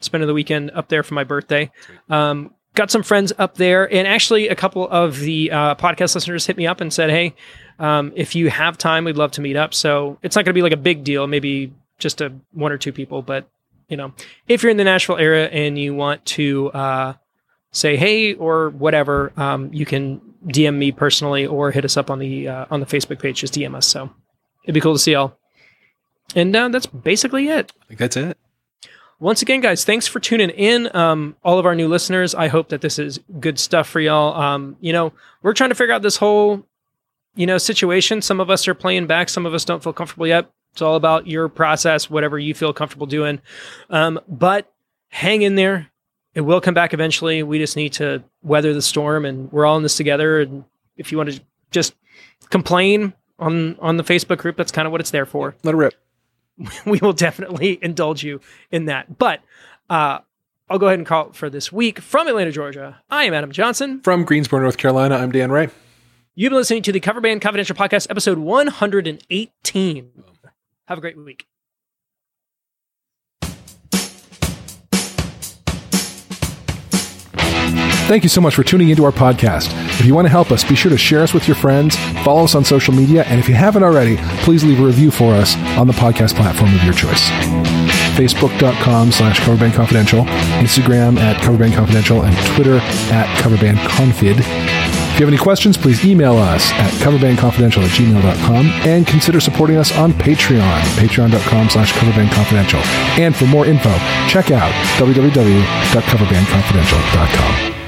Spending 0.01 0.27
the 0.27 0.35
weekend 0.35 0.71
up 0.73 0.89
there 0.89 1.03
for 1.03 1.15
my 1.15 1.25
birthday. 1.25 1.71
Um, 2.09 2.53
got 2.75 2.91
some 2.91 3.03
friends 3.03 3.33
up 3.39 3.57
there, 3.57 3.93
and 3.93 4.09
actually 4.09 4.49
a 4.49 4.55
couple 4.57 4.89
of 4.89 5.21
the 5.21 5.51
uh, 5.53 5.75
podcast 5.77 6.15
listeners 6.15 6.47
hit 6.47 6.57
me 6.57 6.67
up 6.67 6.81
and 6.81 6.93
said, 6.93 7.11
"Hey, 7.11 7.35
um, 7.79 8.13
if 8.17 8.35
you 8.35 8.51
have 8.51 8.77
time, 8.77 9.05
we'd 9.05 9.17
love 9.17 9.33
to 9.33 9.41
meet 9.41 9.57
up." 9.57 9.73
So 9.73 10.19
it's 10.23 10.35
not 10.35 10.45
going 10.45 10.55
to 10.55 10.59
be 10.59 10.63
like 10.63 10.73
a 10.73 10.79
big 10.79 11.05
deal. 11.05 11.27
Maybe 11.27 11.73
just 11.99 12.21
a 12.21 12.33
one 12.53 12.73
or 12.73 12.79
two 12.79 12.93
people, 12.93 13.23
but 13.23 13.49
you 13.89 13.97
know, 13.97 14.15
if 14.49 14.63
you're 14.63 14.71
in 14.71 14.79
the 14.79 14.85
Nashville 14.85 15.19
area 15.19 15.49
and 15.49 15.79
you 15.79 15.95
want 15.95 16.25
to 16.25 16.71
uh, 16.73 17.15
say 17.73 17.97
hey 17.97 18.35
or 18.35 18.71
whatever, 18.71 19.33
um, 19.37 19.73
you 19.73 19.85
can 19.85 20.21
DM 20.47 20.77
me 20.77 20.93
personally 20.93 21.47
or 21.47 21.71
hit 21.71 21.85
us 21.85 21.97
up 21.97 22.11
on 22.11 22.19
the 22.19 22.49
uh, 22.49 22.67
on 22.71 22.81
the 22.81 22.87
Facebook 22.87 23.21
page. 23.21 23.41
Just 23.41 23.55
DM 23.55 23.75
us. 23.75 23.87
So 23.87 24.11
it'd 24.65 24.75
be 24.75 24.81
cool 24.81 24.95
to 24.95 24.99
see 24.99 25.13
y'all. 25.13 25.37
And 26.35 26.55
uh, 26.55 26.69
that's 26.69 26.87
basically 26.87 27.49
it. 27.49 27.73
I 27.83 27.87
think 27.87 27.99
that's 27.99 28.17
it. 28.17 28.39
Once 29.19 29.43
again, 29.43 29.61
guys, 29.61 29.85
thanks 29.85 30.07
for 30.07 30.19
tuning 30.19 30.49
in. 30.51 30.95
Um, 30.97 31.37
all 31.45 31.59
of 31.59 31.67
our 31.67 31.75
new 31.75 31.89
listeners, 31.89 32.35
I 32.35 32.49
hope 32.49 32.71
that 32.71 32.81
this 32.81 32.99
is 32.99 33.21
good 33.39 33.59
stuff 33.59 33.87
for 33.87 34.01
y'all. 34.01 34.41
Um, 34.41 34.77
you 34.81 34.95
know, 34.95 35.13
we're 35.43 35.53
trying 35.53 35.69
to 35.69 35.75
figure 35.75 35.93
out 35.93 36.01
this 36.01 36.17
whole, 36.17 36.65
you 37.35 37.47
know, 37.47 37.59
situation. 37.59 38.23
Some 38.23 38.41
of 38.41 38.49
us 38.49 38.67
are 38.67 38.75
playing 38.75 39.07
back. 39.07 39.29
Some 39.29 39.45
of 39.45 39.53
us 39.53 39.65
don't 39.67 39.83
feel 39.83 39.93
comfortable 39.93 40.27
yet. 40.27 40.51
It's 40.73 40.81
all 40.81 40.97
about 40.97 41.27
your 41.27 41.51
process, 41.51 42.09
whatever 42.09 42.39
you 42.39 42.55
feel 42.55 42.73
comfortable 42.73 43.07
doing. 43.07 43.43
Um, 43.91 44.21
but 44.27 44.73
hang 45.09 45.43
in 45.43 45.55
there. 45.55 45.91
It 46.35 46.43
will 46.43 46.61
come 46.61 46.75
back 46.75 46.95
eventually. 46.95 47.43
We 47.43 47.59
just 47.59 47.77
need 47.77 47.93
to 47.95 48.23
weather 48.43 48.73
the 48.73 48.83
storm, 48.83 49.25
and 49.25 49.51
we're 49.53 49.67
all 49.67 49.77
in 49.77 49.83
this 49.83 49.97
together. 49.97 50.41
And 50.41 50.65
if 50.97 51.11
you 51.11 51.19
want 51.19 51.33
to 51.33 51.41
just 51.71 51.95
complain 52.51 53.13
on 53.39 53.77
on 53.81 53.97
the 53.97 54.05
Facebook 54.05 54.39
group, 54.39 54.57
that's 54.57 54.73
kind 54.73 54.87
of 54.87 54.93
what 54.93 55.01
it's 55.01 55.11
there 55.11 55.27
for 55.27 55.57
Let 55.65 55.75
it 55.75 55.79
rip. 55.79 55.95
we 56.87 56.99
will 56.99 57.13
definitely 57.13 57.79
indulge 57.83 58.23
you 58.23 58.41
in 58.71 58.85
that. 58.87 59.19
But 59.19 59.41
uh, 59.89 60.21
I'll 60.69 60.79
go 60.79 60.87
ahead 60.87 60.99
and 60.99 61.07
call 61.07 61.29
it 61.29 61.35
for 61.35 61.51
this 61.51 61.73
week 61.73 61.99
from 61.99 62.29
Atlanta, 62.29 62.53
Georgia. 62.53 63.01
I 63.11 63.25
am 63.25 63.35
Adam 63.35 63.51
Johnson. 63.51 64.01
From 64.03 64.25
Greensboro, 64.25 64.63
North 64.63 64.77
Carolina, 64.79 65.17
I'm 65.17 65.33
Dan 65.33 65.51
Ray. 65.51 65.69
You've 66.35 66.51
been 66.51 66.59
listening 66.59 66.83
to 66.85 66.93
the 66.93 67.01
Cover 67.01 67.21
Band 67.21 67.43
Confidential 67.43 67.75
Podcast, 67.75 68.07
episode 68.09 68.39
118. 68.39 70.11
Have 70.87 70.99
a 70.99 71.01
great 71.01 71.17
week. 71.17 71.47
Thank 78.11 78.25
you 78.25 78.29
so 78.29 78.41
much 78.41 78.57
for 78.57 78.65
tuning 78.65 78.89
into 78.89 79.05
our 79.05 79.13
podcast. 79.13 79.71
If 80.01 80.05
you 80.05 80.17
want 80.17 80.25
to 80.25 80.31
help 80.31 80.51
us, 80.51 80.65
be 80.65 80.75
sure 80.75 80.91
to 80.91 80.99
share 80.99 81.23
us 81.23 81.33
with 81.33 81.47
your 81.47 81.55
friends, 81.55 81.95
follow 82.25 82.43
us 82.43 82.57
on 82.57 82.65
social 82.65 82.93
media, 82.93 83.23
and 83.29 83.39
if 83.39 83.49
you 83.49 83.55
haven't 83.55 83.85
already, 83.85 84.17
please 84.43 84.65
leave 84.65 84.81
a 84.81 84.85
review 84.85 85.13
for 85.13 85.33
us 85.33 85.57
on 85.79 85.87
the 85.87 85.93
podcast 85.93 86.35
platform 86.35 86.75
of 86.75 86.83
your 86.83 86.93
choice. 86.93 87.31
Facebook.com 88.19 89.13
slash 89.13 89.39
Coverband 89.39 89.75
Confidential, 89.75 90.25
Instagram 90.59 91.21
at 91.21 91.37
Coverband 91.37 91.77
Confidential, 91.77 92.25
and 92.25 92.37
Twitter 92.57 92.79
at 93.13 93.29
Coverband 93.45 93.77
Confid. 93.77 94.41
If 94.41 95.21
you 95.21 95.25
have 95.25 95.29
any 95.29 95.39
questions, 95.39 95.77
please 95.77 96.05
email 96.05 96.37
us 96.37 96.73
at 96.73 96.91
coverbandconfidential 96.95 97.85
at 97.85 97.91
gmail.com 97.91 98.67
and 98.89 99.07
consider 99.07 99.39
supporting 99.39 99.77
us 99.77 99.97
on 99.97 100.13
Patreon, 100.15 100.81
patreon.com 100.97 101.69
slash 101.69 101.93
coverbandconfidential. 101.93 102.85
And 103.21 103.37
for 103.37 103.47
more 103.47 103.67
info, 103.67 103.97
check 104.27 104.51
out 104.51 104.73
www.coverbandconfidential.com. 104.99 107.80